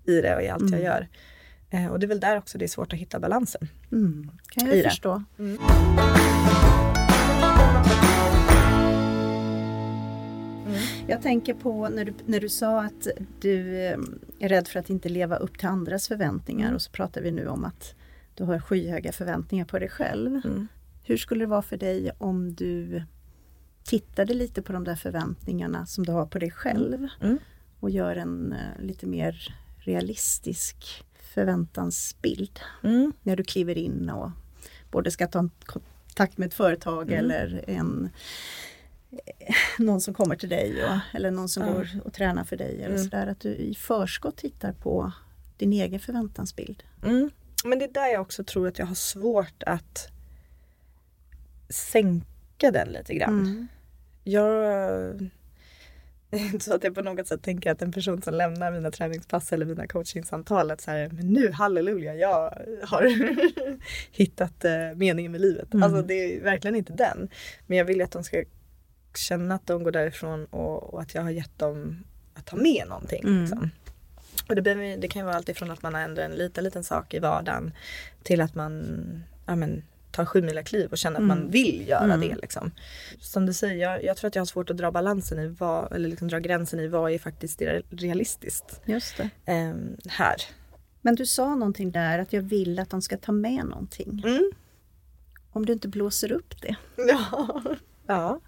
i 0.04 0.20
det 0.20 0.36
och 0.36 0.42
i 0.42 0.48
allt 0.48 0.62
jag 0.62 0.80
Mm. 0.80 0.82
gör. 0.84 1.08
Eh, 1.70 1.86
och 1.86 1.98
det 2.00 2.06
är 2.06 2.08
väl 2.08 2.20
där 2.20 2.38
också 2.38 2.58
det 2.58 2.64
är 2.64 2.68
svårt 2.68 2.92
att 2.92 2.98
hitta 2.98 3.20
balansen. 3.20 3.68
Mm. 3.92 4.30
Kan 4.46 4.66
jag 4.66 4.84
förstå. 4.84 5.22
Jag 11.06 11.22
tänker 11.22 11.54
på 11.54 11.88
när 11.88 12.04
du, 12.04 12.14
när 12.26 12.40
du 12.40 12.48
sa 12.48 12.82
att 12.82 13.06
du 13.40 13.76
eh, 13.86 13.98
är 14.38 14.48
rädd 14.48 14.68
för 14.68 14.78
att 14.80 14.90
inte 14.90 15.08
leva 15.08 15.36
upp 15.36 15.58
till 15.58 15.68
andras 15.68 16.08
förväntningar 16.08 16.64
Mm. 16.66 16.74
och 16.74 16.82
så 16.82 16.90
pratar 16.90 17.20
vi 17.20 17.30
nu 17.30 17.46
om 17.48 17.64
att 17.64 17.94
du 18.34 18.44
har 18.44 18.58
skyhöga 18.58 19.12
förväntningar 19.12 19.64
på 19.64 19.78
dig 19.78 19.88
själv. 19.88 20.40
Mm. 20.44 20.68
Hur 21.02 21.16
skulle 21.16 21.42
det 21.44 21.48
vara 21.48 21.62
för 21.62 21.76
dig 21.76 22.10
om 22.18 22.54
du 22.54 23.02
tittade 23.84 24.34
lite 24.34 24.62
på 24.62 24.72
de 24.72 24.84
där 24.84 24.96
förväntningarna 24.96 25.86
som 25.86 26.06
du 26.06 26.12
har 26.12 26.26
på 26.26 26.38
dig 26.38 26.50
själv 26.50 27.08
Mm. 27.20 27.38
och 27.80 27.90
gör 27.90 28.16
en 28.16 28.52
eh, 28.52 28.84
lite 28.84 29.06
mer 29.06 29.56
realistisk 29.78 31.04
förväntansbild 31.34 32.60
Mm. 32.82 33.12
när 33.22 33.36
du 33.36 33.44
kliver 33.44 33.78
in 33.78 34.10
och 34.10 34.30
både 34.90 35.10
ska 35.10 35.26
ta 35.26 35.48
kontakt 35.64 36.38
med 36.38 36.46
ett 36.46 36.54
företag 36.54 37.12
Mm. 37.12 37.18
eller 37.24 37.64
en 37.66 38.10
eh, 39.10 39.54
någon 39.78 40.00
som 40.00 40.14
kommer 40.14 40.36
till 40.36 40.48
dig 40.48 40.84
och, 40.84 40.98
eller 41.16 41.30
någon 41.30 41.48
som 41.48 41.66
går 41.72 41.88
och 42.04 42.12
tränar 42.12 42.44
för 42.44 42.56
dig 42.56 42.76
eller 42.76 42.94
Mm. 42.94 43.04
sådär 43.04 43.26
att 43.26 43.40
du 43.40 43.48
i 43.56 43.74
förskott 43.74 44.36
tittar 44.36 44.72
på 44.72 45.12
din 45.56 45.72
egen 45.72 46.00
förväntansbild. 46.00 46.82
Mm. 47.04 47.30
Men 47.64 47.78
det 47.78 47.84
är 47.84 47.92
där 47.92 48.06
jag 48.12 48.20
också 48.22 48.44
tror 48.44 48.68
att 48.68 48.78
jag 48.78 48.86
har 48.86 48.94
svårt 48.94 49.62
att 49.66 50.08
sänka 51.72 52.70
den 52.70 52.88
lite 52.88 53.14
grann. 53.14 53.40
Mm. 53.40 53.68
Jag 54.24 55.30
det 56.32 56.38
är 56.38 56.44
inte 56.44 56.64
så 56.64 56.74
att 56.74 56.84
jag 56.84 56.94
på 56.94 57.02
något 57.02 57.26
sätt 57.26 57.42
tänker 57.42 57.70
att 57.70 57.82
en 57.82 57.92
person 57.92 58.22
som 58.22 58.34
lämnar 58.34 58.72
mina 58.72 58.90
träningspass 58.90 59.52
eller 59.52 59.66
mina 59.66 59.86
coachingsamtal 59.86 60.70
att 60.70 60.80
så 60.80 60.90
här, 60.90 61.08
men 61.12 61.26
nu 61.26 61.52
halleluja, 61.52 62.14
jag 62.14 62.58
har 62.82 63.02
hittat 64.12 64.64
eh, 64.64 64.72
meningen 64.96 65.32
med 65.32 65.40
livet. 65.40 65.74
Mm. 65.74 65.82
Alltså 65.82 66.02
det 66.02 66.14
är 66.14 66.42
verkligen 66.42 66.76
inte 66.76 66.92
den. 66.92 67.28
Men 67.66 67.78
jag 67.78 67.84
vill 67.84 67.96
ju 67.96 68.02
att 68.02 68.12
de 68.12 68.24
ska 68.24 68.44
känna 69.14 69.54
att 69.54 69.66
de 69.66 69.82
går 69.82 69.90
därifrån 69.90 70.44
och, 70.44 70.94
och 70.94 71.00
att 71.00 71.14
jag 71.14 71.22
har 71.22 71.30
gett 71.30 71.58
dem 71.58 72.04
att 72.34 72.46
ta 72.46 72.56
med 72.56 72.84
någonting. 72.88 73.22
Mm. 73.24 73.40
Liksom. 73.40 73.70
Och 74.48 74.54
det, 74.54 74.62
behöver, 74.62 74.96
det 74.96 75.08
kan 75.08 75.20
ju 75.20 75.26
vara 75.26 75.36
allt 75.36 75.48
ifrån 75.48 75.70
att 75.70 75.82
man 75.82 75.94
ändrar 75.94 76.24
en 76.24 76.32
liten, 76.32 76.64
liten 76.64 76.84
sak 76.84 77.14
i 77.14 77.18
vardagen 77.18 77.72
till 78.22 78.40
att 78.40 78.54
man 78.54 79.24
ja, 79.46 79.56
men, 79.56 79.82
tar 80.12 80.24
sju 80.24 80.48
kliv 80.64 80.90
och 80.90 80.98
känner 80.98 81.20
att 81.20 81.26
man 81.26 81.38
Mm. 81.38 81.50
vill 81.50 81.88
göra 81.88 82.04
Mm. 82.14 82.20
det. 82.20 82.34
Liksom. 82.36 82.70
Som 83.20 83.46
du 83.46 83.52
säger, 83.52 83.76
jag, 83.76 84.04
jag 84.04 84.16
tror 84.16 84.28
att 84.28 84.34
jag 84.34 84.40
har 84.40 84.46
svårt 84.46 84.70
att 84.70 84.76
dra 84.76 84.90
balansen 84.90 85.38
i 85.38 85.46
vad, 85.46 85.92
eller 85.92 86.08
liksom 86.08 86.28
dra 86.28 86.38
gränsen 86.38 86.80
i 86.80 86.88
vad 86.88 87.12
är 87.12 87.18
faktiskt 87.18 87.60
re- 87.60 87.82
realistiskt 87.90 88.80
Just 88.84 89.16
det. 89.16 89.30
ehm, 89.46 89.96
här. 90.08 90.36
Men 91.00 91.14
du 91.14 91.26
sa 91.26 91.54
någonting 91.54 91.92
där 91.92 92.18
att 92.18 92.32
jag 92.32 92.42
vill 92.42 92.78
att 92.78 92.90
de 92.90 93.02
ska 93.02 93.16
ta 93.16 93.32
med 93.32 93.64
någonting. 93.66 94.22
Mm. 94.26 94.50
Om 95.52 95.66
du 95.66 95.72
inte 95.72 95.88
blåser 95.88 96.32
upp 96.32 96.62
det 96.62 96.76
Ja. 96.96 97.62
ja. 98.06 98.40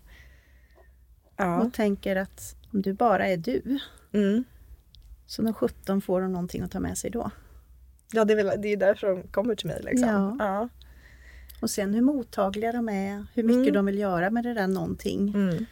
Ja. 1.37 1.61
och 1.63 1.73
tänker 1.75 2.17
att 2.17 2.57
om 2.73 2.83
du 2.83 2.93
bara 2.93 3.27
är 3.29 3.37
du 3.37 3.79
Mm. 4.13 4.45
så 5.27 5.43
när 5.43 5.53
17 5.53 6.01
får 6.01 6.21
de 6.21 6.33
någonting 6.33 6.63
att 6.63 6.71
ta 6.71 6.81
med 6.81 6.99
sig 6.99 7.11
då. 7.11 7.31
ja, 8.13 8.25
det 8.25 8.33
är 8.33 8.37
väl 8.45 8.61
det 8.63 8.69
är 8.69 8.77
därför 8.77 9.07
de 9.07 9.23
kommer 9.23 9.55
till 9.55 9.67
mig. 9.67 9.81
Liksom. 9.85 10.09
Ja. 10.09 10.37
Ja. 10.39 10.69
Och 11.65 11.71
sen 11.71 11.95
hur 11.95 12.01
mottagliga 12.03 12.73
de 12.73 12.89
är, 12.89 13.27
hur 13.35 13.43
mycket 13.43 13.61
Mm. 13.63 13.73
de 13.75 13.87
vill 13.87 13.99
göra 13.99 14.31
med 14.31 14.45
det 14.45 14.55
där 14.55 14.67
någonting. 14.67 15.29
Mm. 15.35 15.67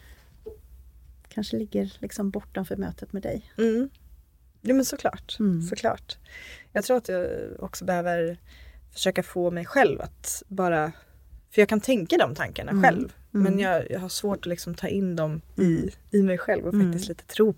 Kanske 1.27 1.57
ligger 1.57 1.93
liksom 1.99 2.29
bortanför 2.29 2.75
mötet 2.75 3.13
med 3.13 3.21
dig. 3.23 3.51
Mm. 3.57 3.89
Ja 4.61 4.73
men 4.73 4.85
såklart. 4.85 5.37
Mm. 5.39 5.61
såklart. 5.61 6.17
Jag 6.71 6.83
tror 6.83 6.97
att 6.97 7.09
jag 7.09 7.27
också 7.59 7.85
behöver 7.85 8.37
försöka 8.91 9.23
få 9.23 9.51
mig 9.51 9.65
själv 9.65 10.01
att 10.01 10.43
bara 10.47 10.91
för 11.51 11.61
jag 11.61 11.69
kan 11.69 11.81
tänka 11.81 12.17
de 12.17 12.35
tankarna 12.35 12.71
Mm. 12.71 12.83
själv. 12.83 13.13
Mm. 13.33 13.43
Men 13.43 13.59
jag, 13.59 13.91
jag 13.91 13.99
har 13.99 14.09
svårt 14.09 14.37
att 14.39 14.45
liksom 14.45 14.75
ta 14.75 14.87
in 14.87 15.15
dem 15.15 15.41
i, 15.57 15.89
i 16.11 16.21
mig 16.23 16.37
själv 16.37 16.65
och 16.65 16.73
Mm. 16.73 16.87
faktiskt 16.91 17.09
lite 17.09 17.25
tro 17.25 17.55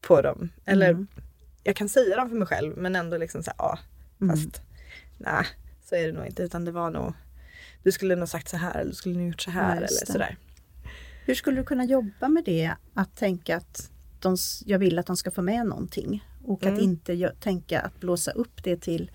på 0.00 0.22
dem. 0.22 0.48
Eller 0.64 0.90
Mm. 0.90 1.06
jag 1.62 1.76
kan 1.76 1.88
säga 1.88 2.16
dem 2.16 2.28
för 2.28 2.36
mig 2.36 2.46
själv 2.48 2.76
men 2.76 2.96
ändå 2.96 3.16
liksom 3.18 3.42
säga 3.42 3.54
ja 3.58 3.78
Mm. 4.20 4.36
fast 4.36 4.62
nej 5.18 5.44
så 5.84 5.94
är 5.94 6.06
det 6.06 6.12
nog 6.12 6.26
inte 6.26 6.42
utan 6.42 6.64
det 6.64 6.70
var 6.72 6.90
nog 6.90 7.12
du 7.82 7.92
skulle 7.92 8.16
nog 8.16 8.28
sagt 8.28 8.48
så 8.48 8.56
här 8.56 8.74
eller 8.74 8.90
du 8.90 8.94
skulle 8.96 9.18
nog 9.18 9.28
gjort 9.28 9.40
så 9.40 9.50
här 9.50 9.70
Ja, 9.70 9.76
eller 9.76 9.88
sådär. 9.88 10.36
Hur 11.26 11.34
skulle 11.34 11.56
du 11.56 11.64
kunna 11.64 11.84
jobba 11.84 12.28
med 12.28 12.44
det? 12.44 12.72
Att 12.94 13.16
tänka 13.16 13.56
att 13.56 13.90
de, 14.20 14.36
jag 14.64 14.78
vill 14.78 14.98
att 14.98 15.06
de 15.06 15.16
ska 15.16 15.30
få 15.30 15.42
med 15.42 15.66
någonting. 15.66 16.24
Och 16.44 16.62
att 16.62 16.68
Mm. 16.68 16.80
inte 16.80 17.12
gö- 17.12 17.34
tänka 17.40 17.80
att 17.80 18.00
blåsa 18.00 18.30
upp 18.30 18.64
det 18.64 18.76
till 18.76 19.10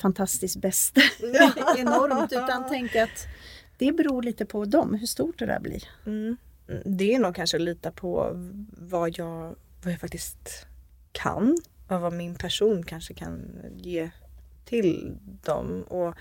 fantastiskt 0.00 0.56
bäst 0.56 0.96
Ja. 1.34 1.52
enormt. 1.78 2.32
Utan 2.32 2.68
tänka 2.68 3.04
att 3.04 3.26
det 3.78 3.92
beror 3.92 4.22
lite 4.22 4.46
på 4.46 4.64
dem, 4.64 4.94
hur 4.94 5.06
stort 5.06 5.38
det 5.38 5.46
där 5.46 5.60
blir. 5.60 5.82
Mm. 6.06 6.36
Det 6.84 7.14
är 7.14 7.18
nog 7.18 7.34
kanske 7.34 7.56
att 7.56 7.62
lita 7.62 7.90
på 7.92 8.30
vad 8.78 9.18
jag, 9.18 9.56
vad 9.82 9.92
jag 9.92 10.00
faktiskt 10.00 10.66
kan 11.12 11.56
och 11.88 12.00
vad 12.00 12.12
min 12.12 12.34
person 12.34 12.82
kanske 12.82 13.14
kan 13.14 13.50
ge 13.76 14.10
till 14.64 15.16
dem. 15.44 15.82
Och 15.82 16.14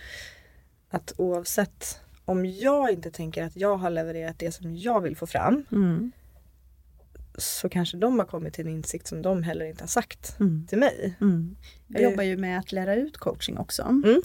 att 0.89 1.13
oavsett 1.17 1.99
om 2.25 2.45
jag 2.45 2.91
inte 2.91 3.11
tänker 3.11 3.43
att 3.43 3.55
jag 3.55 3.77
har 3.77 3.89
levererat 3.89 4.39
det 4.39 4.51
som 4.51 4.75
jag 4.77 5.01
vill 5.01 5.17
få 5.17 5.27
fram 5.27 5.65
så 7.37 7.69
kanske 7.69 7.97
de 7.97 8.19
har 8.19 8.25
kommit 8.25 8.53
till 8.53 8.67
en 8.67 8.73
insikt 8.73 9.07
som 9.07 9.21
de 9.21 9.43
heller 9.43 9.65
inte 9.65 9.83
har 9.83 9.87
sagt 9.87 10.39
Mm. 10.39 10.67
till 10.69 10.77
mig. 10.77 11.15
Mm. 11.21 11.55
Jag 11.87 12.01
Det- 12.01 12.03
jobbar 12.09 12.23
ju 12.23 12.37
med 12.37 12.59
att 12.59 12.71
lära 12.71 12.95
ut 12.95 13.17
coaching 13.17 13.57
också. 13.57 13.81
Mm. 13.83 14.21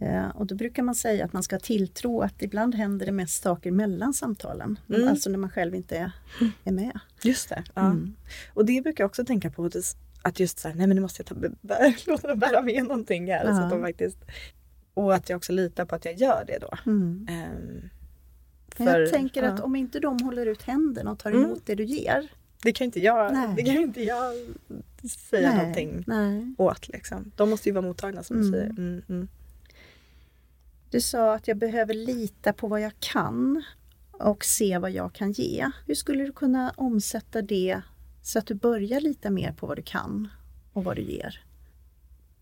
Eh, 0.00 0.28
och 0.28 0.46
då 0.46 0.54
brukar 0.54 0.82
man 0.82 0.94
säga 0.94 1.24
att 1.24 1.32
man 1.32 1.42
ska 1.42 1.58
tilltro 1.58 2.20
att 2.20 2.42
ibland 2.42 2.74
händer 2.74 3.06
det 3.06 3.12
mest 3.12 3.42
saker 3.42 3.70
mellan 3.70 4.14
samtalen. 4.14 4.78
Mm. 4.88 5.08
Alltså 5.08 5.30
när 5.30 5.38
man 5.38 5.50
själv 5.50 5.74
inte 5.74 5.96
är, 6.64 6.70
med. 6.72 6.98
Just 7.22 7.48
det. 7.48 7.64
Ja. 7.74 7.82
Mm. 7.86 8.14
Och 8.54 8.64
det 8.66 8.82
brukar 8.82 9.04
jag 9.04 9.08
också 9.08 9.24
tänka 9.24 9.50
på. 9.50 9.64
att- 10.22 10.40
just 10.40 10.58
så 10.58 10.68
här, 10.68 10.74
nej 10.74 10.86
men 10.86 10.94
nu 10.94 11.00
måste 11.00 11.20
jag 11.22 11.26
ta, 11.26 11.34
bä, 11.62 11.94
låta 12.06 12.28
dem 12.28 12.38
bära 12.38 12.62
med 12.62 12.82
någonting 12.82 13.30
här. 13.32 13.44
Så 13.44 13.50
Ja. 13.50 13.64
att 13.64 13.70
de 13.70 13.80
faktiskt, 13.82 14.18
och 14.94 15.14
att 15.14 15.28
jag 15.30 15.36
också 15.36 15.52
litar 15.52 15.84
på 15.84 15.94
att 15.94 16.04
jag 16.04 16.14
gör 16.14 16.44
det 16.46 16.58
då. 16.58 16.70
Mm. 16.86 17.26
Men 17.28 17.90
för- 18.88 19.00
jag 19.00 19.10
tänker 19.10 19.42
att 19.42 19.58
ja. 19.58 19.64
om 19.64 19.76
inte 19.76 20.00
de 20.00 20.22
håller 20.22 20.46
ut 20.46 20.62
händerna 20.62 21.10
och 21.10 21.18
tar 21.18 21.30
Mm. 21.30 21.44
emot 21.44 21.62
det 21.66 21.74
du 21.74 21.84
ger. 21.84 22.28
Det 22.62 22.72
kan 22.72 22.84
inte 22.84 23.00
jag, 23.00 23.32
Nej. 23.32 23.48
det 23.56 23.62
kan 23.62 23.76
inte 23.76 24.02
jag 24.02 24.34
säga 25.30 25.56
någonting 25.56 26.04
nej. 26.06 26.54
åt. 26.58 26.88
Liksom. 26.88 27.32
De 27.36 27.50
måste 27.50 27.68
ju 27.68 27.72
vara 27.72 27.86
mottagna 27.86 28.22
som 28.22 28.36
Mm. 28.36 28.50
du 28.50 28.58
säger. 28.58 28.70
Mm, 28.70 29.02
mm. 29.08 29.28
Du 30.90 31.00
sa 31.00 31.34
att 31.34 31.48
jag 31.48 31.56
behöver 31.56 31.94
lita 31.94 32.52
på 32.52 32.66
vad 32.68 32.80
jag 32.80 32.92
kan 33.00 33.62
och 34.12 34.44
se 34.44 34.78
vad 34.78 34.90
jag 34.90 35.12
kan 35.12 35.32
ge. 35.32 35.70
Hur 35.86 35.94
skulle 35.94 36.24
du 36.24 36.32
kunna 36.32 36.72
omsätta 36.76 37.42
det 37.42 37.80
så 38.22 38.38
att 38.38 38.46
du 38.46 38.54
börjar 38.54 39.00
lita 39.00 39.30
mer 39.30 39.52
på 39.52 39.66
vad 39.66 39.78
du 39.78 39.82
kan 39.82 40.28
och 40.72 40.84
vad 40.84 40.96
du 40.96 41.02
ger? 41.02 41.44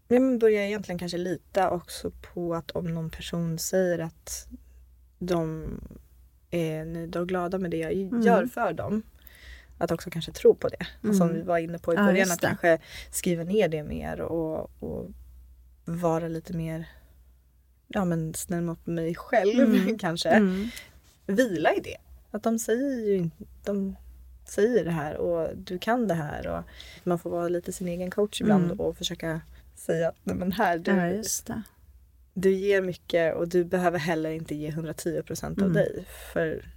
Ja, 0.09 0.21
men 0.21 0.39
börjar 0.39 0.63
egentligen 0.63 0.99
kanske 0.99 1.19
lita 1.19 1.71
också 1.71 2.11
på 2.11 2.55
att 2.55 2.71
om 2.71 2.95
någon 2.95 3.11
person 3.11 3.59
säger 3.59 3.99
att 3.99 4.49
de 5.19 5.67
är 6.51 6.85
nöjda 6.85 7.21
och 7.21 7.29
glada 7.29 7.59
med 7.59 7.71
det 7.71 7.77
jag 7.77 7.93
Mm. 7.93 8.23
gör 8.23 8.47
för 8.47 8.73
dem. 8.73 9.03
Att 9.79 9.91
också 9.91 10.11
kanske 10.11 10.33
tro 10.33 10.55
på 10.55 10.69
det. 10.69 10.87
Och 11.09 11.15
som 11.17 11.29
Mm. 11.29 11.35
vi 11.41 11.43
var 11.43 11.59
inne 11.59 11.79
på 11.79 11.93
i 11.93 11.97
Ja, 11.97 12.03
början, 12.03 12.17
just 12.19 12.33
att 12.33 12.41
kanske 12.41 12.79
skriva 13.11 13.45
ner 13.45 13.69
det 13.69 13.83
mer 13.83 14.21
och, 14.21 14.71
och 14.83 15.07
vara 15.85 16.29
lite 16.29 16.53
mer 16.53 16.89
ja, 17.89 18.05
men 18.05 18.35
snäll 18.35 18.63
mot 18.63 18.87
mig 18.87 19.15
själv 19.15 19.61
Mm. 19.61 19.99
kanske. 19.99 20.29
Mm. 20.31 20.69
Vila 21.27 21.75
i 21.75 21.81
det. 21.81 21.97
Att 22.31 22.43
de 22.43 22.59
säger 22.59 23.07
ju 23.07 23.31
de 23.65 23.97
säger 24.45 24.85
det 24.85 24.91
här 24.91 25.17
och 25.17 25.57
du 25.57 25.79
kan 25.79 26.09
det 26.09 26.15
här. 26.15 26.47
Och 26.47 26.65
man 27.05 27.19
får 27.19 27.31
vara 27.31 27.49
lite 27.49 27.73
sin 27.73 27.89
egen 27.89 28.11
coach 28.11 28.41
ibland 28.41 28.65
Mm. 28.65 28.81
och 28.81 28.97
försöka 28.97 29.41
säga 29.93 30.09
att 30.09 30.17
nej 30.23 30.37
men 30.37 30.53
här, 30.53 30.79
du, 30.79 30.91
Ja, 31.49 31.63
du 32.35 32.53
ger 32.53 32.83
mycket 32.83 33.35
och 33.35 33.49
du 33.49 33.65
behöver 33.65 33.99
heller 33.99 34.31
inte 34.31 34.55
ge 34.55 34.69
110 34.69 35.23
procent 35.23 35.59
av 35.59 35.65
Mm. 35.65 35.75
dig. 35.75 36.05
För 36.33 36.73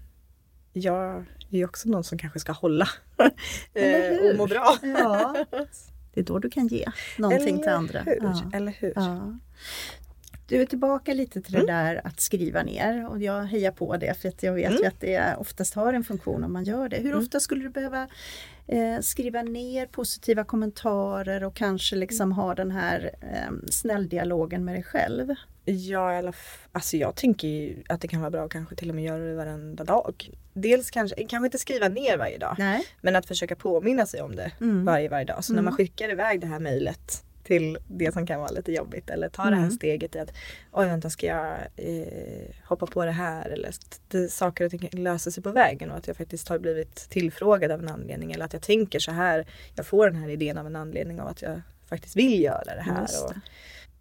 jag 0.73 1.25
är 1.51 1.65
också 1.65 1.89
någon 1.89 2.03
som 2.03 2.17
kanske 2.17 2.39
ska 2.39 2.51
hålla 2.51 2.87
Eller 3.73 4.25
eh, 4.25 4.31
och 4.31 4.37
må 4.37 4.47
bra. 4.47 4.77
Ja. 4.81 5.45
Det 6.13 6.19
är 6.19 6.23
då 6.25 6.39
du 6.39 6.49
kan 6.49 6.67
ge 6.67 6.85
någonting 7.17 7.57
till 7.61 7.69
andra. 7.69 8.01
Hur? 8.01 8.19
Ja. 8.21 8.51
Eller 8.53 8.71
hur? 8.79 8.93
Ja. 8.95 9.37
Du 10.51 10.61
är 10.61 10.65
tillbaka 10.65 11.13
lite 11.13 11.41
till 11.41 11.53
det 11.53 11.59
Mm. 11.59 11.67
där 11.67 12.01
att 12.07 12.19
skriva 12.19 12.63
ner 12.63 13.09
och 13.09 13.19
jag 13.21 13.43
hejar 13.43 13.71
på 13.71 13.97
det 13.97 14.13
för 14.21 14.29
att 14.29 14.43
jag 14.43 14.53
vet 14.53 14.69
Mm. 14.69 14.81
ju 14.81 14.87
att 14.87 14.99
det 14.99 15.35
oftast 15.39 15.73
har 15.73 15.93
en 15.93 16.03
funktion 16.03 16.43
om 16.43 16.53
man 16.53 16.63
gör 16.63 16.89
det. 16.89 16.97
Hur 16.97 17.05
Mm. 17.11 17.19
ofta 17.19 17.39
skulle 17.39 17.63
du 17.63 17.69
behöva 17.69 18.07
eh, 18.67 18.99
skriva 19.01 19.41
ner 19.41 19.85
positiva 19.85 20.43
kommentarer 20.43 21.43
och 21.43 21.55
kanske 21.55 21.95
liksom 21.95 22.31
ha 22.31 22.55
den 22.55 22.71
här 22.71 23.11
eh, 23.21 23.51
snälldialogen 23.71 24.65
med 24.65 24.75
dig 24.75 24.83
själv? 24.83 25.27
Ja, 25.65 26.17
alla 26.17 26.33
alltså 26.71 26.97
jag 26.97 27.15
tänker 27.15 27.75
att 27.89 28.01
det 28.01 28.07
kan 28.07 28.19
vara 28.21 28.31
bra 28.31 28.43
att 28.45 28.51
kanske 28.51 28.75
till 28.75 28.89
och 28.89 28.95
med 28.95 29.03
göra 29.03 29.23
det 29.23 29.35
varenda 29.35 29.83
dag. 29.83 30.29
Dels 30.53 30.91
kanske, 30.91 31.23
kanske 31.27 31.45
inte 31.47 31.57
skriva 31.57 31.87
ner 31.87 32.17
varje 32.17 32.37
dag, 32.37 32.55
Nej. 32.59 32.85
men 33.01 33.15
att 33.15 33.25
försöka 33.25 33.55
påminna 33.55 34.05
sig 34.05 34.21
om 34.21 34.35
det 34.35 34.51
Mm. 34.61 34.85
varje, 34.85 35.09
varje 35.09 35.25
dag. 35.25 35.43
Så 35.43 35.53
när 35.53 35.59
Mm. 35.59 35.65
man 35.65 35.77
skickar 35.77 36.09
iväg 36.11 36.41
det 36.41 36.47
här 36.47 36.59
mejlet 36.59 37.23
till 37.43 37.77
det 37.87 38.11
som 38.13 38.27
kan 38.27 38.39
vara 38.39 38.51
lite 38.51 38.71
jobbigt 38.71 39.09
eller 39.09 39.29
ta 39.29 39.43
det 39.43 39.55
här 39.55 39.63
Mm. 39.63 39.71
steget 39.71 40.15
i 40.15 40.19
att 40.19 40.33
oj 40.71 40.85
vänta 40.87 41.09
ska 41.09 41.25
jag 41.27 41.57
eh, 41.75 42.55
hoppa 42.63 42.85
på 42.85 43.05
det 43.05 43.11
här 43.11 43.49
eller 43.49 43.71
det, 44.07 44.27
saker 44.31 44.65
och 44.65 44.71
ting 44.71 44.89
löser 44.91 45.31
sig 45.31 45.43
på 45.43 45.51
vägen 45.51 45.91
och 45.91 45.97
att 45.97 46.07
jag 46.07 46.17
faktiskt 46.17 46.47
har 46.49 46.59
blivit 46.59 46.95
tillfrågad 46.95 47.71
av 47.71 47.79
en 47.79 47.87
anledning 47.89 48.31
eller 48.31 48.45
att 48.45 48.53
jag 48.53 48.61
tänker 48.61 48.99
så 48.99 49.11
här 49.11 49.45
jag 49.75 49.85
får 49.85 50.09
den 50.09 50.15
här 50.21 50.29
idén 50.29 50.57
av 50.57 50.65
en 50.67 50.75
anledning 50.75 51.21
av 51.21 51.27
att 51.27 51.41
jag 51.41 51.61
faktiskt 51.89 52.15
vill 52.15 52.41
göra 52.41 52.75
det 52.75 52.81
här 52.81 53.01
Just 53.01 53.23
och, 53.23 53.33
det. 53.33 53.39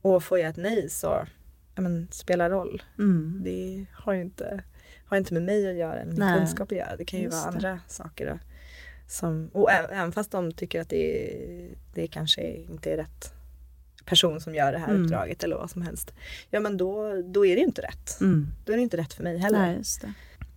och 0.09 0.25
får 0.25 0.39
jag 0.39 0.49
ett 0.51 0.57
nej 0.57 0.91
så 0.91 1.27
ja, 1.75 1.83
men, 1.83 2.09
spelar 2.11 2.51
roll. 2.51 2.83
Mm. 2.99 3.41
Det 3.45 3.85
har 3.93 4.13
ju 4.13 4.21
inte, 4.21 4.63
har 5.05 5.17
inte 5.17 5.35
med 5.35 5.43
mig 5.43 5.71
att 5.71 5.77
göra, 5.77 6.01
eller 6.01 6.13
min 6.13 6.39
kunskap 6.39 6.73
att 6.73 6.79
göra. 6.79 6.97
Det 6.97 7.05
kan 7.05 7.19
ju 7.19 7.25
Just 7.25 7.37
vara 7.37 7.51
det. 7.51 7.57
andra 7.57 7.81
saker. 7.89 8.39
Som, 9.11 9.51
och 9.53 9.71
även 9.71 10.13
fast 10.13 10.31
de 10.31 10.53
tycker 10.53 10.81
att 10.81 10.89
det, 10.89 11.37
det 11.95 12.07
kanske 12.07 12.43
inte 12.53 12.93
är 12.93 12.97
rätt 12.97 13.33
person 14.05 14.41
som 14.41 14.55
gör 14.55 14.73
det 14.73 14.79
här 14.79 14.89
Mm. 14.89 15.05
uppdraget 15.05 15.45
eller 15.45 15.57
vad 15.57 15.71
som 15.71 15.83
helst. 15.83 16.15
Ja 16.51 16.61
men 16.61 16.77
då, 16.77 17.23
då 17.23 17.47
är 17.47 17.55
det 17.55 17.61
ju 17.61 17.67
inte 17.67 17.83
rätt. 17.83 18.21
Mm. 18.21 18.47
Då 18.65 18.73
är 18.73 18.77
det 18.77 18.83
inte 18.83 18.97
rätt 18.97 19.13
för 19.13 19.23
mig 19.23 19.39
heller. 19.39 19.59
Nej. 20.03 20.13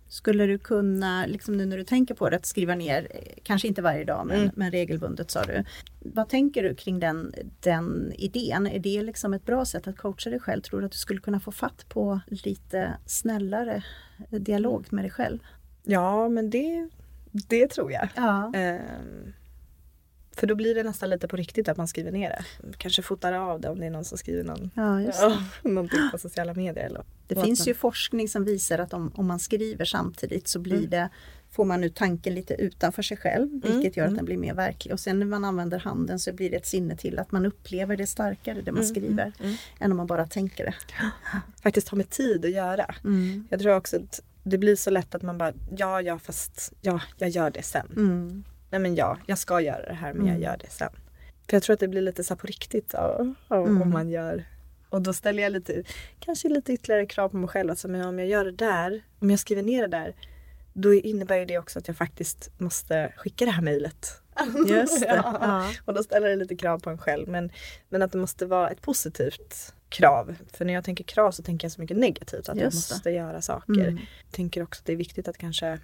Skulle 0.08 0.46
du 0.46 0.58
kunna, 0.58 1.26
liksom 1.26 1.56
nu 1.56 1.66
när 1.66 1.76
du 1.76 1.84
tänker 1.84 2.14
på 2.14 2.30
det, 2.30 2.36
att 2.36 2.46
skriva 2.46 2.74
ner, 2.74 3.08
eh, 3.10 3.20
kanske 3.42 3.68
inte 3.68 3.82
varje 3.82 4.04
dag 4.04 4.26
men, 4.26 4.40
Mm. 4.40 4.50
men 4.56 4.70
regelbundet 4.70 5.30
sa 5.30 5.42
du. 5.44 5.64
Vad 6.00 6.28
tänker 6.28 6.62
du 6.62 6.74
kring 6.74 7.00
den, 7.00 7.34
den 7.60 8.12
idén? 8.16 8.66
Är 8.66 8.78
det 8.78 9.02
liksom 9.02 9.34
ett 9.34 9.44
bra 9.46 9.64
sätt 9.64 9.86
att 9.88 9.96
coacha 9.96 10.30
dig 10.30 10.40
själv? 10.40 10.60
Tror 10.62 10.80
du 10.80 10.86
att 10.86 10.92
du 10.92 10.98
skulle 10.98 11.20
kunna 11.20 11.40
få 11.40 11.52
fatt 11.52 11.88
på 11.88 12.20
lite 12.26 12.92
snällare 13.06 13.84
dialog 14.30 14.86
med 14.90 15.04
dig 15.04 15.10
själv? 15.10 15.38
Ja 15.82 16.28
men 16.28 16.50
det, 16.50 16.88
det 17.48 17.68
tror 17.68 17.92
jag. 17.92 18.08
Ja. 18.16 18.52
Ehm, 18.54 19.32
för 20.36 20.46
då 20.46 20.54
blir 20.54 20.74
det 20.74 20.82
nästan 20.82 21.10
lite 21.10 21.28
på 21.28 21.36
riktigt 21.36 21.68
att 21.68 21.76
man 21.76 21.88
skriver 21.88 22.12
ner 22.12 22.28
det. 22.30 22.44
Kanske 22.78 23.02
fotar 23.02 23.32
av 23.32 23.60
det 23.60 23.68
om 23.68 23.80
det 23.80 23.86
är 23.86 23.90
någon 23.90 24.04
som 24.04 24.18
skriver 24.18 24.44
någon, 24.44 24.70
Ja, 24.74 25.02
ja, 25.02 25.38
någonting 25.62 26.08
på 26.12 26.18
sociala 26.18 26.54
medier. 26.54 26.84
Eller, 26.86 27.04
det 27.26 27.34
finns 27.34 27.60
man- 27.60 27.66
ju 27.66 27.74
forskning 27.74 28.28
som 28.28 28.44
visar 28.44 28.78
att 28.78 28.92
om, 28.94 29.12
om 29.14 29.26
man 29.26 29.38
skriver 29.38 29.84
samtidigt 29.84 30.48
så 30.48 30.58
blir 30.58 30.76
Mm. 30.78 30.90
det 30.90 31.08
får 31.50 31.64
man 31.64 31.84
ut 31.84 31.94
tanken 31.94 32.34
lite 32.34 32.54
utanför 32.54 33.02
sig 33.02 33.16
själv 33.16 33.48
vilket 33.64 33.96
gör 33.96 34.04
att 34.04 34.08
mm. 34.08 34.16
den 34.16 34.24
blir 34.24 34.36
mer 34.36 34.54
verklig. 34.54 34.92
Och 34.92 35.00
sen 35.00 35.18
när 35.18 35.26
man 35.26 35.44
använder 35.44 35.78
handen 35.78 36.18
så 36.18 36.32
blir 36.32 36.50
det 36.50 36.56
ett 36.56 36.66
sinne 36.66 36.96
till 36.96 37.18
att 37.18 37.32
man 37.32 37.46
upplever 37.46 37.96
det 37.96 38.06
starkare 38.06 38.62
det 38.62 38.72
man 38.72 38.82
Mm, 38.82 38.94
skriver 38.94 39.32
mm. 39.40 39.54
än 39.80 39.90
om 39.90 39.96
man 39.96 40.06
bara 40.06 40.26
tänker 40.26 40.64
det. 40.64 40.74
faktiskt 41.62 41.88
ha 41.88 41.96
med 41.96 42.10
tid 42.10 42.44
att 42.44 42.50
göra. 42.50 42.94
Mm. 43.04 43.46
Jag 43.50 43.60
tror 43.60 43.76
också 43.76 43.96
att 43.96 44.20
det 44.44 44.58
blir 44.58 44.76
så 44.76 44.90
lätt 44.90 45.14
att 45.14 45.22
man 45.22 45.38
bara, 45.38 45.52
ja, 45.76 46.00
ja, 46.02 46.18
fast 46.18 46.72
ja, 46.80 47.00
jag 47.16 47.28
gör 47.28 47.50
det 47.50 47.62
sen. 47.62 47.86
Mm. 47.96 48.44
Nej 48.70 48.80
men 48.80 48.94
ja, 48.94 49.18
jag 49.26 49.38
ska 49.38 49.60
göra 49.60 49.86
det 49.86 49.94
här 49.94 50.12
men 50.12 50.26
jag 50.26 50.36
Mm. 50.36 50.42
gör 50.42 50.56
det 50.56 50.70
sen. 50.70 50.92
För 51.48 51.56
jag 51.56 51.62
tror 51.62 51.74
att 51.74 51.80
det 51.80 51.88
blir 51.88 52.02
lite 52.02 52.24
så 52.24 52.34
här 52.34 52.38
på 52.38 52.46
riktigt 52.46 52.90
ja, 52.92 53.20
Mm. 53.50 53.82
om 53.82 53.90
man 53.90 54.08
gör. 54.10 54.44
Och 54.88 55.02
då 55.02 55.12
ställer 55.12 55.42
jag 55.42 55.52
lite, 55.52 55.82
kanske 56.20 56.48
lite 56.48 56.72
ytterligare 56.72 57.06
krav 57.06 57.28
på 57.28 57.36
mig 57.36 57.48
själv. 57.48 57.70
Alltså, 57.70 57.88
men 57.88 58.06
om 58.06 58.18
jag 58.18 58.28
gör 58.28 58.44
det 58.44 58.50
där, 58.52 59.02
om 59.18 59.30
jag 59.30 59.38
skriver 59.40 59.62
ner 59.62 59.82
det 59.82 59.88
där, 59.88 60.14
då 60.72 60.94
innebär 60.94 61.46
det 61.46 61.58
också 61.58 61.78
att 61.78 61.88
jag 61.88 61.96
faktiskt 61.96 62.50
måste 62.58 63.12
skicka 63.16 63.44
det 63.44 63.50
här 63.50 63.62
mejlet. 63.62 64.20
Just 64.68 65.00
det. 65.00 65.06
ja. 65.06 65.38
Ja. 65.40 65.70
Och 65.84 65.94
då 65.94 66.02
ställer 66.02 66.28
det 66.28 66.36
lite 66.36 66.56
krav 66.56 66.78
på 66.78 66.90
en 66.90 66.98
själv. 66.98 67.28
Men, 67.28 67.50
men 67.88 68.02
att 68.02 68.12
det 68.12 68.18
måste 68.18 68.46
vara 68.46 68.70
ett 68.70 68.80
positivt 68.82 69.74
krav. 69.88 70.34
För 70.52 70.64
när 70.64 70.74
jag 70.74 70.84
tänker 70.84 71.04
krav 71.04 71.30
så 71.32 71.42
tänker 71.42 71.64
jag 71.64 71.72
så 71.72 71.80
mycket 71.80 71.96
negativt. 71.96 72.48
Att 72.48 72.56
jag 72.56 72.64
Just 72.64 72.88
det. 72.88 72.94
måste 72.94 73.10
göra 73.10 73.42
saker. 73.42 73.72
Mm. 73.88 73.96
Jag 73.96 74.32
tänker 74.32 74.62
också 74.62 74.80
att 74.80 74.86
det 74.86 74.92
är 74.92 74.96
viktigt 74.96 75.28
att 75.28 75.38
kanske 75.38 75.78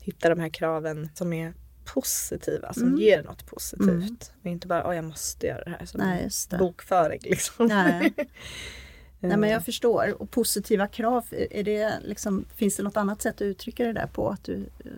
hitta 0.00 0.28
de 0.28 0.40
här 0.40 0.48
kraven 0.48 1.08
som 1.14 1.32
är 1.32 1.54
positiva, 1.84 2.72
som 2.72 2.82
Mm. 2.82 2.98
ger 3.00 3.22
något 3.22 3.46
positivt. 3.46 3.88
Mm. 3.88 4.16
Och 4.42 4.46
inte 4.46 4.66
bara, 4.66 4.86
åh 4.88 4.94
jag 4.96 5.04
måste 5.04 5.46
göra 5.46 5.64
det 5.64 5.70
här 5.80 5.86
som 5.86 6.00
Nej, 6.00 6.28
det. 6.50 6.56
bokföring 6.58 7.20
liksom. 7.22 7.66
Nej. 7.66 8.12
Nej 9.20 9.36
men 9.36 9.44
Eh, 9.44 9.50
jag 9.50 9.64
förstår. 9.64 10.22
Och 10.22 10.30
positiva 10.30 10.86
krav, 10.86 11.24
är 11.50 11.62
det 11.64 11.92
liksom, 12.04 12.44
finns 12.56 12.76
det 12.76 12.82
något 12.82 12.96
annat 12.96 13.22
sätt 13.22 13.34
att 13.34 13.42
uttrycka 13.42 13.84
det 13.84 13.92
där 13.92 14.06
på? 14.06 14.28
Att 14.28 14.44
du, 14.44 14.54
eh, 14.54 14.90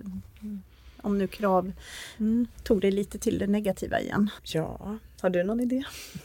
om 1.04 1.18
nu 1.18 1.26
krav 1.26 1.72
mm. 2.18 2.46
tog 2.62 2.80
dig 2.80 2.90
lite 2.90 3.18
till 3.18 3.38
det 3.38 3.46
negativa 3.46 4.00
igen. 4.00 4.30
Ja, 4.42 4.98
har 5.20 5.30
du 5.30 5.42
någon 5.44 5.60
idé? 5.60 5.82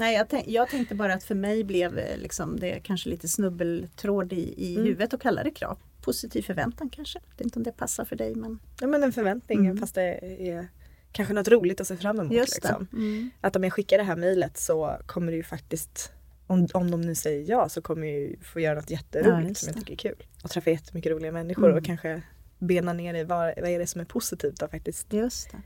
Nej, 0.00 0.14
jag, 0.14 0.28
tänk, 0.28 0.48
jag 0.48 0.68
tänkte 0.68 0.94
bara 0.94 1.14
att 1.14 1.24
för 1.24 1.34
mig 1.34 1.64
blev 1.64 1.98
eh, 1.98 2.16
liksom 2.18 2.60
det 2.60 2.80
kanske 2.82 3.08
lite 3.10 3.28
snubbeltråd 3.28 4.32
i, 4.32 4.54
i 4.56 4.72
Mm. 4.74 4.84
huvudet 4.86 5.14
att 5.14 5.20
kalla 5.22 5.42
det 5.44 5.50
krav. 5.50 5.78
Positiv 6.02 6.42
förväntan 6.42 6.88
kanske. 6.90 7.18
Jag 7.24 7.30
vet 7.36 7.40
inte 7.40 7.58
om 7.58 7.62
det 7.62 7.72
passar 7.72 8.04
för 8.04 8.16
dig 8.16 8.34
men 8.34 8.58
Ja 8.80 8.86
men 8.86 9.02
en 9.02 9.12
förväntning 9.12 9.58
Mm. 9.58 9.78
fast 9.78 9.94
det 9.94 10.18
är 10.50 10.68
kanske 11.12 11.34
något 11.34 11.48
roligt 11.48 11.80
att 11.80 11.86
se 11.86 11.96
fram 11.96 12.20
emot. 12.20 12.32
liksom. 12.32 12.86
Mm. 12.92 13.30
Att 13.40 13.56
om 13.56 13.64
jag 13.64 13.72
skickar 13.72 13.98
det 13.98 14.04
här 14.04 14.16
mejlet 14.16 14.58
så 14.58 14.96
kommer 15.06 15.32
det 15.32 15.36
ju 15.36 15.42
faktiskt 15.42 16.12
om, 16.46 16.68
om 16.74 16.90
de 16.90 17.00
nu 17.00 17.14
säger 17.14 17.50
ja 17.50 17.68
så 17.68 17.82
kommer 17.82 18.06
jag 18.06 18.16
ju 18.20 18.36
få 18.40 18.60
göra 18.60 18.74
något 18.74 18.90
Ja, 18.90 18.96
jätteroligt 18.96 19.48
just 19.48 19.60
som 19.64 19.72
jag 19.76 19.86
tycker 19.86 19.92
är 20.08 20.14
kul. 20.14 20.26
Och 20.44 20.50
träffa 20.50 20.70
jättemycket 20.70 21.12
roliga 21.12 21.32
människor 21.32 21.64
Mm. 21.66 21.78
och 21.78 21.84
kanske 21.84 22.22
bena 22.66 22.92
ner 22.92 23.14
i 23.14 23.24
vad, 23.24 23.54
vad 23.56 23.70
är 23.70 23.78
det 23.78 23.86
som 23.86 24.00
är 24.00 24.04
positivt 24.04 24.62
och 24.62 24.70
faktiskt 24.70 25.12
Just 25.12 25.50
det. 25.50 25.58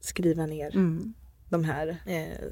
skriva 0.00 0.46
ner 0.46 0.74
Mm. 0.76 1.14
de 1.48 1.64
här 1.64 1.96
eh, 2.06 2.48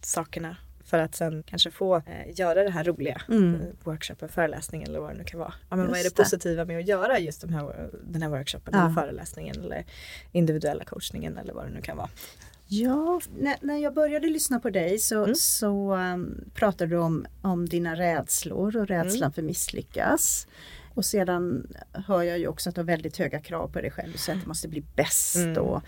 sakerna. 0.00 0.56
För 0.84 0.98
att 0.98 1.14
sen 1.14 1.42
kanske 1.42 1.70
få 1.70 1.96
eh, 1.96 2.38
göra 2.40 2.62
det 2.64 2.70
här 2.70 2.84
roliga. 2.84 3.22
Mm. 3.28 3.54
eh, 3.54 3.60
Workshopen, 3.84 4.28
föreläsningen 4.28 4.88
eller 4.88 5.00
vad 5.00 5.10
det 5.10 5.18
nu 5.18 5.24
kan 5.24 5.40
vara. 5.40 5.54
Ja, 5.70 5.76
men 5.76 5.86
vad 5.88 5.98
är 5.98 6.02
det 6.02 6.08
det. 6.08 6.14
positiva 6.22 6.64
med 6.64 6.78
att 6.78 6.88
göra 6.88 7.18
just 7.18 7.40
de 7.40 7.52
här, 7.52 7.90
den 8.04 8.22
här 8.22 8.28
workshopen 8.28 8.74
Ja. 8.76 8.84
eller 8.84 8.94
föreläsningen 8.94 9.60
eller 9.60 9.84
individuella 10.32 10.84
coachningen 10.84 11.38
eller 11.38 11.52
vad 11.54 11.66
det 11.66 11.70
nu 11.70 11.80
kan 11.80 11.96
vara. 11.96 12.08
Ja, 12.66 13.20
när, 13.38 13.56
när 13.60 13.76
jag 13.76 13.94
började 13.94 14.26
lyssna 14.26 14.60
på 14.60 14.70
dig 14.70 14.98
så, 14.98 15.22
Mm. 15.24 15.34
så 15.34 15.94
um, 15.96 16.50
pratade 16.54 16.90
du 16.90 16.96
om, 16.98 17.26
om 17.42 17.68
dina 17.68 17.96
rädslor 17.96 18.76
och 18.76 18.88
rädslan 18.88 19.22
Mm. 19.22 19.32
för 19.32 19.42
misslyckas. 19.42 20.46
Och 21.00 21.04
sedan 21.06 21.66
hör 21.92 22.22
jag 22.22 22.38
ju 22.38 22.46
också 22.46 22.68
att 22.68 22.74
du 22.74 22.80
har 22.80 22.86
väldigt 22.86 23.16
höga 23.16 23.40
krav 23.40 23.68
på 23.68 23.80
dig 23.80 23.90
själv. 23.90 24.16
Så 24.16 24.32
att 24.32 24.40
det 24.40 24.46
måste 24.46 24.68
bli 24.68 24.82
bäst 24.96 25.36
Mm. 25.36 25.58
och 25.62 25.82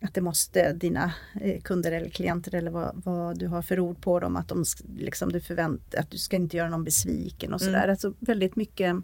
att 0.00 0.14
det 0.14 0.20
måste 0.20 0.72
dina 0.72 1.12
eh, 1.40 1.60
kunder 1.60 1.92
eller 1.92 2.08
klienter 2.08 2.54
eller 2.54 2.70
vad, 2.70 3.02
vad 3.04 3.38
du 3.38 3.46
har 3.46 3.62
för 3.62 3.80
ord 3.80 4.00
på 4.00 4.20
dem 4.20 4.36
att 4.36 4.48
de 4.48 4.64
liksom 4.96 5.32
du 5.32 5.40
förväntar 5.40 5.98
att 5.98 6.10
du 6.10 6.18
ska 6.18 6.36
inte 6.36 6.56
göra 6.56 6.68
någon 6.68 6.84
besviken 6.84 7.54
och 7.54 7.60
sådär. 7.60 7.78
Mm. 7.78 7.90
Alltså 7.90 8.12
väldigt 8.18 8.56
mycket 8.56 8.96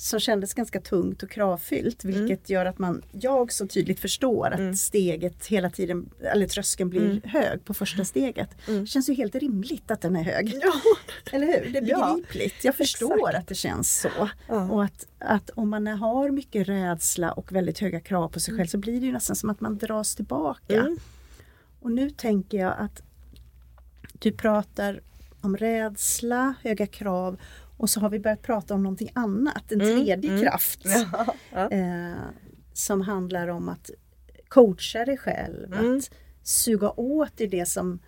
som 0.00 0.20
kändes 0.20 0.54
ganska 0.54 0.80
tungt 0.80 1.22
och 1.22 1.30
kravfyllt 1.30 2.04
vilket 2.04 2.50
gör 2.50 2.66
att 2.66 2.78
man, 2.78 3.02
jag 3.12 3.52
så 3.52 3.66
tydligt 3.66 4.00
förstår 4.00 4.46
att 4.50 4.58
Mm. 4.58 4.74
steget 4.74 5.46
hela 5.46 5.70
tiden, 5.70 6.10
eller 6.32 6.46
tröskeln 6.46 6.90
blir 6.90 7.00
Mm. 7.04 7.20
hög 7.24 7.64
på 7.64 7.74
första 7.74 8.04
steget. 8.04 8.48
Mm. 8.68 8.80
Det 8.80 8.86
känns 8.86 9.08
ju 9.08 9.14
helt 9.14 9.34
rimligt 9.34 9.90
att 9.90 10.00
den 10.00 10.16
är 10.16 10.22
hög. 10.22 10.54
Ja. 10.62 10.72
Eller 11.32 11.46
hur? 11.46 11.70
Det 11.72 11.78
är 11.78 11.88
Ja. 11.88 12.14
begripligt. 12.16 12.64
Jag 12.64 12.74
förstår 12.76 13.34
att 13.34 13.46
det 13.46 13.54
känns 13.54 14.00
så. 14.00 14.28
Ja. 14.48 14.70
Och 14.70 14.84
att, 14.84 15.06
att 15.18 15.50
om 15.50 15.68
man 15.70 15.86
har 15.86 16.30
mycket 16.30 16.68
rädsla 16.68 17.32
och 17.32 17.52
väldigt 17.52 17.78
höga 17.78 18.00
krav 18.00 18.28
på 18.28 18.40
sig 18.40 18.56
själv 18.56 18.66
så 18.66 18.78
blir 18.78 19.00
det 19.00 19.06
ju 19.06 19.12
nästan 19.12 19.36
som 19.36 19.50
att 19.50 19.60
man 19.60 19.78
dras 19.78 20.14
tillbaka. 20.14 20.74
Mm. 20.80 20.98
Och 21.80 21.92
nu 21.92 22.10
tänker 22.10 22.58
jag 22.58 22.74
att 22.78 23.02
du 24.18 24.32
pratar 24.32 25.00
om 25.40 25.56
rädsla, 25.56 26.54
höga 26.62 26.86
krav 26.86 27.36
och 27.78 27.90
så 27.90 28.00
har 28.00 28.10
vi 28.10 28.18
börjat 28.20 28.42
prata 28.42 28.74
om 28.74 28.82
någonting 28.82 29.10
annat, 29.14 29.72
en 29.72 29.80
Mm, 29.80 29.96
tredje 30.04 30.30
mm. 30.30 30.42
kraft. 30.42 30.80
Ja. 31.12 31.34
Ja. 31.52 31.70
Eh, 31.70 32.14
som 32.72 33.00
handlar 33.00 33.48
om 33.48 33.68
att 33.68 33.90
coacha 34.48 35.04
dig 35.04 35.16
själv, 35.16 35.72
Mm. 35.74 35.96
att 35.98 36.10
suga 36.42 36.90
åt 36.90 37.40
i 37.40 37.46
det 37.46 37.66
som 37.68 37.98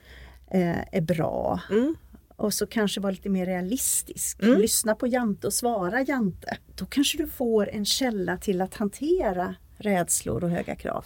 eh, 0.50 0.94
är 0.96 1.00
bra 1.00 1.60
Mm. 1.70 1.94
och 2.36 2.54
så 2.54 2.66
kanske 2.66 3.00
vara 3.00 3.10
lite 3.10 3.28
mer 3.28 3.46
realistisk. 3.46 4.42
Mm. 4.42 4.58
Lyssna 4.60 4.94
på 4.94 5.06
Jante 5.06 5.46
och 5.46 5.52
svara 5.54 6.02
Jante. 6.02 6.56
Då 6.76 6.86
kanske 6.86 7.18
du 7.18 7.26
får 7.26 7.68
en 7.70 7.84
källa 7.84 8.36
till 8.36 8.60
att 8.60 8.74
hantera 8.74 9.54
rädslor 9.78 10.44
och 10.44 10.50
höga 10.50 10.76
krav. 10.76 11.04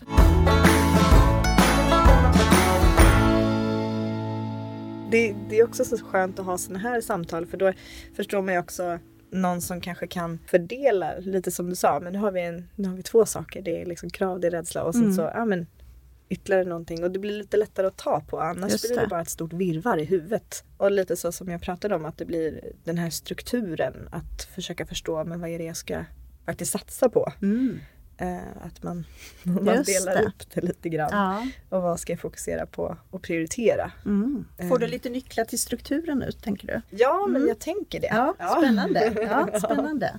Det, 5.15 5.35
det 5.49 5.59
är 5.59 5.65
också 5.65 5.85
så 5.85 5.99
skönt 5.99 6.39
att 6.39 6.47
ha 6.47 6.59
såna 6.59 6.79
här 6.79 7.01
samtal 7.01 7.47
för 7.47 7.57
då 7.57 7.73
förstår 8.17 8.43
man 8.43 8.55
ju 8.55 8.61
också 8.61 8.99
någon 9.31 9.61
som 9.61 9.81
kanske 9.81 10.07
kan 10.07 10.39
fördela 10.47 11.15
lite 11.19 11.51
som 11.51 11.71
du 11.71 11.77
sa 11.77 12.01
men 12.01 12.13
nu 12.13 12.19
har 12.19 12.33
vi, 12.33 12.41
en, 12.41 12.69
nu 12.75 12.89
har 12.89 12.97
vi 12.97 13.03
två 13.03 13.27
saker. 13.27 13.63
Det 13.63 13.81
är 13.83 13.87
liksom 13.87 14.11
krav, 14.11 14.41
det 14.41 14.47
är 14.47 14.51
rädsla 14.51 14.85
och 14.85 14.95
sen 14.95 15.03
Mm. 15.03 15.15
så 15.15 15.23
ja, 15.35 15.45
men, 15.45 15.67
ytterligare 16.29 16.65
någonting 16.65 17.05
och 17.05 17.11
det 17.11 17.19
blir 17.19 17.39
lite 17.39 17.57
lättare 17.57 17.87
att 17.87 17.97
ta 17.97 18.21
på 18.21 18.41
annars 18.41 18.73
Just 18.73 18.89
blir 18.89 18.97
det 18.97 19.03
det. 19.03 19.09
bara 19.09 19.21
ett 19.21 19.31
stort 19.31 19.53
virrvar 19.53 19.99
i 19.99 20.05
huvudet. 20.05 20.65
Och 20.77 20.91
lite 20.91 21.17
så 21.17 21.33
som 21.33 21.49
jag 21.49 21.61
pratade 21.63 21.95
om 21.95 22.05
att 22.05 22.19
det 22.19 22.25
blir 22.25 22.61
den 22.85 22.99
här 22.99 23.11
strukturen 23.11 24.09
att 24.13 24.43
försöka 24.55 24.87
förstå 24.87 25.25
men 25.25 25.41
vad 25.41 25.51
är 25.51 25.59
det 25.59 25.65
jag 25.65 25.77
ska 25.77 26.05
faktiskt 26.47 26.73
satsa 26.73 27.09
på. 27.09 27.33
Mm. 27.43 27.79
Eh, 28.19 28.39
att 28.67 28.83
man, 28.83 29.05
man 29.43 29.65
delar 29.65 30.15
det. 30.15 30.23
upp 30.23 30.51
det 30.55 30.61
lite 30.61 30.89
grann. 30.89 31.09
Ja. 31.13 31.47
Och 31.77 31.83
vad 31.83 32.01
ska 32.01 32.13
jag 32.13 32.21
fokusera 32.21 32.67
på 32.67 32.97
och 33.11 33.23
prioritera. 33.23 33.93
Mm. 34.05 34.45
Får 34.69 34.79
du 34.79 34.85
Eh. 34.85 34.91
lite 34.91 35.09
nycklar 35.11 35.45
till 35.45 35.59
strukturen 35.61 36.19
nu 36.19 36.33
tänker 36.33 36.67
du? 36.67 36.81
Ja 36.97 37.27
men 37.27 37.37
Mm. 37.37 37.49
jag 37.49 37.59
tänker 37.59 38.01
det. 38.01 38.07
Ja, 38.07 38.35
spännande. 38.59 39.13
Ja, 39.53 39.59
spännande. 39.61 40.19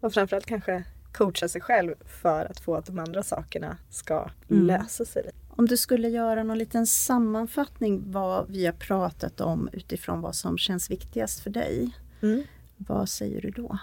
Och 0.00 0.12
framförallt 0.14 0.46
kanske 0.46 0.84
coacha 1.12 1.48
sig 1.48 1.60
själv 1.60 1.94
för 2.22 2.44
att 2.50 2.60
få 2.60 2.74
att 2.74 2.86
de 2.86 2.98
andra 2.98 3.22
sakerna 3.22 3.76
ska 3.90 4.30
Mm. 4.50 4.66
lösa 4.66 5.04
sig. 5.04 5.30
Om 5.50 5.66
du 5.66 5.76
skulle 5.76 6.08
göra 6.08 6.42
någon 6.42 6.58
liten 6.58 6.86
sammanfattning 6.86 8.12
vad 8.12 8.50
vi 8.50 8.66
har 8.66 8.72
pratat 8.72 9.40
om 9.40 9.68
utifrån 9.72 10.20
vad 10.20 10.34
som 10.34 10.58
känns 10.58 10.90
viktigast 10.90 11.40
för 11.40 11.50
dig. 11.50 11.90
Mm. 12.22 12.42
Vad 12.76 13.08
säger 13.08 13.40
du 13.40 13.50
då? 13.50 13.78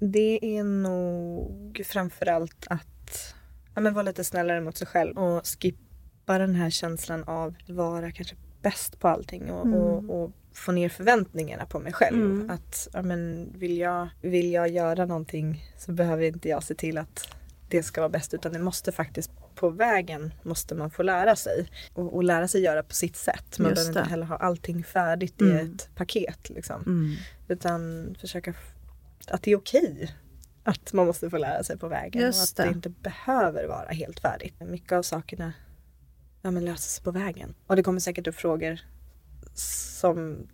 Det 0.00 0.58
är 0.58 0.64
nog 0.64 1.82
framförallt 1.86 2.66
att 2.70 3.34
ja, 3.74 3.80
men 3.80 3.94
vara 3.94 4.02
lite 4.02 4.24
snällare 4.24 4.60
mot 4.60 4.76
sig 4.76 4.86
själv 4.86 5.18
och 5.18 5.46
skippa 5.46 6.38
den 6.38 6.54
här 6.54 6.70
känslan 6.70 7.24
av 7.24 7.54
att 7.62 7.70
vara 7.70 8.10
kanske 8.12 8.36
bäst 8.62 8.98
på 9.00 9.08
allting 9.08 9.50
och, 9.50 9.66
Mm. 9.66 9.78
och, 9.80 10.22
och 10.24 10.32
få 10.54 10.72
ner 10.72 10.88
förväntningarna 10.88 11.66
på 11.66 11.78
mig 11.80 11.92
själv. 11.92 12.22
Mm. 12.22 12.50
Att 12.50 12.88
ja, 12.92 13.02
men 13.02 13.52
vill, 13.58 13.78
jag, 13.78 14.08
vill 14.22 14.52
jag 14.52 14.68
göra 14.68 15.06
någonting 15.06 15.64
så 15.78 15.92
behöver 15.92 16.22
inte 16.22 16.48
jag 16.48 16.62
se 16.62 16.74
till 16.74 16.98
att 16.98 17.28
det 17.68 17.82
ska 17.82 18.00
vara 18.00 18.08
bäst 18.08 18.34
utan 18.34 18.52
det 18.52 18.58
måste 18.58 18.92
faktiskt 18.92 19.30
på 19.54 19.70
vägen 19.70 20.34
måste 20.42 20.74
man 20.74 20.90
få 20.90 21.02
lära 21.02 21.36
sig. 21.36 21.68
Och, 21.94 22.14
och 22.14 22.24
lära 22.24 22.48
sig 22.48 22.62
göra 22.62 22.82
på 22.82 22.94
sitt 22.94 23.16
sätt. 23.16 23.58
Man 23.58 23.68
Just 23.70 23.74
behöver 23.76 23.88
inte 23.88 24.00
det. 24.00 24.10
heller 24.10 24.26
ha 24.26 24.36
allting 24.36 24.84
färdigt 24.84 25.42
i 25.42 25.44
Mm. 25.50 25.72
ett 25.74 25.88
paket. 25.94 26.50
Liksom. 26.50 26.82
Mm. 26.86 27.14
Utan 27.48 28.14
försöka 28.20 28.54
att 29.30 29.42
det 29.42 29.50
är 29.52 29.56
okej 29.56 30.14
att 30.62 30.92
man 30.92 31.06
måste 31.06 31.30
få 31.30 31.38
lära 31.38 31.62
sig 31.62 31.78
på 31.78 31.88
vägen 31.88 32.22
Just 32.22 32.58
och 32.58 32.64
att 32.64 32.66
det. 32.66 32.72
det 32.72 32.76
inte 32.76 32.88
behöver 32.88 33.66
vara 33.66 33.88
helt 33.88 34.20
färdigt. 34.20 34.54
Mycket 34.60 34.92
av 34.92 35.02
sakerna 35.02 35.52
ja, 36.42 36.50
men 36.50 36.64
löser 36.64 36.88
sig 36.90 37.04
på 37.04 37.10
vägen. 37.10 37.54
Och 37.66 37.76
det 37.76 37.82
kommer 37.82 38.00
säkert 38.00 38.26
upp 38.26 38.34
frågor 38.34 38.80
som 39.54 40.48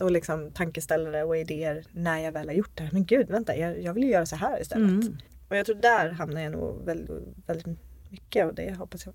och 0.00 0.10
liksom 0.10 0.50
tankeställare 0.50 1.24
och 1.24 1.36
idéer 1.36 1.84
när 1.92 2.18
jag 2.18 2.32
väl 2.32 2.48
har 2.48 2.54
gjort 2.54 2.70
det 2.76 2.82
här. 2.82 2.90
Men 2.92 3.04
gud, 3.04 3.28
vänta, 3.30 3.56
jag, 3.56 3.82
jag 3.82 3.94
vill 3.94 4.02
ju 4.04 4.10
göra 4.10 4.26
så 4.26 4.36
här 4.36 4.60
istället. 4.60 4.88
Mm. 5.04 5.16
Och 5.48 5.56
jag 5.56 5.66
tror 5.66 5.76
där 5.76 6.10
hamnar 6.10 6.40
jag 6.40 6.52
nog 6.52 6.84
väldigt, 6.84 7.10
väldigt 7.46 7.66
mycket 8.10 8.46
och 8.46 8.54
det 8.54 8.74
hoppas 8.74 9.06
jag 9.06 9.14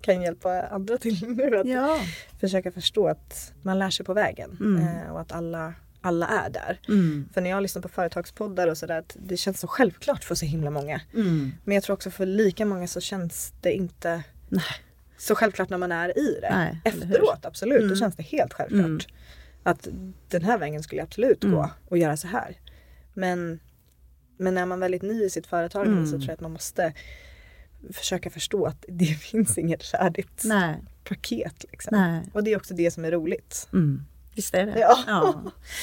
kan 0.00 0.22
hjälpa 0.22 0.62
andra 0.62 0.98
till 0.98 1.28
nu. 1.28 1.56
Att 1.58 1.66
Ja. 1.68 2.00
försöka 2.40 2.72
förstå 2.72 3.08
att 3.08 3.52
man 3.62 3.78
lär 3.78 3.90
sig 3.90 4.06
på 4.06 4.14
vägen 4.14 4.56
Mm. 4.60 4.82
eh, 4.88 5.10
och 5.12 5.20
att 5.20 5.32
alla, 5.32 5.74
alla 6.06 6.26
är 6.28 6.50
där. 6.50 6.80
Mm. 6.88 7.28
För 7.34 7.40
när 7.40 7.50
jag 7.50 7.62
lyssnar 7.62 7.82
på 7.82 7.88
företagspoddar 7.88 8.68
och 8.68 8.78
sådär 8.78 9.04
det 9.14 9.36
känns 9.36 9.60
så 9.60 9.66
självklart 9.66 10.24
för 10.24 10.34
så 10.34 10.46
himla 10.46 10.70
många. 10.70 11.00
Mm. 11.14 11.52
Men 11.64 11.74
jag 11.74 11.84
tror 11.84 11.94
också 11.94 12.10
för 12.10 12.26
lika 12.26 12.64
många 12.66 12.86
så 12.86 13.00
känns 13.00 13.52
det 13.60 13.72
inte 13.72 14.22
Nej. 14.48 14.64
så 15.18 15.34
självklart 15.34 15.70
när 15.70 15.78
man 15.78 15.92
är 15.92 16.18
i 16.18 16.38
det. 16.40 16.50
Nej? 16.50 16.80
Efteråt 16.84 17.44
absolut, 17.44 17.78
Mm. 17.78 17.88
då 17.88 17.96
känns 17.96 18.16
det 18.16 18.22
helt 18.22 18.52
självklart. 18.52 18.84
Mm. 18.86 18.98
Att 19.62 19.88
den 20.28 20.42
här 20.42 20.58
vägen 20.58 20.82
skulle 20.82 21.00
jag 21.00 21.06
absolut 21.06 21.44
Mm. 21.44 21.56
gå 21.56 21.70
och 21.88 21.98
göra 21.98 22.16
så 22.16 22.26
här. 22.26 22.56
Men, 23.14 23.60
men 24.38 24.54
när 24.54 24.66
man 24.66 24.78
är 24.78 24.80
väldigt 24.80 25.02
ny 25.02 25.24
i 25.24 25.30
sitt 25.30 25.46
företagande 25.46 25.98
Mm. 25.98 26.06
så 26.06 26.12
tror 26.12 26.24
jag 26.28 26.34
att 26.34 26.40
man 26.40 26.52
måste 26.52 26.92
försöka 27.92 28.30
förstå 28.30 28.66
att 28.66 28.84
det 28.88 29.04
finns 29.20 29.58
inget 29.58 29.82
färdigt 29.84 30.42
Nej. 30.44 30.76
paket. 31.04 31.64
Liksom. 31.70 32.20
Och 32.32 32.44
det 32.44 32.52
är 32.52 32.56
också 32.56 32.74
det 32.74 32.90
som 32.90 33.04
är 33.04 33.10
roligt. 33.10 33.68
Mm. 33.72 34.04
Visst 34.34 34.54
är 34.54 34.66
det? 34.66 34.78
Ja. 34.78 35.42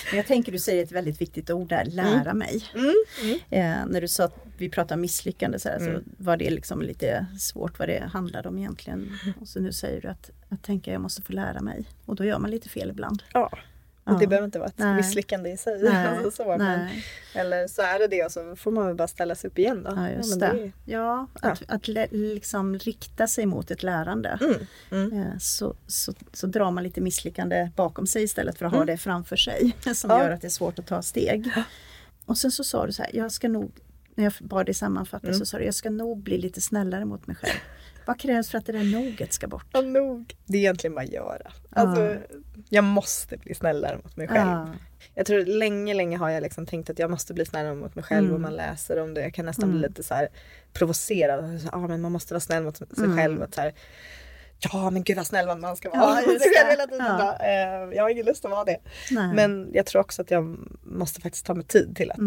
Men 0.10 0.18
jag 0.18 0.28
tänker 0.28 0.52
du 0.52 0.60
säger 0.60 0.84
ett 0.84 0.92
väldigt 0.92 1.22
viktigt 1.22 1.50
ord 1.50 1.70
där, 1.70 1.86
lära 1.86 2.34
mig. 2.34 2.66
Mm. 2.74 2.94
Mm. 3.24 3.40
Eh, 3.50 3.86
när 3.92 4.02
du 4.02 4.08
sa 4.08 4.24
att 4.24 4.46
vi 4.58 4.70
pratar 4.70 4.96
om 4.96 5.02
misslyckande 5.02 5.60
så, 5.60 5.70
här, 5.70 5.78
Mm. 5.80 5.96
så 5.96 6.02
var 6.18 6.38
det 6.38 6.50
liksom 6.50 6.82
lite 6.82 7.26
svårt 7.40 7.80
vad 7.80 7.88
det 7.90 8.10
handlade 8.14 8.50
om 8.50 8.58
egentligen. 8.58 9.18
Och 9.42 9.48
så 9.48 9.60
nu 9.60 9.72
säger 9.72 10.02
du 10.02 10.08
att, 10.08 10.30
att 10.50 10.64
tänka 10.64 10.92
jag 10.92 11.02
måste 11.02 11.22
få 11.22 11.34
lära 11.34 11.62
mig. 11.62 11.86
Och 12.06 12.16
då 12.16 12.26
gör 12.26 12.40
man 12.40 12.52
lite 12.52 12.70
fel 12.70 12.90
ibland. 12.90 13.24
Ja. 13.34 13.52
Och 14.04 14.14
Ja. 14.14 14.18
det 14.20 14.28
behöver 14.28 14.46
inte 14.46 14.60
vara 14.60 14.70
ett 14.70 14.78
Nej. 14.78 14.96
misslyckande 14.96 15.50
i 15.50 15.58
sig. 15.58 15.84
Nej. 15.84 16.08
Alltså 16.08 16.32
så, 16.32 16.58
men, 16.58 16.90
eller 17.34 17.68
så 17.68 17.82
är 17.82 18.00
det 18.00 18.08
det 18.08 18.24
och 18.26 18.32
så 18.32 18.56
får 18.56 18.72
man 18.72 18.88
väl 18.88 18.96
bara 18.96 19.08
ställa 19.08 19.36
sig 19.36 19.48
upp 19.50 19.60
igen 19.60 19.84
då. 19.84 19.94
Ja, 19.96 20.10
just 20.10 20.30
men 20.30 20.40
det. 20.40 20.72
Ja, 20.86 21.28
Ja. 21.42 21.50
att, 21.52 21.62
att 21.68 21.88
liksom 22.12 22.78
rikta 22.78 23.28
sig 23.28 23.46
mot 23.46 23.72
ett 23.72 23.84
lärande. 23.84 24.40
Mm. 24.42 24.56
Mm. 25.06 25.22
Eh, 25.22 25.38
Så, 25.40 25.76
så, 25.88 26.14
så 26.34 26.48
drar 26.48 26.72
man 26.72 26.84
lite 26.84 27.02
misslyckande 27.02 27.70
bakom 27.76 28.08
sig 28.08 28.24
istället 28.24 28.58
för 28.58 28.66
att 28.66 28.72
ha 28.72 28.78
Mm. 28.78 28.88
det 28.88 28.98
framför 28.98 29.36
sig. 29.36 29.76
Som 29.96 30.10
Ja. 30.10 30.24
gör 30.24 30.32
att 30.32 30.42
det 30.42 30.48
är 30.48 30.50
svårt 30.50 30.80
att 30.80 30.88
ta 30.88 31.02
steg. 31.02 31.52
Och 32.26 32.38
sen 32.38 32.52
så 32.52 32.64
sa 32.64 32.86
du 32.86 32.92
så 32.94 33.04
här, 33.04 33.12
jag 33.16 33.32
ska 33.32 33.50
nog, 33.50 33.72
när 34.16 34.24
jag 34.24 34.34
bad 34.40 34.66
dig 34.66 34.76
sammanfatta 34.76 35.28
Mm. 35.28 35.40
så 35.40 35.46
sa 35.46 35.58
du, 35.58 35.64
jag 35.66 35.76
ska 35.76 35.90
nog 35.90 36.18
bli 36.24 36.38
lite 36.38 36.62
snällare 36.62 37.06
mot 37.06 37.28
mig 37.28 37.36
själv. 37.36 37.60
Vad 38.06 38.20
krävs 38.20 38.50
för 38.50 38.58
att 38.58 38.66
det 38.66 38.72
där 38.72 38.84
noget 38.84 39.34
ska 39.34 39.48
bort? 39.48 39.66
Ja, 39.72 39.82
nog. 39.82 40.36
Det 40.46 40.58
är 40.58 40.62
egentligen 40.62 40.96
bara 40.96 41.02
att 41.02 41.10
göra. 41.12 41.52
Alltså, 41.70 42.16
Jag 42.70 42.84
måste 42.84 43.38
bli 43.38 43.54
snällare 43.56 43.98
mot 44.04 44.18
mig 44.18 44.28
själv. 44.28 44.50
Ja. 44.50 44.68
Jag 45.16 45.26
tror 45.26 45.46
länge, 45.46 45.94
länge 45.94 46.18
har 46.18 46.30
jag 46.30 46.44
liksom 46.44 46.66
tänkt 46.66 46.90
att 46.90 47.00
jag 47.00 47.10
måste 47.12 47.34
bli 47.34 47.46
snällare 47.46 47.76
mot 47.76 47.96
mig 47.96 48.04
själv 48.04 48.24
Mm. 48.24 48.34
och 48.36 48.42
man 48.42 48.56
läser 48.56 49.02
om 49.02 49.14
det. 49.14 49.22
Jag 49.22 49.34
kan 49.34 49.46
nästan 49.46 49.70
bli 49.70 49.78
Mm. 49.80 49.90
lite 49.90 50.04
så 50.04 50.14
här 50.14 50.28
provocerad. 50.74 51.62
Så, 51.62 51.70
ah, 51.72 51.88
men 51.88 52.02
man 52.02 52.12
måste 52.12 52.34
vara 52.34 52.40
snäll 52.42 52.64
mot 52.64 52.78
sig 52.78 52.88
Mm. 52.98 53.18
själv. 53.18 53.42
Och 53.42 53.54
så 53.54 53.62
här, 53.62 53.74
ja 54.60 54.90
men 54.90 55.04
gud 55.04 55.18
vad 55.18 55.28
snäll 55.28 55.58
man 55.58 55.76
ska 55.76 55.90
vara. 55.90 56.22
Ja, 56.22 56.32
Ja. 57.00 57.38
eh, 57.46 57.96
jag 57.98 58.04
har 58.04 58.10
ingen 58.10 58.26
lust 58.26 58.46
att 58.46 58.52
vara 58.52 58.64
det. 58.66 58.78
Nej. 59.12 59.34
Men 59.36 59.70
jag 59.74 59.86
tror 59.86 60.00
också 60.02 60.22
att 60.22 60.32
jag 60.32 60.58
måste 60.84 61.22
faktiskt 61.22 61.46
ta 61.46 61.54
mig 61.54 61.66
tid 61.66 61.96
till 61.96 62.12
att 62.12 62.18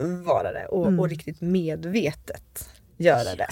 Mm. 0.00 0.24
vara 0.24 0.52
det 0.52 0.66
och, 0.66 0.86
Mm. 0.86 1.00
och 1.00 1.08
riktigt 1.08 1.40
medvetet 1.40 2.68
göra 3.02 3.36
det. 3.36 3.48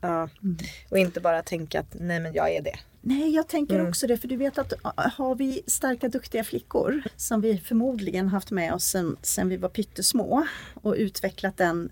Ja. 0.00 0.28
Mm. 0.42 0.56
Och 0.88 0.98
inte 0.98 1.20
bara 1.20 1.42
tänka 1.42 1.80
att 1.80 1.94
nej 2.00 2.20
men 2.20 2.32
jag 2.34 2.50
är 2.54 2.62
det. 2.62 2.78
Nej, 3.00 3.34
jag 3.34 3.48
tänker 3.48 3.74
Mm. 3.74 3.88
också 3.88 4.06
det, 4.06 4.16
för 4.16 4.28
du 4.28 4.36
vet 4.36 4.58
att 4.58 4.72
har 5.16 5.34
vi 5.34 5.62
starka 5.66 6.08
duktiga 6.08 6.44
flickor 6.44 7.02
som 7.16 7.40
vi 7.40 7.58
förmodligen 7.58 8.28
haft 8.28 8.50
med 8.50 8.74
oss 8.74 8.84
sen, 8.84 9.16
sen 9.22 9.48
vi 9.48 9.56
var 9.56 9.68
pyttesmå 9.68 10.46
och 10.82 10.94
utvecklat 10.98 11.56
den 11.56 11.90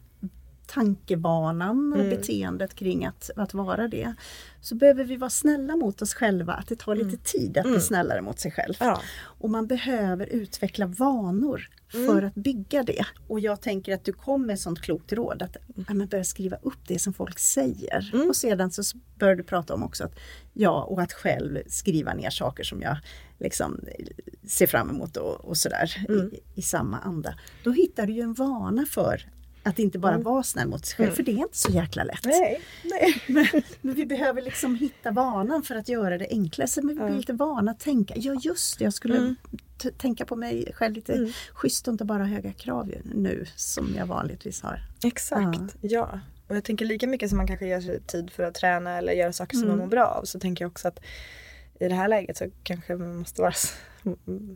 tankebanan 0.70 1.92
och 1.92 1.98
Mm. 1.98 2.10
beteendet 2.10 2.74
kring 2.74 3.04
att, 3.04 3.30
att 3.36 3.54
vara 3.54 3.88
det. 3.88 4.14
Så 4.60 4.74
behöver 4.74 5.04
vi 5.04 5.16
vara 5.16 5.30
snälla 5.30 5.76
mot 5.76 6.02
oss 6.02 6.14
själva, 6.14 6.52
att 6.52 6.68
det 6.68 6.76
tar 6.78 6.94
lite 6.96 7.16
tid 7.16 7.56
att 7.58 7.62
bli 7.64 7.70
Mm. 7.70 7.80
snällare 7.80 8.22
mot 8.22 8.38
sig 8.40 8.50
själv. 8.52 8.74
Ja. 8.80 9.00
Och 9.22 9.50
man 9.50 9.66
behöver 9.66 10.26
utveckla 10.26 10.86
vanor 10.86 11.68
Mm. 11.94 12.06
för 12.06 12.22
att 12.22 12.34
bygga 12.34 12.82
det. 12.82 13.04
Och 13.28 13.40
jag 13.40 13.60
tänker 13.60 13.94
att 13.94 14.04
du 14.04 14.12
kom 14.12 14.46
med 14.46 14.54
ett 14.54 14.60
sånt 14.60 14.80
klokt 14.80 15.12
råd 15.12 15.42
att 15.42 15.56
ja, 15.88 16.06
börja 16.06 16.24
skriva 16.24 16.56
upp 16.56 16.78
det 16.86 16.98
som 16.98 17.12
folk 17.12 17.38
säger. 17.38 18.10
Mm. 18.14 18.28
Och 18.28 18.36
sedan 18.36 18.70
så 18.70 18.98
bör 19.18 19.34
du 19.34 19.42
prata 19.42 19.74
om 19.74 19.82
också 19.82 20.04
att 20.04 20.18
ja, 20.52 20.82
och 20.82 21.02
att 21.02 21.12
själv 21.12 21.58
skriva 21.66 22.14
ner 22.14 22.30
saker 22.30 22.64
som 22.64 22.82
jag 22.82 22.96
liksom 23.38 23.80
ser 24.46 24.66
fram 24.66 24.90
emot 24.90 25.16
och, 25.16 25.44
och 25.44 25.56
sådär 25.56 26.06
Mm. 26.08 26.26
i, 26.32 26.40
i 26.54 26.62
samma 26.62 26.98
anda. 26.98 27.34
Då 27.64 27.70
hittar 27.70 28.06
du 28.06 28.12
ju 28.12 28.20
en 28.22 28.34
vana 28.34 28.86
för 28.86 29.28
att 29.62 29.78
inte 29.78 29.98
bara 29.98 30.12
Mm. 30.14 30.24
vara 30.24 30.42
snäll 30.42 30.68
mot 30.68 30.86
sig 30.86 30.96
själv, 30.96 31.06
Mm. 31.08 31.16
för 31.16 31.22
det 31.22 31.32
är 31.32 31.38
inte 31.38 31.58
så 31.58 31.72
jäkla 31.72 32.04
lätt. 32.04 32.24
Nej, 32.24 32.60
nej. 32.84 33.22
Men, 33.26 33.46
men 33.80 33.94
vi 33.94 34.06
behöver 34.06 34.42
liksom 34.42 34.74
hitta 34.76 35.10
vanan 35.10 35.62
för 35.62 35.74
att 35.74 35.88
göra 35.88 36.18
det 36.18 36.26
enklare. 36.30 36.68
Så 36.68 36.80
men 36.82 36.88
vi 36.88 36.94
blir 36.94 37.08
Ja. 37.12 37.16
lite 37.16 37.32
vana 37.32 37.70
att 37.70 37.80
tänka, 37.80 38.14
ja 38.16 38.34
just 38.42 38.78
det, 38.78 38.84
jag 38.84 38.94
skulle 38.94 39.16
Mm. 39.16 39.36
tänka 39.98 40.24
på 40.24 40.36
mig 40.36 40.72
själv 40.74 40.94
lite 40.94 41.12
Mm. 41.14 41.32
schysst 41.52 41.88
och 41.88 41.92
inte 41.92 42.04
bara 42.04 42.24
höga 42.24 42.52
krav 42.52 42.92
nu 43.14 43.46
som 43.56 43.94
jag 43.96 44.06
vanligtvis 44.06 44.62
har. 44.62 44.80
Exakt, 45.04 45.76
ja. 45.80 46.20
Och 46.48 46.56
jag 46.56 46.64
tänker 46.64 46.84
lika 46.84 47.06
mycket 47.06 47.28
som 47.28 47.36
man 47.36 47.46
kanske 47.46 47.66
gör 47.66 47.80
sig 47.80 48.00
tid 48.00 48.30
för 48.30 48.42
att 48.42 48.54
träna 48.54 48.98
eller 48.98 49.12
göra 49.12 49.32
saker 49.32 49.54
som 49.56 49.64
Mm. 49.64 49.76
man 49.76 49.78
mår 49.78 49.90
bra 49.90 50.04
av 50.06 50.24
så 50.24 50.40
tänker 50.40 50.64
jag 50.64 50.70
också 50.70 50.88
att 50.88 51.00
i 51.80 51.88
det 51.88 51.94
här 51.94 52.08
läget 52.08 52.36
så 52.36 52.50
kanske 52.62 52.96
man 52.96 53.16
måste 53.16 53.40
vara 53.42 53.52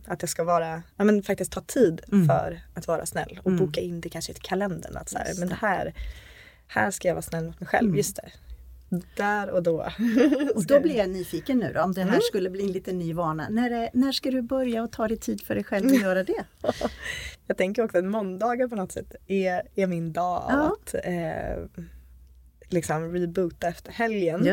att 0.07 0.21
det 0.21 0.27
ska 0.27 0.45
vara, 0.45 0.83
ja 0.97 1.05
men 1.05 1.23
faktiskt 1.23 1.53
ta 1.53 1.61
tid 1.61 2.01
Mm. 2.13 2.27
för 2.27 2.61
att 2.75 2.87
vara 2.89 3.07
snäll 3.07 3.41
och 3.43 3.51
Mm. 3.51 3.67
boka 3.67 3.81
in 3.81 4.01
det 4.01 4.09
kanske 4.09 4.33
i 4.33 4.35
kalendern 4.35 4.97
att 4.97 5.09
så 5.09 5.19
här, 5.19 5.35
men 5.39 5.49
det. 5.49 5.55
här, 5.55 5.95
här 6.67 6.91
ska 6.91 7.09
jag 7.09 7.15
vara 7.15 7.23
snäll 7.23 7.45
mot 7.45 7.61
mig 7.61 7.67
själv, 7.67 7.87
Mm. 7.89 7.97
just 7.97 8.17
det. 8.17 8.31
Där 9.17 9.51
och 9.51 9.63
då. 9.63 9.89
Och 10.55 10.65
då 10.67 10.81
blir 10.81 10.97
jag 10.97 11.11
nyfiken 11.11 11.59
nu 11.59 11.73
då, 11.75 11.81
om 11.83 11.93
det 11.93 12.01
här 12.01 12.09
Mm. 12.09 12.21
skulle 12.21 12.51
bli 12.51 12.63
en 12.67 12.73
liten 12.73 12.99
ny 12.99 13.13
vana. 13.15 13.47
När, 13.51 13.71
är- 13.71 13.91
när 13.93 14.13
ska 14.13 14.31
du 14.31 14.43
börja 14.43 14.83
och 14.83 14.93
ta 14.93 15.09
dig 15.09 15.17
tid 15.17 15.41
för 15.41 15.55
dig 15.55 15.65
själv 15.65 15.87
att 15.87 16.01
göra 16.01 16.25
det? 16.25 16.45
Jag 17.47 17.57
tänker 17.57 17.85
också 17.85 17.99
att 17.99 18.05
måndagar 18.05 18.69
på 18.69 18.77
något 18.77 18.93
sätt 18.93 19.15
är, 19.27 19.63
är 19.75 19.87
min 19.87 20.13
dag 20.13 20.43
Ja. 20.49 20.73
att 20.77 20.95
eh, 20.95 21.85
liksom 22.69 23.13
reboota 23.13 23.69
efter 23.69 23.93
helgen. 23.93 24.45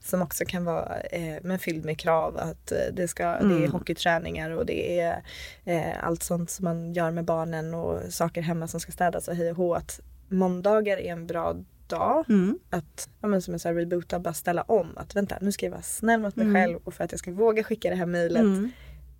Som 0.00 0.22
också 0.22 0.44
kan 0.44 0.64
vara 0.64 1.00
eh, 1.00 1.36
men 1.42 1.58
fylld 1.58 1.84
med 1.84 1.98
krav. 1.98 2.36
Att 2.38 2.72
eh, 2.72 2.78
det, 2.92 3.08
ska, 3.08 3.24
det 3.24 3.30
är 3.30 3.42
Mm. 3.58 3.72
hockeyträningar 3.72 4.50
och 4.50 4.66
det 4.66 5.00
är 5.00 5.22
eh, 5.64 6.04
allt 6.04 6.22
sånt 6.22 6.50
som 6.50 6.64
man 6.64 6.92
gör 6.94 7.10
med 7.10 7.24
barnen 7.24 7.74
och 7.74 8.12
saker 8.12 8.42
hemma 8.42 8.68
som 8.68 8.80
ska 8.80 8.92
städas 8.92 9.28
och 9.28 9.36
hej 9.36 9.50
och 9.50 9.56
hå. 9.56 9.74
Att 9.74 10.00
måndagar 10.28 10.96
är 10.96 11.12
en 11.12 11.26
bra 11.26 11.56
dag. 11.86 12.24
Mm. 12.28 12.58
Att, 12.70 13.08
ja, 13.20 13.28
men 13.28 13.42
som 13.42 13.54
jag 13.54 13.60
sa, 13.60 13.72
reboota, 13.72 14.18
bara 14.18 14.34
ställa 14.34 14.62
om. 14.62 14.98
Att 14.98 15.16
vänta, 15.16 15.38
nu 15.40 15.52
ska 15.52 15.66
jag 15.66 15.70
vara 15.70 15.82
snäll 15.82 16.20
mot 16.20 16.36
mig 16.36 16.46
Mm. 16.46 16.62
själv 16.62 16.78
och 16.84 16.94
för 16.94 17.04
att 17.04 17.12
jag 17.12 17.18
ska 17.18 17.30
våga 17.32 17.64
skicka 17.64 17.90
det 17.90 17.96
här 17.96 18.06
mejlet. 18.06 18.40
Mm. 18.42 18.70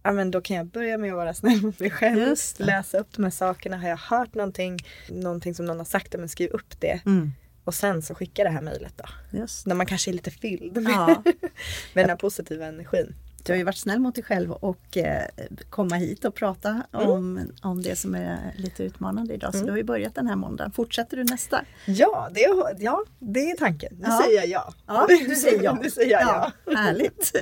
Ja 0.03 0.13
men 0.13 0.31
då 0.31 0.41
kan 0.41 0.57
jag 0.57 0.67
börja 0.67 0.99
med 0.99 1.11
att 1.11 1.17
vara 1.17 1.35
snäll 1.35 1.63
mot 1.63 1.81
mig 1.81 1.91
själv. 1.91 2.35
Läsa 2.59 2.99
upp 2.99 3.13
de 3.17 3.23
här 3.25 3.31
sakerna. 3.31 3.77
Har 3.77 3.89
jag 3.89 3.97
hört 3.97 4.35
någonting, 4.35 4.79
någonting 5.09 5.55
som 5.55 5.67
någon 5.67 5.79
har 5.79 5.85
sagt, 5.85 6.09
ja, 6.15 6.19
men 6.21 6.29
skriv 6.29 6.51
upp 6.51 6.81
det. 6.81 7.01
Mm. 7.07 7.33
Och 7.65 7.75
sen 7.75 8.03
så 8.03 8.15
skicka 8.15 8.45
det 8.45 8.51
här 8.51 8.61
mejlet 8.63 8.95
då. 8.97 9.39
Just. 9.39 9.67
När 9.67 9.75
man 9.75 9.87
kanske 9.87 10.11
är 10.11 10.13
lite 10.13 10.31
fylld 10.31 10.83
med, 10.83 10.93
Ja. 10.93 11.23
med 11.95 12.05
den 12.05 12.09
här 12.11 12.17
positiva 12.17 12.67
energin. 12.67 13.15
Du 13.43 13.53
har 13.53 13.57
ju 13.59 13.65
varit 13.65 13.77
snäll 13.77 13.99
mot 13.99 14.15
dig 14.15 14.25
själv 14.25 14.53
och 14.53 14.97
eh, 14.97 15.23
komma 15.71 15.97
hit 15.97 16.25
och 16.25 16.35
prata 16.35 16.83
om, 16.93 17.41
om 17.63 17.83
det 17.83 17.97
som 17.97 18.15
är 18.15 18.55
lite 18.57 18.83
utmanande 18.85 19.35
idag. 19.35 19.53
Så 19.53 19.57
Mm. 19.57 19.67
du 19.67 19.73
har 19.73 19.77
ju 19.79 19.85
börjat 19.85 20.15
den 20.15 20.27
här 20.27 20.37
måndagen. 20.37 20.73
Fortsätter 20.73 21.17
du 21.17 21.25
nästa? 21.25 21.65
Ja, 21.87 22.29
det 22.35 22.45
är, 22.45 22.77
ja, 22.79 23.05
det 23.19 23.51
är 23.51 23.57
tanken. 23.57 23.95
Nu 23.95 24.05
Ja. 24.09 24.23
säger 24.25 24.37
jag 24.39 24.49
ja. 24.49 24.75
Ja, 24.87 25.07
du 25.29 25.35
säger 25.37 25.63
ja. 25.63 25.79
nu 25.83 25.91
säger 25.91 26.11
jag 26.11 26.23
ja. 26.23 26.53
Härligt. 26.77 27.33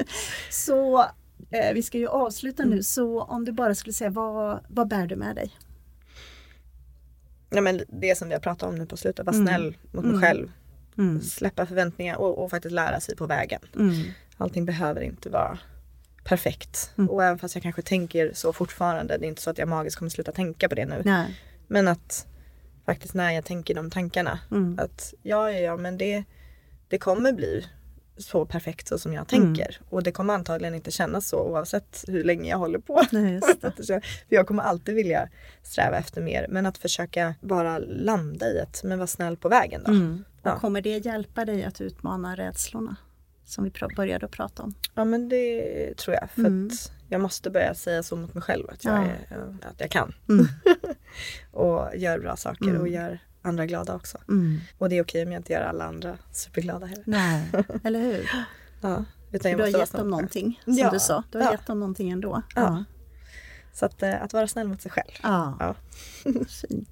Så 0.51 1.01
eh, 1.51 1.73
vi 1.75 1.83
ska 1.83 1.99
ju 1.99 2.09
avsluta 2.09 2.65
nu, 2.65 2.83
så 2.83 3.23
om 3.23 3.45
du 3.45 3.53
bara 3.53 3.75
skulle 3.75 3.93
säga 3.93 4.11
vad, 4.11 4.65
vad 4.69 4.89
bär 4.89 5.07
du 5.07 5.17
med 5.17 5.37
dig? 5.37 5.51
Ja. 7.57 7.61
men 7.61 7.81
det 7.89 8.19
som 8.19 8.29
vi 8.29 8.35
har 8.35 8.41
pratat 8.41 8.69
om 8.69 8.75
nu 8.75 8.87
på 8.87 8.97
slutet, 8.97 9.27
vara 9.27 9.37
Mm. 9.37 9.47
snäll 9.47 9.77
mot 9.93 10.05
mig 10.05 10.11
Mm. 10.15 10.21
själv. 10.23 10.53
Mm. 10.99 11.21
Släppa 11.21 11.67
förväntningar 11.67 12.17
och, 12.17 12.45
och 12.45 12.51
faktiskt 12.51 12.73
lära 12.73 13.01
sig 13.01 13.17
på 13.17 13.27
vägen. 13.27 13.61
Mm. 13.77 13.95
Allting 14.37 14.65
behöver 14.65 15.01
inte 15.01 15.31
vara 15.31 15.59
perfekt. 16.25 16.93
Och 17.11 17.25
även 17.25 17.39
fast 17.39 17.55
jag 17.55 17.63
kanske 17.63 17.83
tänker 17.83 18.31
så 18.35 18.53
fortfarande, 18.53 19.19
det 19.19 19.27
är 19.27 19.29
inte 19.29 19.43
så 19.43 19.51
att 19.51 19.59
jag 19.59 19.69
magiskt 19.69 19.97
kommer 19.99 20.11
sluta 20.11 20.33
tänka 20.33 20.69
på 20.69 20.75
det 20.75 20.85
nu. 20.87 21.03
Nej. 21.05 21.39
Men 21.69 21.89
att 21.89 22.27
faktiskt 22.87 23.15
när 23.15 23.31
jag 23.33 23.45
tänker 23.45 23.75
de 23.75 23.91
tankarna, 23.91 24.39
att 24.79 25.15
ja, 25.23 25.51
ja, 25.53 25.59
ja, 25.59 25.77
men 25.77 25.99
det, 25.99 26.25
det 26.89 26.99
kommer 26.99 27.33
bli 27.33 27.67
så 28.17 28.47
perfekt 28.47 28.89
så 28.89 28.99
som 28.99 29.13
jag 29.13 29.33
Mm. 29.35 29.55
tänker. 29.55 29.81
Och 29.89 30.03
det 30.03 30.13
kommer 30.13 30.35
antagligen 30.35 30.75
inte 30.75 30.91
kännas 30.91 31.29
så 31.29 31.39
oavsett 31.41 32.05
hur 32.09 32.25
länge 32.25 32.51
jag 32.51 32.59
håller 32.59 32.79
på. 32.79 33.03
Nej. 33.13 33.41
För 33.87 34.03
jag 34.29 34.47
kommer 34.47 34.63
alltid 34.63 34.95
vilja 34.95 35.29
sträva 35.63 35.97
efter 35.99 36.21
mer. 36.23 36.47
Men 36.49 36.67
att 36.67 36.79
försöka 36.79 37.35
bara 37.41 37.79
landa 37.79 38.47
i 38.49 38.59
ett, 38.59 38.81
men 38.85 38.99
vara 38.99 39.07
snäll 39.07 39.37
på 39.37 39.49
vägen 39.49 39.83
då. 39.87 39.91
Mm. 39.93 40.25
Och 40.43 40.47
Ja. 40.47 40.59
kommer 40.59 40.81
det 40.81 41.07
hjälpa 41.07 41.45
dig 41.45 41.65
att 41.65 41.81
utmana 41.81 42.37
rädslorna? 42.37 42.97
Som 43.45 43.65
vi 43.65 43.73
började 43.97 44.27
att 44.27 44.33
prata 44.33 44.63
om. 44.63 44.75
Ja 44.95 45.05
men 45.05 45.29
det 45.29 45.95
tror 45.97 46.17
jag. 46.17 46.31
För 46.31 46.41
Mm. 46.41 46.67
att 46.73 46.93
jag 47.09 47.21
måste 47.21 47.51
börja 47.51 47.75
säga 47.75 48.03
så 48.03 48.17
mot 48.17 48.35
mig 48.35 48.43
själv 48.43 48.71
att 48.71 48.85
jag, 48.85 48.95
Ja. 48.95 49.37
är, 49.37 49.43
att 49.71 49.81
jag 49.81 49.91
kan. 49.91 50.15
Mm. 50.29 50.47
och 51.53 51.97
gör 51.97 52.19
bra 52.19 52.37
saker 52.37 52.65
Mm. 52.69 52.81
och 52.81 52.89
gör 52.89 53.19
andra 53.43 53.67
glada 53.67 53.95
också. 53.95 54.19
Mm. 54.29 54.61
Och 54.79 54.89
det 54.89 54.99
är 54.99 55.03
okej 55.03 55.23
om 55.23 55.33
jag 55.33 55.41
inte 55.41 55.53
gör 55.53 55.61
alla 55.61 55.85
andra 55.85 56.19
superglada 56.33 56.87
heller. 56.87 57.05
Nej, 57.07 57.51
eller 57.85 58.01
hur? 58.01 58.31
Ja, 58.81 59.05
utan 59.33 59.51
jag 59.51 59.61
du 59.61 59.65
har 59.65 59.81
gett 59.81 59.93
dem 59.93 60.11
någonting, 60.11 60.61
som 60.65 60.73
Ja, 60.75 60.91
du 60.91 61.01
sa. 61.01 61.23
Du 61.31 61.39
har 61.39 61.45
ja. 61.45 61.53
gett 61.53 61.67
dem 61.67 61.81
någonting 61.81 62.11
ändå. 62.11 62.43
Ja. 62.55 62.85
Så 63.73 63.87
att, 63.87 64.03
eh, 64.03 64.23
att 64.23 64.33
vara 64.33 64.49
snäll 64.49 64.69
mot 64.69 64.83
sig 64.83 64.91
själv. 64.91 65.11
Ja. 65.23 65.57
Ja. 65.61 65.75
Fint. 66.49 66.89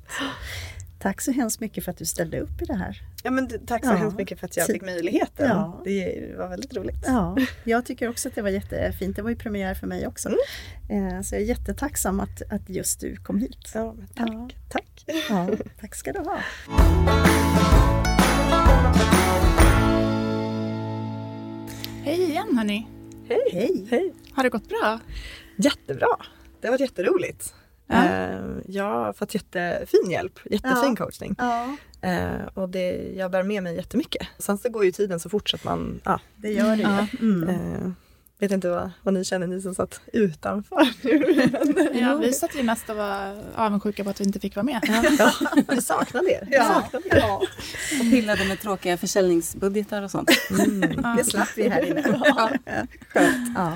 Tack 1.03 1.21
så 1.21 1.33
hemskt 1.33 1.61
mycket 1.61 1.85
för 1.85 1.91
att 1.91 1.97
du 1.99 2.05
ställde 2.05 2.41
upp 2.41 2.63
i 2.63 2.65
det 2.65 2.75
här. 2.75 3.03
Ja 3.23 3.31
men 3.31 3.67
tack 3.67 3.85
så 3.85 3.91
Ja. 3.91 3.97
hemskt 3.97 4.17
mycket 4.19 4.41
för 4.41 4.47
att 4.47 4.57
jag 4.57 4.67
fick 4.67 4.83
möjligheten. 4.83 5.49
Ja. 5.49 5.81
Det 5.85 6.35
var 6.39 6.49
väldigt 6.49 6.75
roligt. 6.77 7.05
Ja, 7.07 7.37
jag 7.65 7.87
tycker 7.87 8.09
också 8.09 8.29
att 8.29 8.35
det 8.35 8.43
var 8.43 8.51
jättefint. 8.51 9.17
Det 9.17 9.23
var 9.23 9.31
ju 9.31 9.37
premiär 9.37 9.75
för 9.75 9.87
mig 9.87 10.07
också. 10.07 10.29
Eh, 10.89 11.21
Så 11.23 11.35
jag 11.35 11.43
är 11.43 11.47
jättetacksam 11.47 12.21
att, 12.21 12.43
att 12.53 12.69
just 12.69 13.01
du 13.01 13.17
kom 13.17 13.39
hit. 13.39 13.71
Ja, 13.75 13.95
tack. 14.15 14.29
Ja. 14.31 14.49
Tack. 14.69 15.05
Ja, 15.31 15.49
tack 15.81 15.95
ska 15.95 16.13
du 16.13 16.19
ha. 16.19 16.39
Hej 22.05 22.23
igen 22.23 22.57
hörni! 22.59 22.87
Hej! 23.29 23.87
Hej. 23.91 24.13
Har 24.33 24.43
det 24.43 24.49
gått 24.49 24.69
bra? 24.69 25.01
Jättebra. 25.57 26.07
Det 26.61 26.67
har 26.67 26.73
varit 26.73 26.81
jätteroligt. 26.81 27.55
Ja. 27.91 28.05
Eh, 28.05 28.41
Jag 28.67 28.85
har 28.85 29.13
fått 29.13 29.35
jättefin 29.35 30.11
hjälp, 30.11 30.39
jättefin 30.51 30.97
Ja. 30.99 31.05
coachning. 31.05 31.35
Ja, 31.39 31.77
Eh, 32.03 32.47
och 32.55 32.69
det, 32.69 33.13
jag 33.17 33.31
bär 33.31 33.43
med 33.43 33.63
mig 33.63 33.77
jättemycket. 33.77 34.27
Sen 34.39 34.59
så 34.59 34.69
går 34.71 34.85
ju 34.85 34.93
tiden 34.93 35.21
så 35.21 35.29
fort 35.29 35.49
så 35.49 35.57
att 35.57 35.65
man, 35.65 36.01
ja, 36.05 36.21
det 36.37 36.53
gör 36.53 36.77
det. 36.77 36.83
Ja. 36.83 37.07
Mm. 37.21 37.49
eh, 37.49 37.91
vet 38.39 38.51
inte 38.53 38.69
vad, 38.69 38.91
vad 39.03 39.15
ni 39.15 39.25
känner, 39.25 39.47
ni 39.47 39.61
som 39.63 39.75
satt 39.75 40.01
utanför. 40.13 40.89
Ja, 42.01 42.15
vi 42.17 42.33
satt 42.33 42.55
ju 42.57 42.63
mest 42.63 42.91
och 42.91 42.97
var 42.97 43.43
avundsjuka 43.57 44.05
på 44.05 44.11
att 44.11 44.21
vi 44.21 44.25
inte 44.25 44.41
fick 44.41 44.57
vara 44.57 44.65
med. 44.65 44.81
ja, 45.19 45.33
vi 45.69 45.81
saknade 45.83 46.31
er. 46.31 46.49
Ja. 46.51 46.65
saknade 46.65 47.09
er. 47.09 47.17
Ja, 47.19 47.43
Och 48.01 48.11
pillade 48.11 48.45
med 48.45 48.61
tråkiga 48.61 48.97
försäljningsbudgetar 48.97 50.03
och 50.03 50.11
sånt. 50.11 50.31
Mm. 50.51 51.17
det 51.17 51.25
slapp 51.25 51.49
vi 51.57 51.69
här 51.69 51.83
inne. 51.85 52.03
Skönt. 53.09 53.57
Ja. 53.57 53.73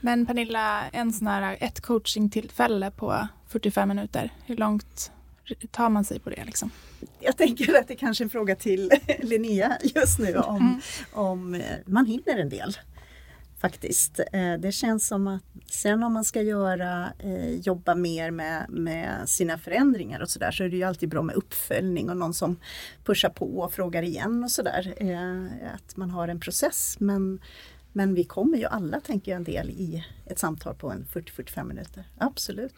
Men 0.00 0.26
Pernilla, 0.26 0.82
en 0.92 1.12
sån 1.12 1.26
här, 1.26 1.56
ett 1.60 1.80
coachingtillfälle 1.80 2.90
på 2.90 3.28
45 3.54 3.88
minuter, 3.88 4.30
hur 4.46 4.56
långt 4.56 5.12
tar 5.70 5.88
man 5.88 6.04
sig 6.04 6.18
på 6.20 6.30
det 6.30 6.44
liksom? 6.44 6.70
Jag 7.20 7.36
tänker 7.36 7.78
att 7.80 7.88
det 7.88 7.96
kanske 7.96 8.22
är 8.22 8.26
en 8.26 8.30
fråga 8.30 8.56
till 8.56 8.90
Linnea 9.18 9.78
just 9.94 10.18
nu 10.18 10.36
om, 10.36 10.56
Mm. 10.56 10.80
om 11.12 11.54
eh, 11.54 11.60
man 11.86 12.06
hinner 12.06 12.38
en 12.38 12.48
del. 12.48 12.76
Faktiskt. 13.60 14.20
Eh, 14.32 14.54
Det 14.58 14.72
känns 14.72 15.06
som 15.06 15.26
att 15.26 15.42
sen 15.70 16.02
om 16.02 16.12
man 16.12 16.24
ska 16.24 16.42
göra, 16.42 17.12
eh, 17.18 17.50
jobba 17.50 17.94
mer 17.94 18.30
med, 18.30 18.66
med 18.68 19.28
sina 19.28 19.58
förändringar 19.58 20.20
och 20.20 20.30
sådär 20.30 20.50
så 20.50 20.64
är 20.64 20.68
det 20.68 20.76
ju 20.76 20.82
alltid 20.82 21.08
bra 21.08 21.22
med 21.22 21.34
uppföljning 21.36 22.10
och 22.10 22.16
någon 22.16 22.34
som 22.34 22.56
pushar 23.04 23.28
på 23.30 23.58
och 23.58 23.72
frågar 23.72 24.02
igen 24.02 24.44
och 24.44 24.50
sådär. 24.50 24.94
Att 25.74 25.96
man 25.96 26.10
har 26.10 26.28
en 26.28 26.40
process. 26.40 26.96
Men, 27.00 27.40
men 27.96 28.14
vi 28.14 28.24
kommer 28.24 28.58
ju 28.58 28.64
alla, 28.64 29.00
tänker 29.00 29.32
jag, 29.32 29.36
en 29.36 29.44
del 29.44 29.70
i 29.70 30.04
ett 30.26 30.38
samtal 30.38 30.74
på 30.74 30.90
en 30.90 31.06
40-45 31.12 31.64
minuter. 31.64 32.04
Absolut. 32.18 32.74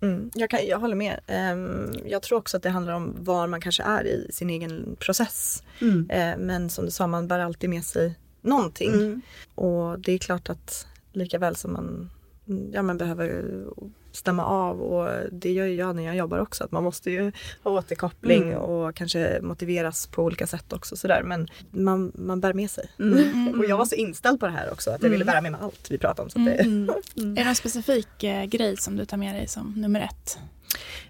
Mm, 0.00 0.30
jag, 0.34 0.50
kan, 0.50 0.66
jag 0.66 0.78
håller 0.78 0.96
med. 0.96 1.20
Ehm, 1.26 1.92
jag 2.06 2.22
tror 2.22 2.38
också 2.38 2.56
att 2.56 2.62
det 2.62 2.70
handlar 2.70 2.92
om 2.92 3.14
var 3.18 3.46
man 3.46 3.60
kanske 3.60 3.82
är 3.82 4.04
i 4.06 4.28
sin 4.32 4.50
egen 4.50 4.96
process. 4.98 5.62
Mm. 5.80 6.10
Eh, 6.10 6.46
men 6.46 6.70
som 6.70 6.84
du 6.84 6.90
sa, 6.90 7.06
man 7.06 7.28
bär 7.28 7.38
alltid 7.38 7.70
med 7.70 7.84
sig 7.84 8.14
någonting. 8.40 8.92
Mm. 8.92 9.20
Och 9.54 10.00
det 10.00 10.12
är 10.12 10.18
klart 10.18 10.50
att 10.50 10.86
lika 11.12 11.38
väl 11.38 11.56
som 11.56 11.72
man, 11.72 12.10
ja, 12.72 12.82
man 12.82 12.98
behöver 12.98 13.44
stämma 14.16 14.44
av 14.44 14.82
och 14.82 15.10
det 15.32 15.52
gör 15.52 15.66
ju 15.66 15.74
jag 15.74 15.96
när 15.96 16.02
jag 16.02 16.16
jobbar 16.16 16.38
också. 16.38 16.64
Att 16.64 16.72
man 16.72 16.84
måste 16.84 17.10
ju 17.10 17.32
ha 17.62 17.70
återkoppling 17.70 18.42
Mm. 18.42 18.58
och 18.58 18.94
kanske 18.94 19.38
motiveras 19.42 20.06
på 20.06 20.22
olika 20.22 20.46
sätt 20.46 20.72
också. 20.72 20.96
Sådär. 20.96 21.22
Men 21.22 21.48
man, 21.70 22.12
man 22.14 22.40
bär 22.40 22.52
med 22.52 22.70
sig. 22.70 22.90
Mm. 22.98 23.54
Och 23.58 23.64
jag 23.64 23.76
var 23.76 23.84
så 23.84 23.94
inställd 23.94 24.40
på 24.40 24.46
det 24.46 24.52
här 24.52 24.72
också 24.72 24.90
att 24.90 25.02
jag 25.02 25.10
ville 25.10 25.24
bära 25.24 25.40
med 25.40 25.52
mig 25.52 25.60
allt 25.64 25.90
vi 25.90 25.98
pratade 25.98 26.22
om. 26.22 26.30
Så 26.30 26.38
att 26.38 26.44
det, 26.44 26.52
Mm. 27.16 27.32
Är 27.32 27.36
det 27.36 27.44
någon 27.44 27.54
specifik 27.54 28.22
eh, 28.22 28.44
grej 28.44 28.76
som 28.76 28.96
du 28.96 29.04
tar 29.04 29.16
med 29.16 29.34
dig 29.34 29.48
som 29.48 29.72
nummer 29.76 30.00
ett? 30.00 30.38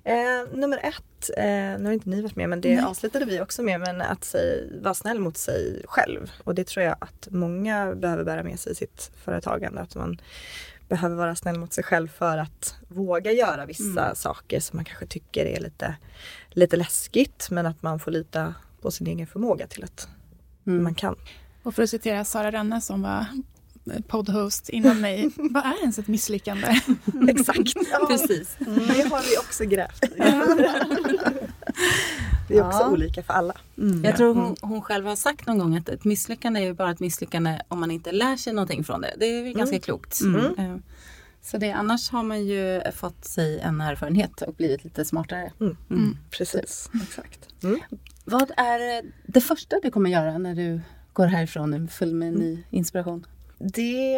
Eh, 0.05 0.59
nummer 0.59 0.79
ett, 0.83 1.31
eh, 1.37 1.45
nu 1.45 1.85
har 1.85 1.93
inte 1.93 2.09
ni 2.09 2.23
varit 2.23 2.37
med 2.37 2.49
men 2.49 2.61
det 2.61 2.75
Nej. 2.77 2.85
avslutade 2.85 3.25
vi 3.25 3.41
också 3.41 3.63
med, 3.63 3.81
men 3.81 4.01
att 4.03 4.25
sig, 4.25 4.69
vara 4.83 4.95
snäll 4.95 5.21
mot 5.21 5.37
sig 5.37 5.83
själv. 5.89 6.33
Och 6.45 6.55
det 6.55 6.65
tror 6.67 6.85
jag 6.85 6.97
att 7.01 7.29
många 7.31 7.95
behöver 7.95 8.25
bära 8.25 8.43
med 8.43 8.61
sig 8.61 8.73
i 8.73 8.75
sitt 8.75 9.11
företagande. 9.25 9.81
Att 9.81 9.95
man 9.95 10.21
behöver 10.89 11.17
vara 11.17 11.37
snäll 11.37 11.59
mot 11.59 11.73
sig 11.73 11.85
själv 11.85 12.09
för 12.09 12.39
att 12.39 12.75
våga 12.89 13.33
göra 13.33 13.67
vissa 13.67 14.03
Mm. 14.03 14.15
saker 14.15 14.61
som 14.61 14.77
man 14.77 14.85
kanske 14.85 15.07
tycker 15.07 15.45
är 15.47 15.61
lite, 15.61 15.97
lite 16.51 16.77
läskigt. 16.77 17.49
Men 17.51 17.67
att 17.67 17.83
man 17.83 17.99
får 17.99 18.11
lita 18.11 18.55
på 18.83 18.91
sin 18.91 19.07
egen 19.07 19.27
förmåga 19.27 19.67
till 19.67 19.85
att 19.85 20.09
Mm. 20.67 20.85
man 20.85 20.95
kan. 20.95 21.17
Och 21.63 21.75
för 21.75 21.83
att 21.83 21.91
citera 21.91 22.25
Sara 22.25 22.53
Rönne 22.53 22.81
som 22.81 23.03
var 23.03 23.27
poddhost 24.09 24.69
innan 24.69 25.01
mig, 25.01 25.31
vad 25.37 25.65
är 25.67 25.81
ens 25.81 25.99
ett 25.99 26.09
misslyckande? 26.09 26.81
Exakt, 27.29 27.73
ja, 27.93 28.07
Precis. 28.09 28.57
det 28.59 29.09
har 29.11 29.31
vi 29.31 29.39
också 29.39 29.65
grävt. 29.65 30.05
Det 32.49 32.57
är 32.59 32.67
också 32.67 32.79
Ja. 32.81 32.91
olika 32.91 33.23
för 33.23 33.33
alla. 33.33 33.55
Mm. 33.79 34.05
Jag 34.05 34.17
tror 34.17 34.35
hon, 34.35 34.57
hon 34.61 34.83
själv 34.83 35.07
har 35.07 35.17
sagt 35.17 35.47
någon 35.47 35.59
gång 35.59 35.77
att 35.77 35.89
ett 35.89 36.05
misslyckande 36.05 36.61
är 36.61 36.65
ju 36.65 36.73
bara 36.75 36.91
ett 36.91 37.01
misslyckande 37.01 37.61
om 37.69 37.81
man 37.81 37.91
inte 37.91 38.13
lär 38.13 38.37
sig 38.37 38.53
någonting 38.53 38.85
från 38.85 39.01
det. 39.01 39.15
Det 39.19 39.27
är 39.27 39.43
väl 39.43 39.55
ganska 39.55 39.79
klokt. 39.79 40.21
Mm. 40.21 40.45
Eh, 40.59 40.77
Så 41.43 41.59
det, 41.59 41.71
annars 41.73 42.11
har 42.11 42.23
man 42.23 42.45
ju 42.47 42.81
fått 42.95 43.25
sig 43.25 43.61
en 43.61 43.81
erfarenhet 43.81 44.43
och 44.43 44.55
blivit 44.55 44.85
lite 44.85 45.05
smartare. 45.05 45.53
Mm. 45.91 46.17
Precis, 46.31 46.91
exakt. 47.03 47.49
Mm. 47.63 47.81
Vad 48.25 48.51
är 48.57 49.03
det 49.27 49.41
första 49.41 49.77
du 49.83 49.91
kommer 49.91 50.11
göra 50.11 50.39
när 50.39 50.55
du 50.55 50.81
går 51.13 51.27
härifrån 51.27 51.89
full 51.89 52.15
med 52.15 52.33
ny 52.33 52.63
inspiration? 52.71 53.27
Det 53.59 54.17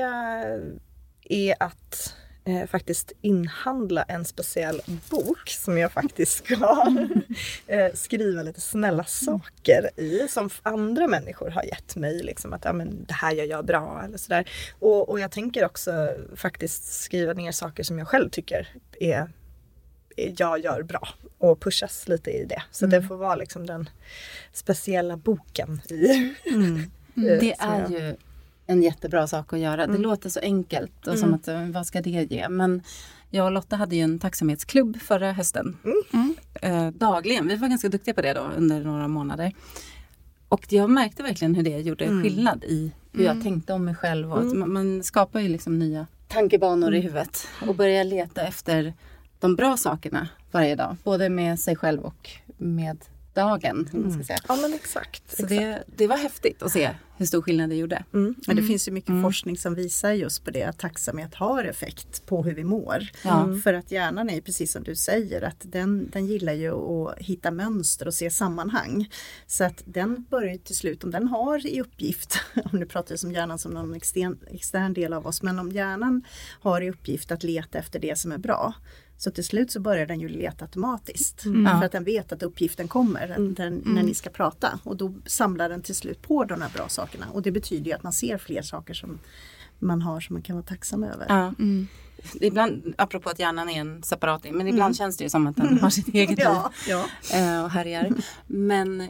är 1.28 1.54
att 1.60 2.14
eh, 2.48 2.66
faktiskt 2.66 3.12
inhandla 3.20 4.02
en 4.02 4.24
speciell 4.24 4.80
bok 5.10 5.48
som 5.48 5.78
jag 5.78 5.92
faktiskt 5.92 6.44
ska 6.44 6.54
eh, 7.66 7.92
skriva 7.94 8.42
lite 8.42 8.60
snälla 8.60 9.04
saker 9.04 9.90
i 9.96 10.28
som 10.28 10.50
andra 10.62 11.06
människor 11.06 11.50
har 11.50 11.62
gett 11.62 11.96
mig. 11.96 12.22
Liksom, 12.22 12.52
att 12.52 12.64
ja, 12.64 12.72
men, 12.72 13.04
det 13.04 13.14
här 13.14 13.32
gör 13.32 13.44
jag 13.44 13.64
bra 13.66 14.02
eller 14.04 14.18
sådär. 14.18 14.50
Och, 14.78 15.08
och 15.08 15.20
jag 15.20 15.30
tänker 15.30 15.64
också 15.64 16.08
faktiskt 16.36 17.02
skriva 17.02 17.32
ner 17.32 17.52
saker 17.52 17.82
som 17.82 17.98
jag 17.98 18.08
själv 18.08 18.30
tycker 18.30 18.68
är 19.00 19.28
jag 20.36 20.64
gör 20.64 20.82
bra 20.82 21.08
och 21.38 21.60
pushas 21.60 22.08
lite 22.08 22.30
i 22.30 22.44
det. 22.44 22.62
Så 22.70 22.84
Mm. 22.84 23.00
det 23.02 23.08
får 23.08 23.16
vara 23.16 23.34
liksom 23.36 23.66
den 23.66 23.88
speciella 24.52 25.16
boken 25.16 25.80
i. 25.90 26.34
Mm. 26.46 26.76
eh, 27.16 27.22
Det 27.40 27.54
är 27.58 27.80
jag- 27.80 27.90
ju 27.90 28.16
en 28.70 28.82
jättebra 28.82 29.26
sak 29.26 29.52
att 29.52 29.58
göra. 29.58 29.76
Det 29.76 29.82
Mm. 29.92 30.02
låter 30.02 30.28
så 30.30 30.40
enkelt 30.40 31.06
och 31.06 31.18
som 31.18 31.34
att 31.34 31.48
eh, 31.48 31.66
vad 31.66 31.86
ska 31.86 32.00
det 32.00 32.10
ge? 32.10 32.48
Men 32.48 32.82
jag 33.30 33.44
och 33.46 33.52
Lotta 33.52 33.76
hade 33.76 33.96
ju 33.96 34.02
en 34.02 34.18
tacksamhetsklubb 34.18 35.00
förra 35.00 35.32
hösten. 35.32 35.76
Mm. 36.12 36.34
Eh, 36.62 36.90
dagligen. 36.98 37.48
Vi 37.48 37.56
var 37.56 37.68
ganska 37.68 37.88
duktiga 37.88 38.14
på 38.14 38.22
det 38.22 38.32
då 38.32 38.40
under 38.56 38.84
några 38.84 39.08
månader. 39.08 39.52
Och 40.48 40.72
jag 40.72 40.90
märkte 40.90 41.22
verkligen 41.22 41.54
hur 41.54 41.62
det 41.62 41.78
gjorde 41.78 42.04
Mm. 42.04 42.22
skillnad 42.22 42.64
i 42.64 42.92
hur 43.12 43.24
jag 43.24 43.42
tänkte 43.42 43.72
om 43.72 43.84
mig 43.84 43.94
själv. 43.94 44.32
Och 44.32 44.38
att 44.38 44.56
man, 44.56 44.72
man 44.72 45.02
skapar 45.02 45.40
ju 45.40 45.48
liksom 45.48 45.78
nya 45.78 46.06
tankebanor 46.28 46.94
i 46.94 47.00
huvudet 47.00 47.46
och 47.68 47.74
börjar 47.74 48.04
leta 48.04 48.42
efter 48.42 48.94
de 49.40 49.56
bra 49.56 49.76
sakerna 49.76 50.28
varje 50.50 50.74
dag. 50.76 50.96
Både 51.04 51.28
med 51.28 51.60
sig 51.60 51.76
själv 51.76 52.00
och 52.04 52.30
med 52.56 52.98
dagen. 53.38 53.88
om 53.92 54.02
man 54.02 54.12
ska 54.12 54.24
säga. 54.24 54.38
Ja 54.48 54.56
men 54.56 54.74
exakt. 54.74 55.36
Så 55.36 55.46
det, 55.46 55.82
det 55.96 56.06
var 56.06 56.16
häftigt 56.16 56.62
att 56.62 56.72
se 56.72 56.90
hur 57.18 57.26
stor 57.26 57.42
skillnad 57.42 57.70
det 57.70 57.76
gjorde. 57.76 58.04
Mm. 58.14 58.34
Men 58.46 58.56
det 58.56 58.62
finns 58.62 58.88
ju 58.88 58.92
mycket 58.92 59.22
forskning 59.22 59.56
som 59.56 59.74
visar 59.74 60.12
just 60.12 60.44
på 60.44 60.50
det 60.50 60.62
att 60.62 60.78
tacksamhet 60.78 61.34
har 61.34 61.64
effekt 61.64 62.26
på 62.26 62.42
hur 62.42 62.54
vi 62.54 62.64
mår. 62.64 63.08
Ja. 63.24 63.48
För 63.64 63.74
att 63.74 63.90
hjärnan 63.90 64.30
är 64.30 64.40
precis 64.40 64.72
som 64.72 64.82
du 64.82 64.96
säger 64.96 65.42
att 65.42 65.56
den, 65.60 66.10
den 66.10 66.26
gillar 66.26 66.52
ju 66.52 66.72
att 66.72 67.18
hitta 67.18 67.50
mönster 67.50 68.06
och 68.06 68.14
se 68.14 68.30
sammanhang. 68.30 69.10
Så 69.46 69.64
att 69.64 69.82
den 69.84 70.26
börjar 70.30 70.56
till 70.56 70.76
slut, 70.76 71.04
om 71.04 71.10
den 71.10 71.28
har 71.28 71.66
i 71.66 71.80
uppgift, 71.80 72.40
om 72.64 72.78
nu 72.78 72.86
pratar 72.86 73.12
jag 73.12 73.20
som 73.20 73.32
hjärnan 73.32 73.58
som 73.58 73.72
någon 73.72 73.94
extern, 73.94 74.38
extern 74.50 74.92
del 74.92 75.12
av 75.12 75.26
oss, 75.26 75.42
men 75.42 75.58
om 75.58 75.72
hjärnan 75.72 76.24
har 76.60 76.80
i 76.80 76.90
uppgift 76.90 77.32
att 77.32 77.42
leta 77.42 77.78
efter 77.78 77.98
det 77.98 78.18
som 78.18 78.32
är 78.32 78.38
bra. 78.38 78.74
Så 79.18 79.30
till 79.30 79.44
slut 79.44 79.70
så 79.70 79.80
börjar 79.80 80.06
den 80.06 80.20
ju 80.20 80.28
leta 80.28 80.64
automatiskt. 80.64 81.42
Ja. 81.44 81.78
För 81.78 81.86
att 81.86 81.92
den 81.92 82.04
vet 82.04 82.32
att 82.32 82.42
uppgiften 82.42 82.88
kommer 82.88 83.28
den, 83.56 83.82
när 83.84 84.02
ni 84.02 84.14
ska 84.14 84.30
prata. 84.30 84.78
Och 84.84 84.96
då 84.96 85.14
samlar 85.26 85.68
den 85.68 85.82
till 85.82 85.94
slut 85.94 86.22
på 86.22 86.44
de 86.44 86.62
här 86.62 86.70
bra 86.74 86.88
sakerna. 86.88 87.26
Och 87.32 87.42
det 87.42 87.50
betyder 87.50 87.86
ju 87.86 87.92
att 87.92 88.02
man 88.02 88.12
ser 88.12 88.38
fler 88.38 88.62
saker 88.62 88.94
som 88.94 89.18
man 89.78 90.02
har 90.02 90.20
som 90.20 90.34
man 90.34 90.42
kan 90.42 90.56
vara 90.56 90.66
tacksam 90.66 91.04
över. 91.04 91.26
Ja. 91.28 91.54
Ibland, 92.40 92.94
apropå 92.98 93.30
att 93.30 93.38
hjärnan 93.38 93.68
är 93.68 93.80
en 93.80 94.02
separating, 94.02 94.54
men 94.56 94.68
ibland 94.68 94.96
känns 94.96 95.16
det 95.16 95.24
ju 95.24 95.30
som 95.30 95.46
att 95.46 95.56
den 95.56 95.78
har 95.78 95.90
sitt 95.90 96.08
eget 96.14 96.28
liv 96.28 96.38
Ja, 96.38 96.72
ja. 96.88 97.04
eh, 97.34 97.64
och 97.64 97.70
härjar. 97.70 98.12
Men 98.46 99.08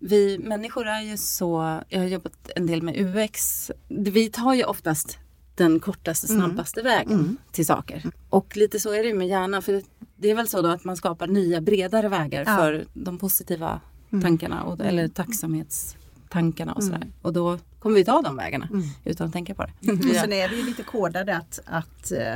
vi 0.00 0.38
människor 0.38 0.86
är 0.86 1.00
ju 1.00 1.16
så, 1.16 1.80
jag 1.88 2.00
har 2.00 2.06
jobbat 2.06 2.50
en 2.56 2.66
del 2.66 2.82
med 2.82 2.96
UX, 2.96 3.70
vi 3.88 4.30
tar 4.30 4.54
ju 4.54 4.64
oftast 4.64 5.18
den 5.54 5.80
kortaste, 5.80 6.26
snabbaste 6.26 6.82
vägen 6.82 7.36
till 7.52 7.66
saker. 7.66 8.02
Och 8.30 8.56
lite 8.56 8.80
så 8.80 8.92
är 8.92 9.02
det 9.02 9.08
ju 9.08 9.14
med 9.14 9.28
hjärnan, 9.28 9.62
för 9.62 9.82
det 10.16 10.30
är 10.30 10.34
väl 10.34 10.48
så 10.48 10.62
då 10.62 10.68
att 10.68 10.84
man 10.84 10.96
skapar 10.96 11.26
nya 11.26 11.60
bredare 11.60 12.08
vägar 12.08 12.44
Ja. 12.46 12.56
för 12.56 12.84
de 12.94 13.18
positiva 13.18 13.80
tankarna, 14.22 14.62
och, 14.62 14.80
eller 14.80 15.08
tacksamhetstankarna 15.08 16.72
och 16.72 16.84
sådär. 16.84 17.06
Och 17.22 17.32
då 17.32 17.58
kommer 17.78 17.96
vi 17.96 18.04
ta 18.04 18.22
de 18.22 18.36
vägarna 18.36 18.68
utan 19.04 19.26
att 19.26 19.32
tänka 19.32 19.54
på 19.54 19.64
det. 19.80 19.92
Och 20.10 20.14
sen 20.14 20.32
är 20.32 20.48
vi 20.48 20.56
ju 20.56 20.66
lite 20.66 20.82
kodade 20.82 21.36
att, 21.36 21.60
att 21.64 22.12
eh, 22.12 22.34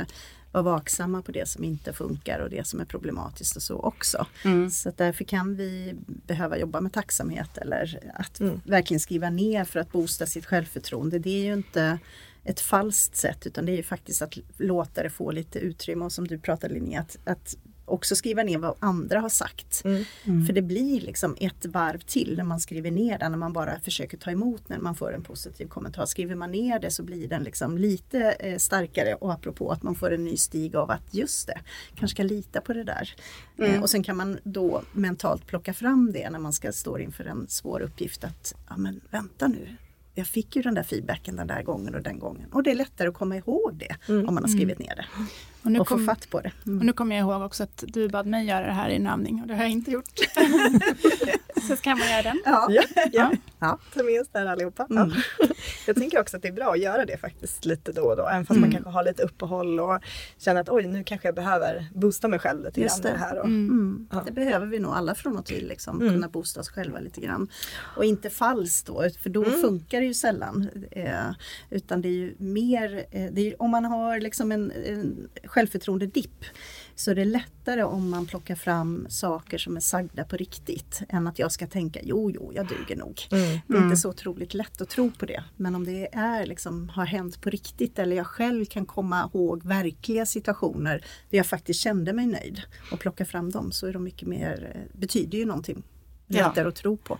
vara 0.51 0.63
vaksamma 0.63 1.21
på 1.21 1.31
det 1.31 1.49
som 1.49 1.63
inte 1.63 1.93
funkar 1.93 2.39
och 2.39 2.49
det 2.49 2.67
som 2.67 2.79
är 2.79 2.85
problematiskt 2.85 3.55
och 3.55 3.61
så 3.61 3.75
också. 3.79 4.25
Mm. 4.45 4.69
Så 4.69 4.91
därför 4.97 5.23
kan 5.23 5.55
vi 5.55 5.95
behöva 6.05 6.57
jobba 6.57 6.81
med 6.81 6.93
tacksamhet 6.93 7.57
eller 7.57 7.99
att 8.15 8.39
Mm. 8.39 8.61
verkligen 8.65 8.99
skriva 8.99 9.29
ner 9.29 9.63
för 9.63 9.79
att 9.79 9.91
boosta 9.91 10.25
sitt 10.25 10.45
självförtroende. 10.45 11.19
Det 11.19 11.29
är 11.29 11.43
ju 11.45 11.53
inte 11.53 11.99
ett 12.43 12.59
falskt 12.59 13.15
sätt 13.15 13.47
utan 13.47 13.65
det 13.65 13.71
är 13.71 13.77
ju 13.77 13.83
faktiskt 13.83 14.21
att 14.21 14.37
låta 14.57 15.03
det 15.03 15.09
få 15.09 15.31
lite 15.31 15.59
utrymme 15.59 16.05
och 16.05 16.11
som 16.11 16.27
du 16.27 16.39
pratade 16.39 16.73
Linnea, 16.73 16.99
att, 16.99 17.17
att 17.23 17.57
också 17.89 18.15
skriva 18.15 18.43
ner 18.43 18.57
vad 18.57 18.75
andra 18.79 19.19
har 19.19 19.29
sagt. 19.29 19.81
Mm. 19.85 20.45
För 20.45 20.53
det 20.53 20.61
blir 20.61 21.01
liksom 21.01 21.35
ett 21.39 21.65
varv 21.65 21.99
till 21.99 22.33
när 22.37 22.43
man 22.43 22.59
skriver 22.59 22.91
ner 22.91 23.19
det, 23.19 23.29
när 23.29 23.37
man 23.37 23.53
bara 23.53 23.79
försöker 23.79 24.17
ta 24.17 24.31
emot 24.31 24.69
när 24.69 24.79
man 24.79 24.95
får 24.95 25.13
en 25.13 25.23
positiv 25.23 25.67
kommentar. 25.67 26.05
Skriver 26.05 26.35
man 26.35 26.51
ner 26.51 26.79
det 26.79 26.91
så 26.91 27.03
blir 27.03 27.27
den 27.27 27.43
liksom 27.43 27.77
lite 27.77 28.31
eh, 28.31 28.57
starkare 28.57 29.13
och 29.15 29.33
apropå 29.33 29.71
att 29.71 29.83
man 29.83 29.95
får 29.95 30.13
en 30.13 30.23
ny 30.23 30.37
stig 30.37 30.75
av 30.75 30.91
att 30.91 31.13
just 31.13 31.47
det, 31.47 31.59
kanske 31.95 32.15
ska 32.15 32.23
lita 32.23 32.61
på 32.61 32.73
det 32.73 32.83
där. 32.83 33.15
Eh, 33.57 33.81
och 33.81 33.89
sen 33.89 34.03
kan 34.03 34.17
man 34.17 34.39
då 34.43 34.81
mentalt 34.91 35.47
plocka 35.47 35.73
fram 35.73 36.11
det 36.11 36.29
när 36.29 36.39
man 36.39 36.53
ska 36.53 36.71
stå 36.71 36.97
inför 36.97 37.25
en 37.25 37.47
svår 37.47 37.81
uppgift 37.81 38.23
att, 38.23 38.55
ja 38.69 38.77
men 38.77 39.01
vänta 39.11 39.47
nu, 39.47 39.75
jag 40.19 40.27
fick 40.27 40.55
ju 40.55 40.61
den 40.61 40.73
där 40.75 40.83
feedbacken 40.83 41.35
den 41.35 41.47
där 41.47 41.63
gången 41.63 41.95
och 41.95 42.01
den 42.01 42.19
gången. 42.19 42.49
Och 42.51 42.63
det 42.63 42.71
är 42.71 42.75
lättare 42.75 43.07
att 43.07 43.13
komma 43.13 43.37
ihåg 43.37 43.73
det 43.79 44.13
om 44.27 44.33
man 44.33 44.43
har 44.43 44.47
skrivit 44.47 44.79
ner 44.79 44.95
det 44.95 45.05
Och 45.63 45.71
nu, 45.71 45.79
och 45.79 45.87
få 45.87 45.95
kom, 45.95 46.05
fatt 46.05 46.29
på 46.29 46.41
det. 46.41 46.51
och 46.63 46.67
nu 46.85 46.93
kommer 46.93 47.15
jag 47.15 47.23
ihåg 47.29 47.41
också 47.41 47.63
att 47.63 47.83
du 47.87 48.09
bad 48.09 48.25
mig 48.25 48.45
göra 48.45 48.65
det 48.65 48.71
här 48.73 48.89
i 48.89 48.95
en 48.95 49.07
övning 49.07 49.41
och 49.41 49.47
det 49.47 49.55
har 49.55 49.61
jag 49.63 49.71
inte 49.71 49.91
gjort. 49.91 50.05
Så 51.67 51.75
ska 51.75 51.89
man 51.95 52.09
göra 52.09 52.21
den. 52.21 52.41
Ja. 52.45 52.67
Ja, 52.69 52.83
ja. 53.11 53.31
Ja. 53.59 53.79
ta 53.93 54.03
med 54.03 54.21
oss 54.21 54.27
där 54.31 54.45
allihopa. 54.45 54.87
Mm. 54.89 55.11
Ja. 55.39 55.45
Jag 55.87 55.95
tänker 55.95 56.19
också 56.19 56.37
att 56.37 56.41
det 56.43 56.47
är 56.47 56.51
bra 56.53 56.71
att 56.71 56.79
göra 56.79 57.05
det 57.05 57.17
faktiskt 57.17 57.65
lite 57.65 57.91
då 57.91 58.01
och 58.01 58.17
då. 58.17 58.27
Även 58.27 58.45
fast 58.45 58.59
man 58.59 58.71
kanske 58.71 58.89
har 58.89 59.03
lite 59.03 59.23
uppehåll 59.23 59.79
och 59.79 59.99
känner 60.37 60.61
att 60.61 60.69
oj 60.69 60.87
nu 60.87 61.03
kanske 61.03 61.27
jag 61.27 61.35
behöver 61.35 61.87
boosta 61.95 62.27
mig 62.27 62.39
själv 62.39 62.63
lite 62.63 62.81
Just 62.81 63.03
grann 63.03 63.11
i 63.11 63.17
det. 63.17 63.17
det 63.19 63.25
här. 63.25 63.39
Och, 63.39 63.45
Mm. 63.45 64.07
Ja. 64.11 64.23
Det 64.25 64.31
behöver 64.31 64.65
vi 64.65 64.79
nog 64.79 64.93
alla 64.93 65.15
från 65.15 65.37
och 65.37 65.45
till, 65.45 65.67
liksom, 65.67 66.01
Mm. 66.01 66.13
kunna 66.13 66.27
boosta 66.27 66.59
oss 66.59 66.69
själva 66.69 66.99
lite 66.99 67.21
grann. 67.21 67.47
Och 67.95 68.05
inte 68.05 68.29
falskt 68.29 68.87
då, 68.87 69.03
för 69.23 69.29
då 69.29 69.45
Mm. 69.45 69.61
funkar 69.61 69.99
det 69.99 70.05
ju 70.07 70.13
sällan. 70.13 70.69
Eh, 70.91 71.11
utan 71.69 72.01
det 72.01 72.07
är 72.07 72.13
ju 72.13 72.35
mer, 72.37 73.05
eh, 73.11 73.31
det 73.31 73.41
är, 73.51 73.61
om 73.61 73.69
man 73.71 73.85
har 73.85 74.19
liksom 74.19 74.51
en, 74.51 74.71
en 74.85 75.29
självförtroende-dipp 75.49 76.45
så 76.95 77.11
är 77.11 77.15
det 77.15 77.25
lättare 77.25 77.83
om 77.83 78.09
man 78.09 78.25
plockar 78.25 78.55
fram 78.55 79.07
saker 79.09 79.57
som 79.57 79.75
är 79.75 79.79
sagda 79.79 80.23
på 80.23 80.37
riktigt 80.37 81.01
än 81.09 81.27
att 81.27 81.39
jag 81.39 81.51
ska 81.51 81.67
tänka 81.67 81.99
jo, 82.03 82.31
jo, 82.31 82.51
jag 82.55 82.67
duger 82.67 82.95
nog. 82.95 83.21
Mm. 83.31 83.59
Det 83.67 83.77
är 83.77 83.83
inte 83.83 83.97
så 83.97 84.09
otroligt 84.09 84.53
lätt 84.53 84.81
att 84.81 84.89
tro 84.89 85.11
på 85.11 85.25
det. 85.25 85.43
Men 85.57 85.75
om 85.75 85.85
det 85.85 86.15
är 86.15 86.45
liksom, 86.45 86.89
har 86.89 87.05
hänt 87.05 87.41
på 87.41 87.49
riktigt 87.49 87.99
eller 87.99 88.15
jag 88.15 88.27
själv 88.27 88.65
kan 88.65 88.85
komma 88.85 89.29
ihåg 89.33 89.63
verkliga 89.65 90.25
situationer 90.25 91.05
där 91.29 91.37
jag 91.37 91.45
faktiskt 91.47 91.79
kände 91.79 92.13
mig 92.13 92.25
nöjd 92.25 92.61
och 92.91 92.99
plocka 92.99 93.25
fram 93.25 93.51
dem 93.51 93.71
så 93.71 93.87
är 93.87 93.93
de 93.93 94.03
mycket 94.03 94.27
mer, 94.27 94.71
eh, 94.75 94.99
betyder 94.99 95.37
ju 95.37 95.45
någonting 95.45 95.83
Ja. 96.27 96.47
lättare 96.47 96.67
att 96.67 96.75
tro 96.75 96.97
på. 96.97 97.19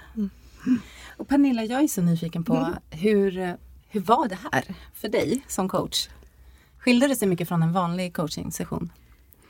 Och 1.18 1.28
Pernilla, 1.28 1.64
jag 1.64 1.84
är 1.84 1.88
så 1.88 2.02
nyfiken 2.02 2.44
på 2.44 2.56
Mm. 2.56 2.74
hur, 2.90 3.58
hur 3.90 4.00
var 4.02 4.28
det 4.28 4.38
här 4.52 4.76
för 4.94 5.10
dig 5.10 5.44
som 5.48 5.70
coach? 5.70 6.10
Skilde 6.80 7.08
det 7.08 7.16
sig 7.16 7.28
mycket 7.28 7.48
från 7.48 7.64
en 7.64 7.72
vanlig 7.72 8.14
coaching-session? 8.16 8.92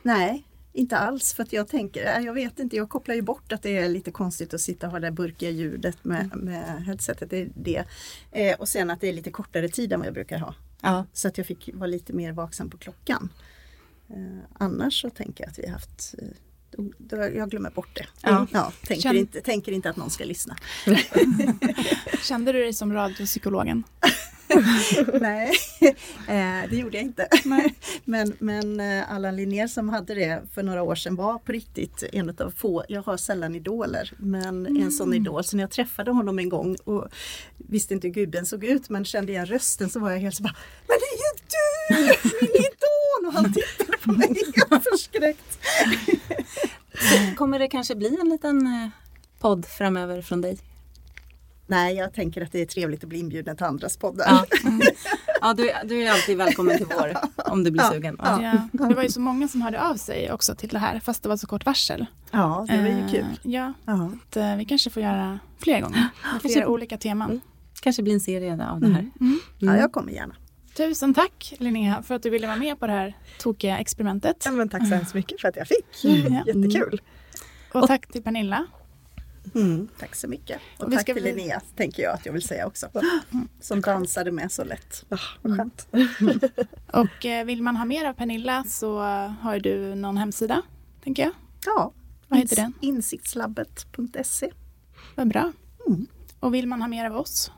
Nej, 0.04 0.44
inte 0.74 0.98
alls 0.98 1.34
för 1.34 1.44
att 1.44 1.54
jag 1.54 1.68
tänker, 1.68 2.18
äh, 2.18 2.26
jag 2.26 2.34
vet 2.34 2.60
inte, 2.60 2.76
jag 2.76 2.90
kopplar 2.90 3.16
ju 3.16 3.22
bort 3.22 3.52
att 3.52 3.62
det 3.62 3.78
är 3.78 3.90
lite 3.90 4.12
konstigt 4.12 4.54
att 4.54 4.62
sitta 4.62 4.88
och 4.88 4.92
ha 4.92 5.00
det 5.00 5.12
burkiga 5.12 5.50
ljudet 5.50 6.04
med, 6.04 6.30
med 6.36 6.84
headsetet. 6.86 7.30
Det 7.30 7.38
är 7.42 7.50
det. 7.56 7.84
Eh, 8.32 8.60
och 8.60 8.70
sen 8.70 8.90
att 8.90 9.02
det 9.02 9.08
är 9.08 9.14
lite 9.14 9.32
kortare 9.32 9.70
tid 9.70 9.94
än 9.94 10.00
vad 10.00 10.08
jag 10.08 10.14
brukar 10.14 10.38
ha. 10.38 10.56
Ja. 10.82 11.06
Så 11.14 11.28
att 11.28 11.38
jag 11.38 11.48
fick 11.48 11.70
vara 11.74 11.88
lite 11.88 12.14
mer 12.14 12.32
vaksam 12.32 12.70
på 12.70 12.78
klockan. 12.78 13.30
Eh, 14.10 14.44
annars 14.54 15.02
så 15.02 15.10
tänker 15.10 15.44
jag 15.44 15.52
att 15.52 15.60
vi 15.60 15.66
har 15.66 15.74
haft 15.74 16.16
eh, 16.18 16.28
jag 17.36 17.50
glömmer 17.50 17.70
bort 17.70 17.96
det. 17.96 18.06
Ja. 18.22 18.48
Ja, 18.52 18.72
tänker, 18.84 19.02
Känn- 19.02 19.18
inte, 19.18 19.42
tänker 19.42 19.72
inte 19.72 19.90
att 19.90 19.96
någon 19.96 20.10
ska 20.10 20.24
lyssna. 20.26 20.56
Kände 22.24 22.52
du 22.52 22.60
dig 22.60 22.74
som 22.74 22.94
radiopsykologen? 22.94 23.84
Nej, 25.22 25.52
eh, 26.28 26.70
det 26.70 26.76
gjorde 26.76 26.98
jag 26.98 27.04
inte. 27.04 27.28
men 28.06 28.34
men 28.40 28.80
eh, 28.80 29.12
Allan 29.14 29.36
Linnér 29.36 29.68
som 29.68 29.90
hade 29.90 30.16
det 30.16 30.42
för 30.54 30.64
några 30.64 30.84
år 30.84 30.96
sedan 30.96 31.16
var 31.16 31.38
på 31.38 31.52
riktigt 31.52 32.04
en 32.12 32.30
av 32.30 32.52
få, 32.58 32.84
jag 32.88 33.02
har 33.02 33.18
sällan 33.18 33.56
idoler, 33.56 34.14
men 34.18 34.78
en 34.78 34.92
sån 34.92 35.14
idol. 35.14 35.44
Så 35.44 35.56
när 35.56 35.64
jag 35.64 35.72
träffade 35.72 36.12
honom 36.12 36.40
en 36.40 36.50
gång 36.50 36.76
och 36.84 37.08
visste 37.58 37.94
inte 37.94 38.08
hur 38.08 38.14
gubben 38.14 38.46
såg 38.46 38.64
ut 38.64 38.90
men 38.90 39.06
kände 39.06 39.32
igen 39.32 39.46
rösten 39.46 39.90
så 39.90 40.00
var 40.00 40.12
jag 40.12 40.20
helt 40.20 40.36
så 40.36 40.44
bara 40.44 40.56
Men 40.88 40.98
det 41.00 41.06
är 41.06 41.20
ju 41.20 41.32
du! 41.50 42.30
Min 42.42 42.56
idol! 42.56 43.28
Och 43.28 43.34
han 43.34 43.54
tittade 43.54 43.98
på 43.98 44.12
mig 44.12 44.28
helt 44.28 44.84
förskräckt. 44.84 45.60
Kommer 47.38 47.60
det 47.60 47.68
kanske 47.68 47.96
bli 47.96 48.18
en 48.22 48.30
liten 48.30 48.68
eh, 48.68 48.90
podd 49.40 49.66
framöver 49.66 50.22
från 50.22 50.42
dig? 50.42 50.58
Nej, 51.70 51.96
jag 51.96 52.14
tänker 52.14 52.42
att 52.42 52.52
det 52.52 52.62
är 52.62 52.66
trevligt 52.66 53.04
att 53.04 53.10
bli 53.10 53.20
inbjuden 53.20 53.58
till 53.58 53.66
andras 53.66 53.98
poddar. 53.98 54.26
Ja, 54.28 54.46
ja 55.42 55.54
du, 55.54 55.70
är- 55.70 55.86
du 55.86 56.04
är 56.04 56.12
alltid 56.12 56.38
välkommen 56.38 56.78
till 56.78 56.86
vår 57.00 57.14
om 57.52 57.64
du 57.64 57.72
blir 57.72 57.84
Ja. 57.84 57.92
sugen. 57.92 58.16
Ja. 58.20 58.42
Ja. 58.72 58.88
Det 58.88 58.94
var 58.96 59.04
ju 59.04 59.10
så 59.10 59.20
många 59.22 59.48
som 59.48 59.62
hörde 59.62 59.82
av 59.82 59.96
sig 59.96 60.32
också 60.32 60.56
till 60.56 60.70
det 60.70 60.80
här 60.80 61.00
fast 61.00 61.24
det 61.24 61.30
var 61.30 61.38
så 61.38 61.48
kort 61.48 61.66
varsel. 61.66 62.06
Ja, 62.32 62.66
det 62.70 62.78
var 62.78 62.84
ju 62.88 63.00
Eh, 63.00 63.12
kul. 63.12 63.26
Ja, 63.44 63.74
Ja. 63.86 64.12
att, 64.28 64.38
eh, 64.38 64.56
vi 64.56 64.66
kanske 64.66 64.90
får 64.90 65.04
göra 65.04 65.40
fler 65.60 65.82
gånger 65.82 65.98
med 66.00 66.42
flera 66.42 66.54
Kanske- 66.54 66.66
olika 66.66 66.98
teman. 66.98 67.42
Kanske 67.82 68.04
blir 68.04 68.14
en 68.14 68.20
serie 68.20 68.52
av 68.70 68.80
det 68.82 68.88
här. 68.88 69.10
ja, 69.60 69.78
jag 69.78 69.92
kommer 69.92 70.12
gärna. 70.12 70.36
Tusen 70.78 71.14
tack 71.14 71.54
Linnea 71.58 72.04
för 72.04 72.16
att 72.16 72.24
du 72.24 72.30
ville 72.30 72.48
vara 72.48 72.58
med 72.58 72.80
på 72.80 72.88
det 72.88 72.94
här 72.94 73.18
tokiga 73.40 73.78
experimentet. 73.78 74.42
Ja, 74.46 74.52
men 74.52 74.70
tack 74.70 74.88
så 74.88 74.96
hemskt 74.96 75.14
mycket 75.14 75.42
för 75.42 75.48
att 75.48 75.56
jag 75.56 75.68
fick. 75.68 75.86
Ja. 76.04 76.44
Jättekul. 76.48 77.02
Och 77.74 77.88
tack 77.88 78.08
till 78.08 78.24
Pernilla. 78.24 78.66
Mm, 79.56 79.88
tack 80.00 80.16
så 80.16 80.28
mycket. 80.28 80.62
Och 80.78 80.84
Och 80.86 80.92
vi 80.92 80.96
tack 80.96 81.02
ska 81.06 81.14
till 81.14 81.24
bli- 81.24 81.36
Linnea, 81.36 81.62
tänker 81.76 82.04
jag 82.04 82.14
att 82.14 82.26
jag 82.26 82.34
vill 82.34 82.42
säga 82.42 82.68
också. 82.68 82.88
Som 83.62 83.82
dansade 83.82 84.32
med 84.32 84.52
så 84.52 84.64
lätt. 84.64 85.06
Ah, 85.10 85.18
vad 85.42 85.58
skönt. 85.58 85.88
Och 86.94 87.26
eh, 87.26 87.46
vill 87.46 87.62
man 87.64 87.76
ha 87.76 87.86
mer 87.86 88.06
av 88.06 88.14
Pernilla 88.14 88.64
så 88.64 89.00
har 89.42 89.60
du 89.60 89.96
någon 89.96 90.18
hemsida. 90.18 90.62
tänker 91.04 91.24
jag. 91.24 91.32
Ja, 91.66 91.92
Vad 92.28 92.40
heter 92.40 92.56
den? 92.56 92.74
Insiktslabbet.se. 92.82 94.52
Vad 95.16 95.28
bra. 95.28 95.52
Mm. 95.88 96.08
Och 96.40 96.54
vill 96.54 96.68
man 96.68 96.82
ha 96.82 96.88
mer 96.88 97.06
av 97.10 97.16
oss? 97.18 97.52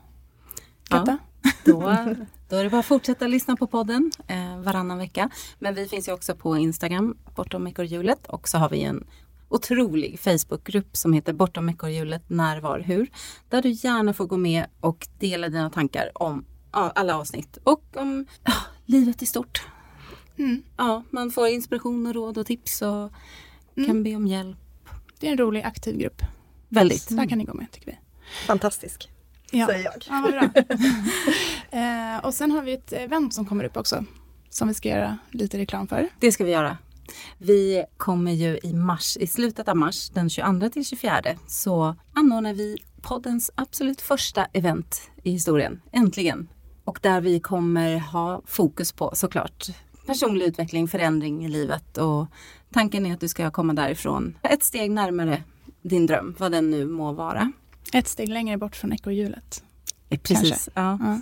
Ja. 0.90 0.96
Katta? 0.98 1.18
Då, 1.64 1.80
då 2.48 2.56
är 2.56 2.64
det 2.64 2.70
bara 2.70 2.78
att 2.80 2.86
fortsätta 2.86 3.26
lyssna 3.26 3.56
på 3.56 3.66
podden 3.66 4.12
eh, 4.26 4.58
varannan 4.58 4.98
vecka. 4.98 5.30
Men 5.58 5.74
vi 5.74 5.88
finns 5.88 6.08
ju 6.08 6.12
också 6.12 6.34
på 6.36 6.56
Instagram, 6.56 7.16
Bortom 7.34 7.66
ekorrhjulet. 7.66 8.26
Och 8.26 8.48
så 8.48 8.58
har 8.58 8.68
vi 8.68 8.82
en 8.82 9.06
otrolig 9.54 10.20
Facebookgrupp 10.20 10.96
som 10.96 11.12
heter 11.12 11.32
Bortom 11.32 11.68
ekorrhjulet 11.68 12.22
när, 12.30 12.60
var, 12.60 12.78
hur. 12.80 13.10
Där 13.48 13.62
du 13.62 13.70
gärna 13.70 14.12
får 14.12 14.26
gå 14.26 14.36
med 14.36 14.66
och 14.80 15.08
dela 15.18 15.48
dina 15.48 15.70
tankar 15.70 16.10
om 16.14 16.44
alla 16.70 17.16
avsnitt 17.16 17.58
och 17.64 17.96
om 17.96 18.26
ja, 18.44 18.52
livet 18.86 19.22
i 19.22 19.26
stort. 19.26 19.62
Mm. 20.38 20.62
Ja, 20.76 21.02
man 21.10 21.30
får 21.30 21.48
inspiration 21.48 22.06
och 22.06 22.14
råd 22.14 22.38
och 22.38 22.46
tips 22.46 22.82
och 22.82 23.12
Mm. 23.76 23.86
kan 23.86 24.02
be 24.02 24.16
om 24.16 24.26
hjälp. 24.26 24.58
Det 25.20 25.26
är 25.26 25.30
en 25.32 25.38
rolig 25.38 25.62
aktiv 25.62 25.98
grupp. 25.98 26.22
Väldigt. 26.68 27.08
Där 27.16 27.26
kan 27.28 27.38
ni 27.38 27.44
gå 27.44 27.54
med 27.54 27.70
tycker 27.70 27.86
vi. 27.86 27.98
Fantastisk, 28.46 29.10
Ja, 29.50 29.66
säger 29.66 29.84
jag. 29.84 29.94
ja 30.08 30.20
vad 30.22 30.32
bra. 30.32 30.62
eh, 31.80 32.24
och 32.24 32.34
sen 32.34 32.50
har 32.50 32.62
vi 32.62 32.72
ett 32.72 32.92
event 32.92 33.34
som 33.34 33.46
kommer 33.46 33.64
upp 33.64 33.76
också. 33.76 34.04
Som 34.50 34.68
vi 34.68 34.74
ska 34.74 34.88
göra 34.88 35.18
lite 35.30 35.58
reklam 35.58 35.86
för. 35.86 36.08
Det 36.20 36.32
ska 36.32 36.44
vi 36.44 36.50
göra. 36.50 36.78
Vi 37.38 37.84
kommer 37.96 38.32
ju 38.32 38.58
i 38.62 38.72
mars, 38.72 39.16
i 39.16 39.26
slutet 39.26 39.68
av 39.68 39.76
mars, 39.76 40.10
den 40.10 40.30
22 40.30 40.68
till 40.68 40.84
24, 40.84 41.22
så 41.46 41.96
anordnar 42.14 42.54
vi 42.54 42.76
poddens 43.02 43.50
absolut 43.54 44.00
första 44.00 44.44
event 44.44 45.00
i 45.22 45.30
historien. 45.30 45.80
Äntligen! 45.92 46.48
Och 46.84 46.98
där 47.02 47.20
vi 47.20 47.40
kommer 47.40 47.98
ha 47.98 48.42
fokus 48.46 48.92
på 48.92 49.10
såklart 49.14 49.66
personlig 50.06 50.46
utveckling, 50.46 50.88
förändring 50.88 51.44
i 51.44 51.48
livet 51.48 51.98
och 51.98 52.26
tanken 52.72 53.06
är 53.06 53.14
att 53.14 53.20
du 53.20 53.28
ska 53.28 53.50
komma 53.50 53.72
därifrån 53.72 54.38
ett 54.42 54.62
steg 54.62 54.90
närmare 54.90 55.42
din 55.82 56.06
dröm, 56.06 56.34
vad 56.38 56.52
den 56.52 56.70
nu 56.70 56.86
må 56.86 57.12
vara. 57.12 57.52
Ett 57.92 58.08
steg 58.08 58.28
längre 58.28 58.56
bort 58.58 58.76
från 58.76 58.92
ekorrhjulet. 58.92 59.64
Eh, 60.08 60.18
Precis. 60.20 60.68
Ja. 60.74 60.98
Ja. 61.02 61.20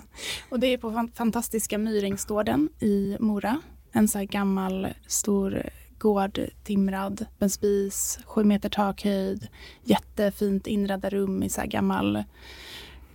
Och 0.49 0.59
det 0.59 0.67
är 0.67 0.77
på 0.77 0.91
fan- 0.91 1.11
fantastiska 1.15 1.77
Myringsgården 1.77 2.69
i 2.79 3.17
Mora. 3.19 3.61
En 3.91 4.07
så 4.07 4.17
här 4.17 4.25
gammal 4.25 4.87
stor 5.07 5.63
gård, 5.97 6.39
timrad, 6.63 7.25
med 7.37 7.51
spis, 7.51 8.19
sju 8.25 8.43
meter 8.43 8.69
takhöjd, 8.69 9.47
jättefint 9.83 10.67
inredda 10.67 11.09
rum 11.09 11.43
i 11.43 11.49
så 11.49 11.61
här 11.61 11.67
gammal 11.67 12.23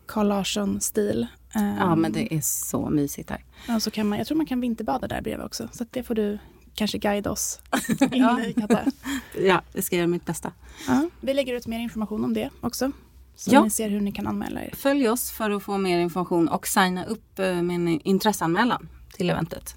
Carl 0.07 0.27
Larsson-sil. 0.29 1.27
Ehm, 1.55 1.77
ja, 1.79 1.97
men 1.97 2.13
det 2.13 2.35
är 2.35 2.41
så 2.41 2.91
mysigt 2.91 3.31
här. 3.31 3.45
ja, 3.69 3.81
så 3.81 3.91
kan 3.91 4.09
man, 4.09 4.19
jag 4.19 4.27
tror 4.27 4.37
man 4.37 4.47
kan 4.47 4.61
vinterbada 4.61 5.09
där 5.09 5.21
bredvid 5.23 5.47
också. 5.47 5.69
Så 5.73 5.85
det 5.91 6.03
får 6.03 6.15
du 6.15 6.39
kanske 6.75 6.99
guida 6.99 7.31
oss 7.31 7.61
in 8.01 8.09
Ja. 8.23 8.41
i 8.45 8.53
Katta. 8.53 8.81
Ja, 9.41 9.63
jag 9.73 9.85
ska 9.85 9.97
göra 9.97 10.07
mitt 10.07 10.27
bästa. 10.27 10.53
Ja, 10.87 11.09
vi 11.21 11.35
lägger 11.35 11.55
ut 11.55 11.67
mer 11.67 11.79
information 11.81 12.25
om 12.25 12.35
det 12.35 12.51
också. 12.61 12.93
Så 13.37 13.51
Ja. 13.55 13.65
ni 13.65 13.71
ser 13.71 13.89
hur 13.89 14.01
ni 14.01 14.13
kan 14.13 14.27
anmäla 14.27 14.63
er. 14.65 14.71
Följ 14.77 15.09
oss 15.09 15.31
för 15.31 15.51
att 15.51 15.63
få 15.63 15.79
mer 15.79 15.99
information 15.99 16.49
och 16.49 16.67
signa 16.67 17.05
upp 17.05 17.39
eh, 17.39 17.63
med 17.63 17.75
en 17.77 17.89
intresseanmälan 18.01 18.89
till 19.13 19.31
eventet. 19.31 19.75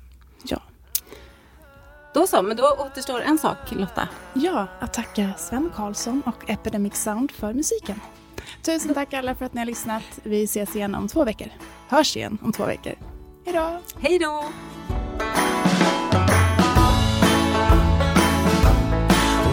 Då 2.14 2.28
så, 2.28 2.42
men 2.42 2.58
då 2.58 2.64
återstår 2.64 3.22
en 3.22 3.38
sak 3.38 3.58
Lotta. 3.72 4.08
Ja, 4.34 4.68
att 4.80 4.94
tacka 4.94 5.34
Sven 5.38 5.72
Karlsson 5.76 6.22
och 6.26 6.50
Epidemic 6.50 6.96
Sound 6.96 7.32
för 7.32 7.54
musiken. 7.54 8.02
Tusen 8.66 8.94
tack 8.94 9.14
alla 9.14 9.36
för 9.36 9.46
att 9.46 9.54
ni 9.54 9.62
har 9.62 9.66
lyssnat. 9.66 10.04
Vi 10.24 10.44
ses 10.44 10.76
igen 10.76 10.96
om 10.96 11.08
två 11.08 11.24
veckor. 11.24 11.48
Hörs 11.88 12.18
igen 12.18 12.38
om 12.42 12.52
två 12.52 12.66
veckor. 12.66 12.94
Hej 13.46 13.54
då! 13.54 13.80
Hej 14.00 14.20
då! 14.20 14.44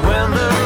When 0.02 0.32
the 0.32 0.65